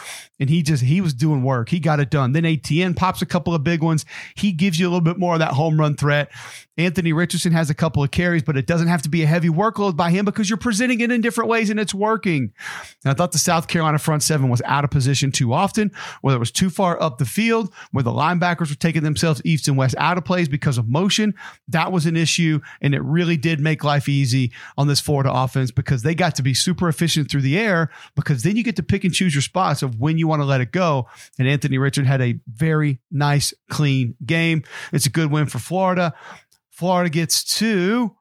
And 0.41 0.51
he 0.51 0.63
just, 0.63 0.83
he 0.83 1.01
was 1.01 1.15
doing 1.15 1.45
work. 1.45 1.69
He 1.69 1.79
got 1.79 2.01
it 2.01 2.11
done. 2.11 2.33
Then 2.33 2.45
Etienne 2.45 2.95
pops 2.95 3.23
a 3.23 3.27
couple 3.27 3.55
of 3.55 3.63
big 3.63 3.81
ones. 3.81 4.05
He 4.35 4.51
gives 4.51 4.81
you 4.81 4.87
a 4.87 4.91
little 4.91 5.01
bit 5.01 5.19
more 5.19 5.35
of 5.35 5.39
that 5.39 5.53
home 5.53 5.79
run 5.79 5.95
threat. 5.95 6.33
Anthony 6.77 7.13
Richardson 7.13 7.53
has 7.53 7.71
a 7.71 7.75
couple 7.75 8.03
of 8.03 8.11
carries, 8.11 8.43
but 8.43 8.57
it 8.57 8.67
doesn't 8.67 8.89
have 8.89 9.03
to 9.03 9.09
be 9.09 9.23
a 9.23 9.27
heavy 9.27 9.49
workload 9.49 9.97
by 9.97 10.11
him 10.11 10.25
because 10.25 10.51
you're 10.51 10.57
presenting 10.57 11.01
it 11.01 11.13
in 11.13 11.21
different 11.21 11.49
ways 11.49 11.71
and 11.71 11.79
it's 11.79 11.95
working. 11.95 12.53
And 13.05 13.13
I 13.13 13.15
thought 13.15 13.31
the 13.31 13.39
South 13.39 13.69
Carolina 13.69 13.99
front 13.99 14.25
seven 14.25 14.49
was 14.49 14.61
out 14.65 14.83
of 14.83 14.91
position 14.91 15.31
too 15.31 15.53
often, 15.53 15.93
whether 16.21 16.37
it 16.37 16.41
was 16.41 16.51
too 16.51 16.71
far 16.71 17.01
up 17.01 17.19
the 17.19 17.25
field, 17.25 17.73
where 17.93 18.03
the 18.03 18.11
linebackers 18.11 18.71
were 18.71 18.75
taking 18.75 19.05
themselves 19.05 19.41
east 19.45 19.69
and 19.69 19.77
west 19.77 19.95
out 19.99 20.19
of 20.19 20.25
plays 20.25 20.49
because 20.49 20.77
of 20.77 20.89
motion. 20.89 21.35
That 21.69 21.93
was 21.93 22.07
an 22.07 22.17
issue, 22.17 22.61
and 22.81 22.93
it 22.93 23.03
really 23.03 23.37
did 23.37 23.61
make 23.61 23.85
life 23.85 24.09
easy 24.09 24.51
on 24.77 24.89
this 24.89 25.01
Florida 25.01 25.31
offense 25.33 25.71
because 25.71 26.03
they 26.03 26.15
got 26.15 26.35
to 26.37 26.43
be 26.43 26.55
super 26.65 26.89
efficient 26.89 27.31
through 27.31 27.43
the 27.43 27.59
air 27.59 27.91
because 28.17 28.43
then 28.43 28.57
you 28.57 28.65
get 28.65 28.77
to 28.77 28.83
pick 28.83 29.05
and 29.05 29.15
choose 29.15 29.35
your 29.35 29.43
spots 29.43 29.83
of 29.83 30.01
when 30.01 30.19
you 30.19 30.27
want 30.27 30.41
to 30.41 30.47
let 30.47 30.61
it 30.61 30.73
go. 30.73 31.07
And 31.39 31.47
Anthony 31.47 31.79
Richard 31.79 32.07
had 32.07 32.21
a 32.21 32.41
very 32.47 33.01
nice, 33.11 33.53
clean 33.71 34.17
game. 34.25 34.65
It's 34.93 35.07
a 35.07 35.11
good 35.11 35.31
win 35.31 35.47
for 35.47 35.59
Florida. 35.59 36.15
Florida 36.71 37.11
gets 37.11 37.45
to 37.59 38.17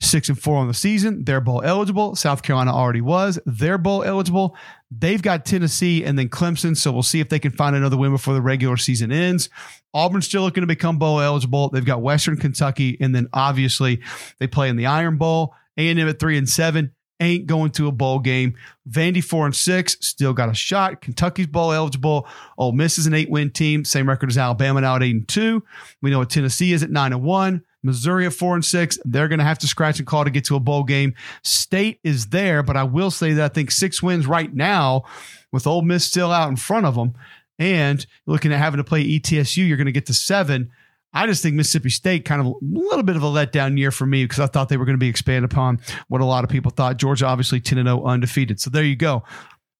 six 0.00 0.28
and 0.28 0.38
four 0.38 0.58
on 0.58 0.68
the 0.68 0.74
season. 0.74 1.24
They're 1.24 1.40
bowl 1.40 1.62
eligible. 1.64 2.14
South 2.16 2.42
Carolina 2.42 2.74
already 2.74 3.00
was. 3.00 3.38
They're 3.46 3.78
bowl 3.78 4.02
eligible. 4.02 4.56
They've 4.90 5.22
got 5.22 5.44
Tennessee 5.44 6.04
and 6.04 6.18
then 6.18 6.28
Clemson. 6.28 6.76
So 6.76 6.92
we'll 6.92 7.02
see 7.02 7.20
if 7.20 7.28
they 7.28 7.38
can 7.38 7.52
find 7.52 7.74
another 7.74 7.96
win 7.96 8.12
before 8.12 8.34
the 8.34 8.42
regular 8.42 8.76
season 8.76 9.10
ends. 9.10 9.48
Auburn's 9.94 10.26
still 10.26 10.42
looking 10.42 10.62
to 10.62 10.66
become 10.66 10.98
bowl 10.98 11.20
eligible. 11.20 11.70
They've 11.70 11.84
got 11.84 12.02
Western 12.02 12.36
Kentucky, 12.36 12.98
and 13.00 13.14
then 13.14 13.28
obviously 13.32 14.02
they 14.38 14.46
play 14.46 14.68
in 14.68 14.76
the 14.76 14.86
Iron 14.86 15.16
Bowl. 15.16 15.54
A&M 15.78 15.98
at 15.98 16.18
three 16.18 16.38
and 16.38 16.48
seven 16.48 16.92
ain't 17.20 17.46
going 17.46 17.70
to 17.72 17.88
a 17.88 17.92
bowl 17.92 18.18
game. 18.18 18.54
Vandy 18.88 19.22
four 19.22 19.46
and 19.46 19.56
six 19.56 19.96
still 20.00 20.32
got 20.32 20.48
a 20.48 20.54
shot. 20.54 21.00
Kentucky's 21.00 21.46
bowl 21.46 21.72
eligible. 21.72 22.26
Ole 22.58 22.72
Miss 22.72 22.98
is 22.98 23.06
an 23.06 23.14
eight 23.14 23.30
win 23.30 23.50
team, 23.50 23.84
same 23.84 24.08
record 24.08 24.30
as 24.30 24.38
Alabama 24.38 24.80
now 24.80 24.96
at 24.96 25.02
eight 25.02 25.14
and 25.14 25.28
two. 25.28 25.64
We 26.02 26.10
know 26.10 26.18
what 26.18 26.30
Tennessee 26.30 26.72
is 26.72 26.82
at 26.82 26.90
nine 26.90 27.12
and 27.12 27.22
one. 27.22 27.62
Missouri 27.82 28.26
at 28.26 28.32
four 28.32 28.54
and 28.54 28.64
six. 28.64 28.98
They're 29.04 29.28
going 29.28 29.38
to 29.38 29.44
have 29.44 29.58
to 29.60 29.66
scratch 29.66 29.98
and 29.98 30.06
call 30.06 30.24
to 30.24 30.30
get 30.30 30.44
to 30.46 30.56
a 30.56 30.60
bowl 30.60 30.82
game. 30.82 31.14
State 31.42 32.00
is 32.02 32.26
there, 32.28 32.62
but 32.62 32.76
I 32.76 32.82
will 32.82 33.10
say 33.10 33.32
that 33.34 33.44
I 33.44 33.54
think 33.54 33.70
six 33.70 34.02
wins 34.02 34.26
right 34.26 34.52
now 34.52 35.04
with 35.52 35.66
Ole 35.66 35.82
Miss 35.82 36.04
still 36.04 36.32
out 36.32 36.50
in 36.50 36.56
front 36.56 36.84
of 36.84 36.96
them. 36.96 37.14
And 37.58 38.04
looking 38.26 38.52
at 38.52 38.58
having 38.58 38.78
to 38.78 38.84
play 38.84 39.06
ETSU, 39.06 39.66
you're 39.66 39.78
going 39.78 39.86
to 39.86 39.92
get 39.92 40.06
to 40.06 40.14
seven. 40.14 40.70
I 41.16 41.26
just 41.26 41.42
think 41.42 41.54
Mississippi 41.54 41.88
State 41.88 42.26
kind 42.26 42.42
of 42.42 42.46
a 42.48 42.52
little 42.60 43.02
bit 43.02 43.16
of 43.16 43.22
a 43.22 43.26
letdown 43.26 43.78
year 43.78 43.90
for 43.90 44.04
me 44.04 44.24
because 44.24 44.38
I 44.38 44.46
thought 44.46 44.68
they 44.68 44.76
were 44.76 44.84
going 44.84 44.98
to 44.98 45.00
be 45.00 45.08
expanded 45.08 45.50
upon 45.50 45.80
what 46.08 46.20
a 46.20 46.26
lot 46.26 46.44
of 46.44 46.50
people 46.50 46.70
thought. 46.70 46.98
Georgia 46.98 47.24
obviously 47.24 47.58
10 47.58 47.82
0 47.82 48.04
undefeated. 48.04 48.60
So 48.60 48.68
there 48.68 48.84
you 48.84 48.96
go. 48.96 49.22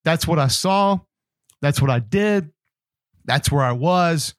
That's 0.02 0.26
what 0.26 0.38
I 0.38 0.48
saw. 0.48 0.98
That's 1.60 1.82
what 1.82 1.90
I 1.90 1.98
did. 1.98 2.52
That's 3.26 3.52
where 3.52 3.62
I 3.62 3.72
was. 3.72 4.34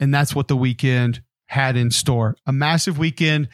And 0.00 0.12
that's 0.12 0.34
what 0.34 0.48
the 0.48 0.56
weekend 0.56 1.22
had 1.46 1.76
in 1.76 1.92
store. 1.92 2.36
A 2.44 2.52
massive 2.52 2.98
weekend 2.98 3.48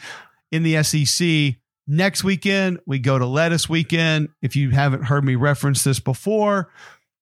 in 0.51 0.63
the 0.63 0.83
SEC. 0.83 1.57
Next 1.87 2.25
weekend, 2.25 2.81
we 2.87 3.01
go 3.01 3.19
to 3.19 3.27
Lettuce 3.27 3.69
Weekend. 3.69 4.31
If 4.41 4.57
you 4.57 4.71
haven't 4.71 5.05
heard 5.05 5.25
me 5.25 5.35
reference 5.35 5.85
this 5.85 6.01
before, 6.01 6.73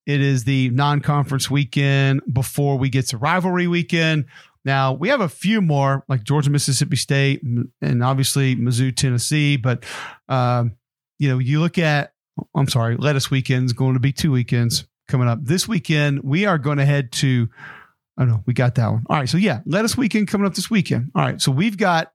it 0.07 0.21
is 0.21 0.45
the 0.45 0.71
non 0.71 1.01
conference 1.01 1.51
weekend 1.51 2.21
before 2.33 2.79
we 2.79 2.89
get 2.89 3.09
to 3.09 3.17
rivalry 3.17 3.67
weekend. 3.67 4.27
Now, 4.67 4.93
we 4.93 5.09
have 5.09 5.23
a 5.23 5.29
few 5.29 5.63
more 5.63 6.05
like 6.09 6.25
Georgia, 6.25 6.51
Mississippi 6.51 6.97
State, 6.97 7.43
and 7.81 8.05
obviously 8.05 8.55
Mizzou, 8.57 8.95
Tennessee. 8.95 9.57
But, 9.57 9.85
um, 10.29 10.73
you 11.19 11.31
know, 11.31 11.39
you 11.39 11.61
look 11.61 11.79
at, 11.79 12.13
I'm 12.55 12.69
sorry, 12.69 12.97
Lettuce 12.97 13.31
Weekend 13.31 13.65
is 13.65 13.73
going 13.73 13.95
to 13.95 14.01
be 14.01 14.13
two 14.13 14.33
weekends 14.33 14.85
coming 15.09 15.29
up. 15.29 15.39
This 15.43 15.67
weekend, 15.67 16.21
we 16.23 16.45
are 16.45 16.59
going 16.59 16.77
to 16.77 16.85
head 16.85 17.13
to 17.13 17.49
Oh 18.19 18.25
no, 18.25 18.43
we 18.47 18.55
got 18.55 18.75
that 18.77 18.91
one. 18.91 19.05
All 19.09 19.17
right. 19.17 19.29
So 19.29 19.37
yeah, 19.37 19.61
lettuce 19.67 19.97
weekend 19.97 20.29
coming 20.29 20.47
up 20.47 20.55
this 20.55 20.71
weekend. 20.71 21.11
All 21.15 21.23
right. 21.23 21.41
So 21.41 21.53
we've 21.53 21.77
got 21.77 22.13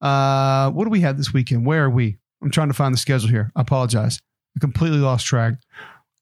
uh 0.00 0.70
what 0.72 0.84
do 0.84 0.90
we 0.90 1.00
have 1.00 1.16
this 1.16 1.32
weekend? 1.32 1.64
Where 1.64 1.84
are 1.84 1.90
we? 1.90 2.18
I'm 2.42 2.50
trying 2.50 2.68
to 2.68 2.74
find 2.74 2.92
the 2.92 2.98
schedule 2.98 3.28
here. 3.28 3.50
I 3.54 3.60
apologize. 3.62 4.18
I 4.56 4.60
completely 4.60 4.98
lost 4.98 5.26
track. 5.26 5.54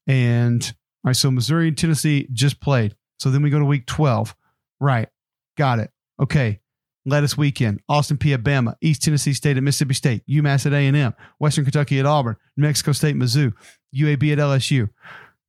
And 0.07 0.63
all 1.03 1.09
right, 1.09 1.15
so 1.15 1.31
Missouri 1.31 1.67
and 1.67 1.77
Tennessee 1.77 2.27
just 2.31 2.59
played. 2.59 2.95
So 3.19 3.29
then 3.29 3.41
we 3.41 3.49
go 3.49 3.59
to 3.59 3.65
week 3.65 3.85
12. 3.85 4.35
Right. 4.79 5.09
Got 5.57 5.79
it. 5.79 5.91
Okay. 6.19 6.59
Lettuce 7.05 7.37
weekend. 7.37 7.81
Austin 7.87 8.17
at 8.17 8.43
Bama, 8.43 8.75
East 8.81 9.03
Tennessee 9.03 9.33
State 9.33 9.57
at 9.57 9.63
Mississippi 9.63 9.93
State, 9.93 10.23
UMass 10.27 10.65
at 10.65 10.73
A&M, 10.73 11.13
Western 11.39 11.63
Kentucky 11.63 11.99
at 11.99 12.05
Auburn, 12.05 12.35
New 12.57 12.63
Mexico 12.63 12.93
State, 12.93 13.15
Mizzou, 13.15 13.53
UAB 13.95 14.33
at 14.33 14.39
LSU. 14.39 14.89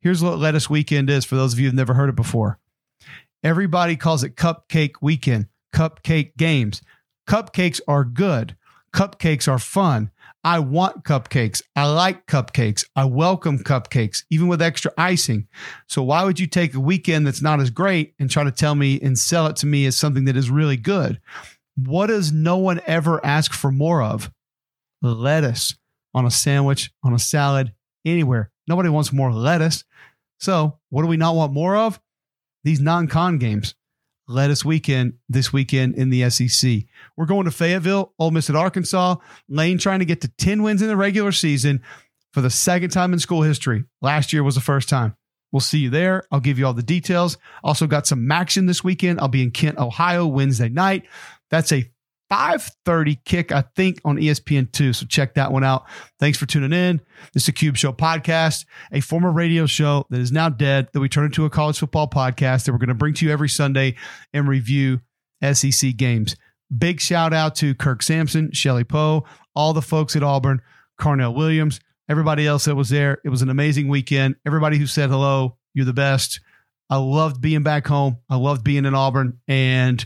Here's 0.01 0.23
what 0.23 0.39
lettuce 0.39 0.69
weekend 0.69 1.09
is 1.09 1.25
for 1.25 1.35
those 1.37 1.55
of 1.55 1.59
you 1.59 1.67
who've 1.67 1.75
never 1.75 1.95
heard 1.95 2.11
it 2.11 2.17
before. 2.17 2.59
Everybody 3.43 3.97
calls 3.97 4.23
it 4.23 4.37
cupcake 4.37 4.97
weekend, 5.01 5.47
cupcake 5.75 6.37
games. 6.37 6.83
Cupcakes 7.27 7.81
are 7.89 8.05
good. 8.05 8.57
Cupcakes 8.97 9.47
are 9.47 9.59
fun. 9.59 10.11
I 10.43 10.59
want 10.61 11.05
cupcakes. 11.05 11.61
I 11.75 11.85
like 11.87 12.27
cupcakes. 12.27 12.85
I 12.97 13.05
welcome 13.05 13.59
cupcakes, 13.59 14.25
even 14.31 14.49
with 14.49 14.63
extra 14.63 14.91
icing. 14.97 15.49
So, 15.87 16.03
why 16.03 16.25
would 16.25 16.41
you 16.41 16.47
take 16.47 16.73
a 16.75 16.81
weekend 16.81 17.27
that's 17.27 17.43
not 17.43 17.61
as 17.61 17.69
great 17.69 18.15
and 18.19 18.31
try 18.31 18.43
to 18.45 18.51
tell 18.51 18.75
me 18.75 18.99
and 19.01 19.19
sell 19.19 19.49
it 19.49 19.57
to 19.57 19.67
me 19.67 19.85
as 19.85 19.97
something 19.97 20.25
that 20.25 20.37
is 20.37 20.49
really 20.49 20.79
good? 20.79 21.21
What 21.77 22.07
does 22.07 22.33
no 22.33 22.57
one 22.57 22.81
ever 22.87 23.25
ask 23.25 23.53
for 23.53 23.71
more 23.71 24.03
of? 24.03 24.31
Lettuce 25.03 25.77
on 26.15 26.25
a 26.25 26.31
sandwich, 26.31 26.91
on 27.03 27.13
a 27.13 27.19
salad, 27.19 27.75
anywhere. 28.07 28.51
Nobody 28.67 28.89
wants 28.89 29.13
more 29.13 29.31
lettuce. 29.31 29.85
So, 30.41 30.79
what 30.89 31.03
do 31.03 31.09
we 31.09 31.19
not 31.19 31.35
want 31.37 31.53
more 31.53 31.77
of? 31.77 32.01
these 32.67 32.81
non-con 32.81 33.39
games. 33.39 33.77
Lettuce 34.29 34.65
weekend 34.65 35.15
this 35.29 35.53
weekend 35.53 35.95
in 35.95 36.11
the 36.11 36.29
SEC. 36.31 36.83
We're 37.17 37.27
going 37.27 37.45
to 37.45 37.51
Fayetteville, 37.51 38.13
Ole 38.19 38.33
Miss 38.33 38.51
at 38.51 38.57
Arkansas. 38.57 39.17
Lane 39.49 39.79
trying 39.79 40.01
to 40.01 40.05
get 40.05 40.21
to 40.23 40.29
10 40.29 40.63
wins 40.63 40.83
in 40.83 40.89
the 40.89 40.97
regular 40.97 41.33
season 41.33 41.83
for 42.33 42.41
the 42.41 42.51
second 42.51 42.91
time 42.91 43.13
in 43.13 43.19
school 43.19 43.43
history. 43.43 43.85
Last 44.03 44.33
year 44.33 44.43
was 44.43 44.57
the 44.57 44.61
first 44.61 44.89
time. 44.89 45.17
We'll 45.53 45.61
see 45.61 45.79
you 45.79 45.91
there. 45.91 46.25
I'll 46.31 46.41
give 46.41 46.59
you 46.59 46.67
all 46.67 46.75
the 46.75 46.83
details. 46.83 47.39
Also 47.63 47.87
got 47.87 48.07
some 48.07 48.31
action 48.31 48.67
this 48.67 48.83
weekend. 48.83 49.21
I'll 49.21 49.29
be 49.29 49.43
in 49.43 49.53
Kent, 49.53 49.79
Ohio 49.79 50.27
Wednesday 50.27 50.69
night. 50.69 51.05
That's 51.51 51.73
a 51.73 51.89
5:30 52.31 53.19
kick, 53.25 53.53
I 53.53 53.65
think, 53.77 54.01
on 54.05 54.17
ESPN2. 54.17 54.95
So 54.95 55.07
check 55.07 55.35
that 55.35 55.53
one 55.53 55.65
out. 55.65 55.87
Thanks 56.19 56.39
for 56.39 56.47
tuning 56.47 56.73
in. 56.73 57.01
This 57.33 57.45
is 57.45 57.47
the 57.47 57.53
Cube 57.53 57.77
Show 57.77 57.93
podcast, 57.93 58.65
a 58.93 59.01
former 59.01 59.31
radio 59.31 59.67
show 59.67 60.07
that 60.11 60.21
is 60.21 60.33
now 60.33 60.49
dead, 60.49 60.89
that 60.93 61.01
we 61.01 61.09
turned 61.09 61.27
into 61.27 61.45
a 61.45 61.51
college 61.51 61.79
football 61.79 62.09
podcast 62.09 62.65
that 62.65 62.73
we're 62.73 62.79
going 62.79 62.89
to 62.89 62.95
bring 62.95 63.15
to 63.15 63.27
you 63.27 63.33
every 63.33 63.49
Sunday 63.49 63.95
and 64.33 64.49
review 64.49 65.01
SEC 65.53 65.97
games. 65.97 66.37
Big 66.77 67.01
shout 67.01 67.33
out 67.33 67.55
to 67.57 67.75
Kirk 67.75 68.03
Sampson, 68.03 68.51
Shelly 68.53 68.85
Poe, 68.85 69.25
all 69.55 69.73
the 69.73 69.83
folks 69.83 70.17
at 70.17 70.25
Auburn, 70.25 70.61
Carnell 71.01 71.35
Williams, 71.35 71.79
everybody 72.09 72.47
else 72.47 72.65
that 72.65 72.75
was 72.75 72.89
there. 72.89 73.19
It 73.25 73.29
was 73.29 73.43
an 73.43 73.51
amazing 73.51 73.89
weekend. 73.89 74.35
Everybody 74.45 74.79
who 74.79 74.87
said 74.87 75.11
hello, 75.11 75.59
you're 75.75 75.85
the 75.85 75.93
best. 75.93 76.41
I 76.91 76.97
loved 76.97 77.41
being 77.41 77.63
back 77.63 77.87
home. 77.87 78.19
I 78.29 78.37
loved 78.37 78.65
being 78.65 78.85
in 78.85 78.95
Auburn. 78.95 79.39
And 79.47 80.05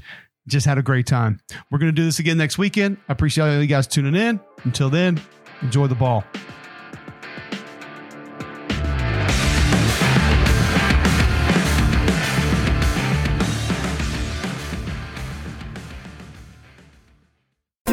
just 0.51 0.67
had 0.67 0.79
a 0.79 0.83
great 0.83 1.07
time. 1.07 1.41
We're 1.71 1.79
going 1.79 1.93
to 1.95 1.97
do 1.97 2.05
this 2.05 2.19
again 2.19 2.37
next 2.37 2.59
weekend. 2.59 2.99
I 3.09 3.13
appreciate 3.13 3.45
all 3.45 3.61
you 3.61 3.67
guys 3.67 3.87
tuning 3.87 4.15
in. 4.15 4.41
Until 4.65 4.91
then, 4.91 5.21
enjoy 5.63 5.87
the 5.87 5.95
ball. 5.95 6.25